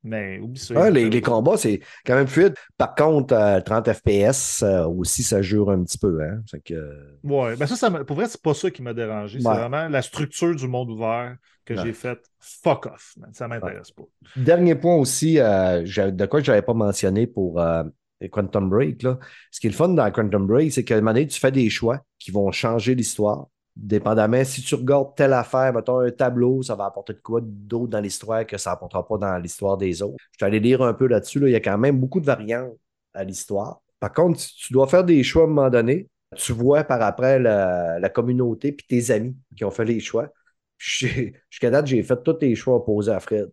[0.02, 0.74] Mais oublie ça.
[0.74, 2.54] Ouais, les, les combats, c'est quand même fluide.
[2.78, 6.22] Par contre, euh, 30 FPS euh, aussi, ça jure un petit peu.
[6.22, 6.40] Hein?
[6.64, 9.40] Que, euh, Ouais, ben ça, ça pour vrai, c'est pas ça qui m'a dérangé.
[9.40, 11.36] C'est vraiment la structure du monde ouvert
[11.66, 11.82] que Ouais.
[11.84, 13.30] j'ai fait fuck off, man.
[13.34, 14.04] Ça m'intéresse pas.
[14.36, 17.84] Dernier point aussi, euh, de quoi je n'avais pas mentionné pour euh,
[18.30, 19.02] Quantum Break.
[19.02, 19.18] Là.
[19.50, 21.52] Ce qui est le fun dans Quantum Break, c'est qu'à un moment donné, tu fais
[21.52, 23.46] des choix qui vont changer l'histoire.
[23.76, 27.88] Dépendamment, si tu regardes telle affaire, mettons un tableau, ça va apporter de quoi d'autre
[27.88, 30.16] dans l'histoire que ça n'apportera pas dans l'histoire des autres.
[30.32, 31.38] Je suis allé lire un peu là-dessus.
[31.38, 31.48] là.
[31.48, 32.76] Il y a quand même beaucoup de variantes
[33.14, 33.80] à l'histoire.
[34.00, 36.08] Par contre, si tu dois faire des choix à un moment donné.
[36.36, 40.28] Tu vois par après la, la communauté puis tes amis qui ont fait les choix.
[40.78, 43.50] Jusqu'à date, j'ai fait tous les choix opposés à Fred.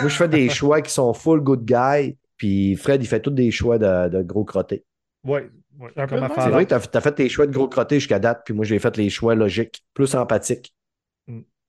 [0.00, 3.30] Moi, je fais des choix qui sont full good guy, puis Fred, il fait tous
[3.30, 4.84] des choix de, de gros crottés.
[5.24, 5.48] Ouais,
[5.78, 5.90] ouais.
[5.96, 8.64] C'est vrai que tu as, fait tes choix de gros crottés jusqu'à date, puis moi,
[8.64, 10.74] j'ai fait les choix logiques, plus empathiques.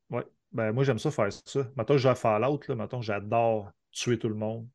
[0.09, 0.23] Ouais.
[0.51, 1.67] Ben, moi, j'aime ça faire ça.
[1.75, 2.75] Mettons, je à Fallout, là.
[2.75, 4.67] Mettons, j'adore tuer tout le monde,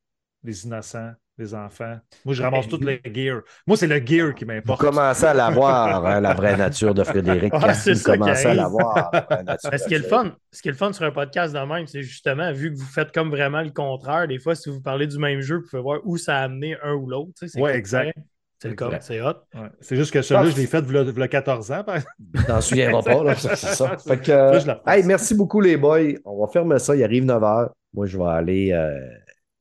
[0.44, 1.98] les innocents, les enfants.
[2.24, 3.43] Moi, je ramasse tout le gear.
[3.66, 4.81] Moi, c'est le gear qui Vous m'importe.
[4.81, 7.52] commencez à l'avoir, hein, la vraie nature de Frédéric.
[7.52, 9.11] Ah, vous commencez à l'avoir.
[9.12, 10.32] la vraie nature Mais ce de qui est le Frédéric.
[10.32, 12.78] fun, ce qui est le fun sur un podcast de même, c'est justement, vu que
[12.78, 15.66] vous faites comme vraiment le contraire, des fois, si vous parlez du même jeu, vous
[15.69, 17.32] pouvez voir où ça a amené un ou l'autre.
[17.36, 17.61] tu sais,
[18.68, 19.34] c'est comme le cas, c'est hot.
[19.54, 19.68] Ouais.
[19.80, 21.84] C'est juste que celui-là, je l'ai fait il y a 14 ans.
[21.84, 21.98] par.
[22.46, 23.96] T'en souviendras pas, là, c'est ça.
[23.98, 26.14] Fait que, hey, merci beaucoup, les boys.
[26.24, 26.96] On va fermer ça.
[26.96, 27.70] Il arrive 9h.
[27.92, 29.08] Moi, je vais aller, euh,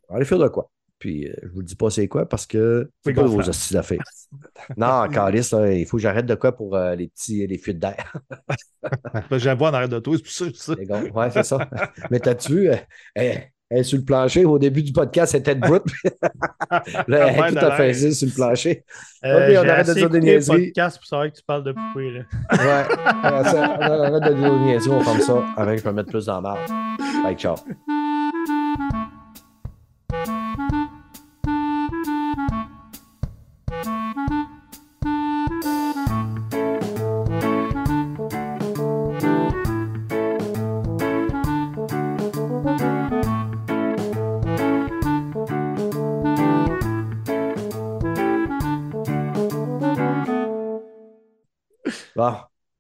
[0.09, 0.69] aller faire de quoi.
[1.03, 3.99] Puis, euh, je vous dis pas c'est quoi parce que c'est pas vos d'affaires.
[4.77, 8.13] non, Calis, il faut que j'arrête de quoi pour euh, les petits les fuites d'air.
[9.31, 11.11] J'aime pas en arrêt d'auto, c'est pour ça que je.
[11.11, 11.57] Ouais, c'est ça.
[12.09, 13.35] Mais t'as-tu vu, euh,
[13.74, 15.84] elle, est sur le plancher au début du podcast, elle était brute.
[17.08, 17.72] Là, elle est tout l'air.
[17.72, 18.84] affaissée sur le plancher.
[19.26, 20.68] Euh, on arrête de dire des niaiseries.
[20.68, 22.12] podcast pour savoir que tu parles de poupée.
[22.12, 22.20] Là.
[22.52, 22.95] Ouais.
[23.24, 26.26] On arrête de dire des niaiseries, on ferme ça avant que je me mette plus
[26.26, 26.60] dans la marde.
[27.24, 27.56] Bye, ciao.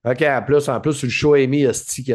[0.05, 1.65] OK, en plus, en plus, sur le show Amy,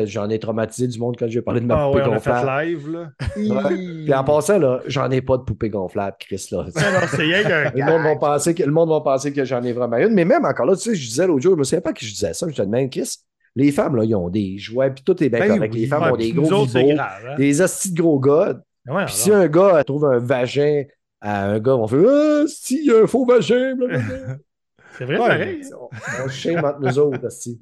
[0.05, 2.19] j'en ai traumatisé du monde quand j'ai parlé de ma Ah poupée ouais, on a
[2.21, 2.67] fait gonflable.
[2.69, 3.09] live, là.
[3.71, 3.75] Ouais.
[4.05, 6.49] Puis en passant, là, j'en ai pas de poupée gonflable, Chris.
[6.53, 6.59] Là.
[6.59, 9.43] Non, non, c'est rien qu'un Le monde, va penser que, le monde va penser que
[9.45, 10.13] j'en ai vraiment une.
[10.13, 12.05] Mais même encore là, tu sais, je disais l'autre jour, je me souviens pas que
[12.05, 12.47] je disais ça.
[12.47, 13.17] Je te demande, Chris,
[13.57, 15.73] les femmes, là, ils ont des jouets, puis tout est bien Ben correct.
[15.73, 15.81] oui.
[15.81, 17.27] les femmes Ouais, ont des gros autres, c'est vibos, grave.
[17.31, 17.35] hein.
[17.37, 18.61] des hosties de gros gars.
[18.87, 20.85] Ouais, Puis si un gars trouve un vagin
[21.23, 24.37] à un gars, on fait Ah, si, il y a un faux vagin, blablabla.
[24.99, 25.61] C'est vrai, Ouais, pareil.
[25.81, 27.59] on, on shame entre nous autres, hostie.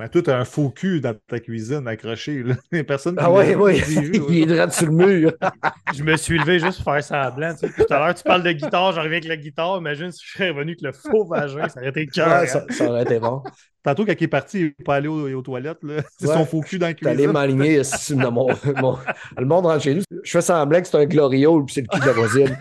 [0.00, 2.54] Ben, toi, t'as un faux cul dans ta cuisine accroché, là.
[2.72, 3.54] Les personnes qui Ah ouais.
[3.74, 5.32] vu, il est droit sur le mur.
[5.94, 7.52] Je me suis levé juste pour faire semblant.
[7.54, 7.84] Tu sais.
[7.86, 9.76] Tout à l'heure, tu parles de guitare, j'arrive avec la guitare.
[9.76, 12.40] Imagine si je serais revenu avec le faux vagin, ça aurait été cœur.
[12.40, 13.42] Ouais, ça, ça aurait été bon.
[13.82, 16.02] Tantôt, quand il est parti, il n'est pas allé aux, aux toilettes, là.
[16.18, 16.34] C'est Ouais.
[16.34, 17.32] son faux cul dans la cuisine.
[17.32, 18.98] m'aligner hostie, dans mon, mon-
[19.36, 20.02] Le monde rentre chez nous.
[20.22, 22.58] Je fais semblant que c'est un gloriole, puis c'est le cul de la voisine.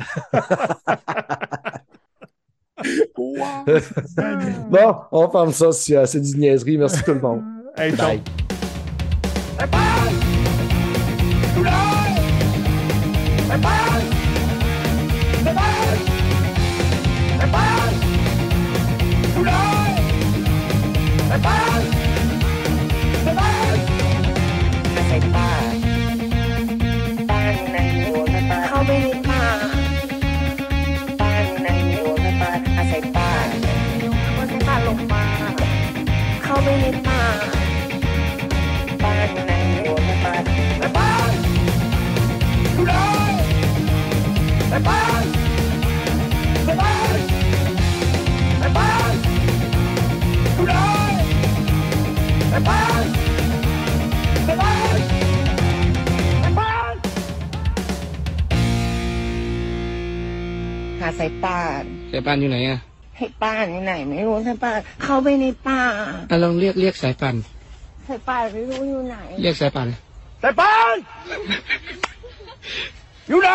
[4.70, 6.78] Bon, on ferme ça si euh, c'est du niaiserie.
[6.78, 7.42] Merci tout le monde.
[7.78, 7.94] Hey.
[7.94, 8.22] Bye.
[61.20, 62.80] หาสายป่านสายป่านอยู่ไหนอะ
[63.18, 65.82] ให้ป้านอยู่ไหน ไม่รู้สายป่านเข้าไปในป่า
[66.32, 67.36] อะลองเรียกเรียกสายป่าน
[68.08, 69.88] สายป่านไม่รู้อยู่ไหน เรียกสายป่าน
[70.44, 70.96] สายป่าน
[73.30, 73.50] อยู่ไหน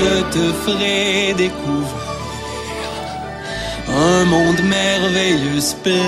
[0.00, 2.07] je te ferai découvrir
[3.98, 5.98] un monde merveilleux, splendide.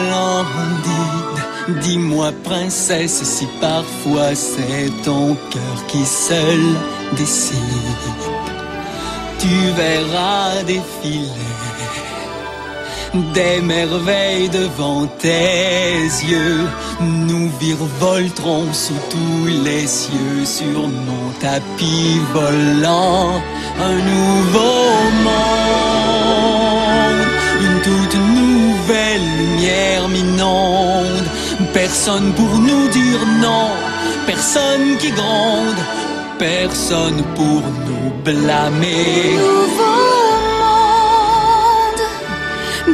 [1.82, 6.60] Dis-moi, princesse, si parfois c'est ton cœur qui seul
[7.16, 7.58] décide.
[9.38, 11.50] Tu verras défiler
[13.34, 16.66] des merveilles devant tes yeux.
[17.00, 23.40] Nous virevolterons sous tous les cieux sur mon tapis volant.
[23.80, 24.92] Un nouveau
[25.24, 26.69] monde,
[28.90, 31.28] nouvelle lumière m'inonde.
[31.72, 33.68] Personne pour nous dire non,
[34.26, 35.80] personne qui gronde,
[36.38, 39.36] personne pour nous blâmer.
[39.38, 39.98] nouveau
[40.64, 42.04] monde,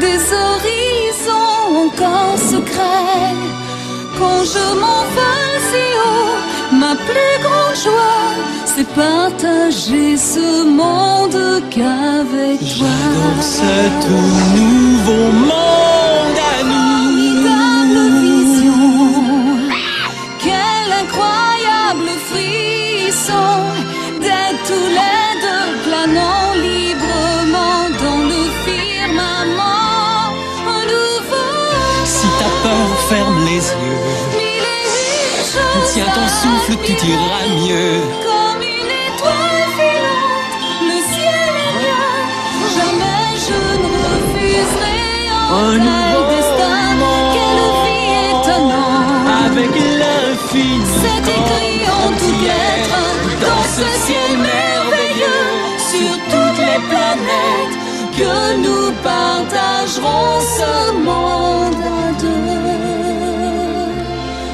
[0.04, 3.36] des horizons encore secrets.
[4.18, 6.35] Quand je m'envole si haut,
[6.72, 8.34] ma plus grande joie,
[8.64, 12.86] c'est partager ce monde qu'avec toi.
[12.88, 13.72] J'adore ce
[14.04, 16.62] tout nouveau monde à
[37.12, 38.00] ira mieux.
[38.28, 40.54] Comme une étoile filante,
[40.90, 42.08] le ciel est mien.
[42.76, 45.00] Jamais je ne refuserai
[45.50, 46.78] un nouveau destin.
[47.34, 49.26] Quelle vie étonnante.
[49.46, 50.86] Avec l'infini.
[51.02, 53.06] C'est écrit en toutes lettres
[53.44, 55.46] dans ce ciel merveilleux.
[55.90, 57.76] Sur toutes les planètes
[58.18, 58.34] que
[58.64, 60.72] nous partagerons ce
[61.08, 62.66] monde à deux.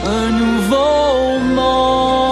[0.04, 2.31] Un nouveau monde.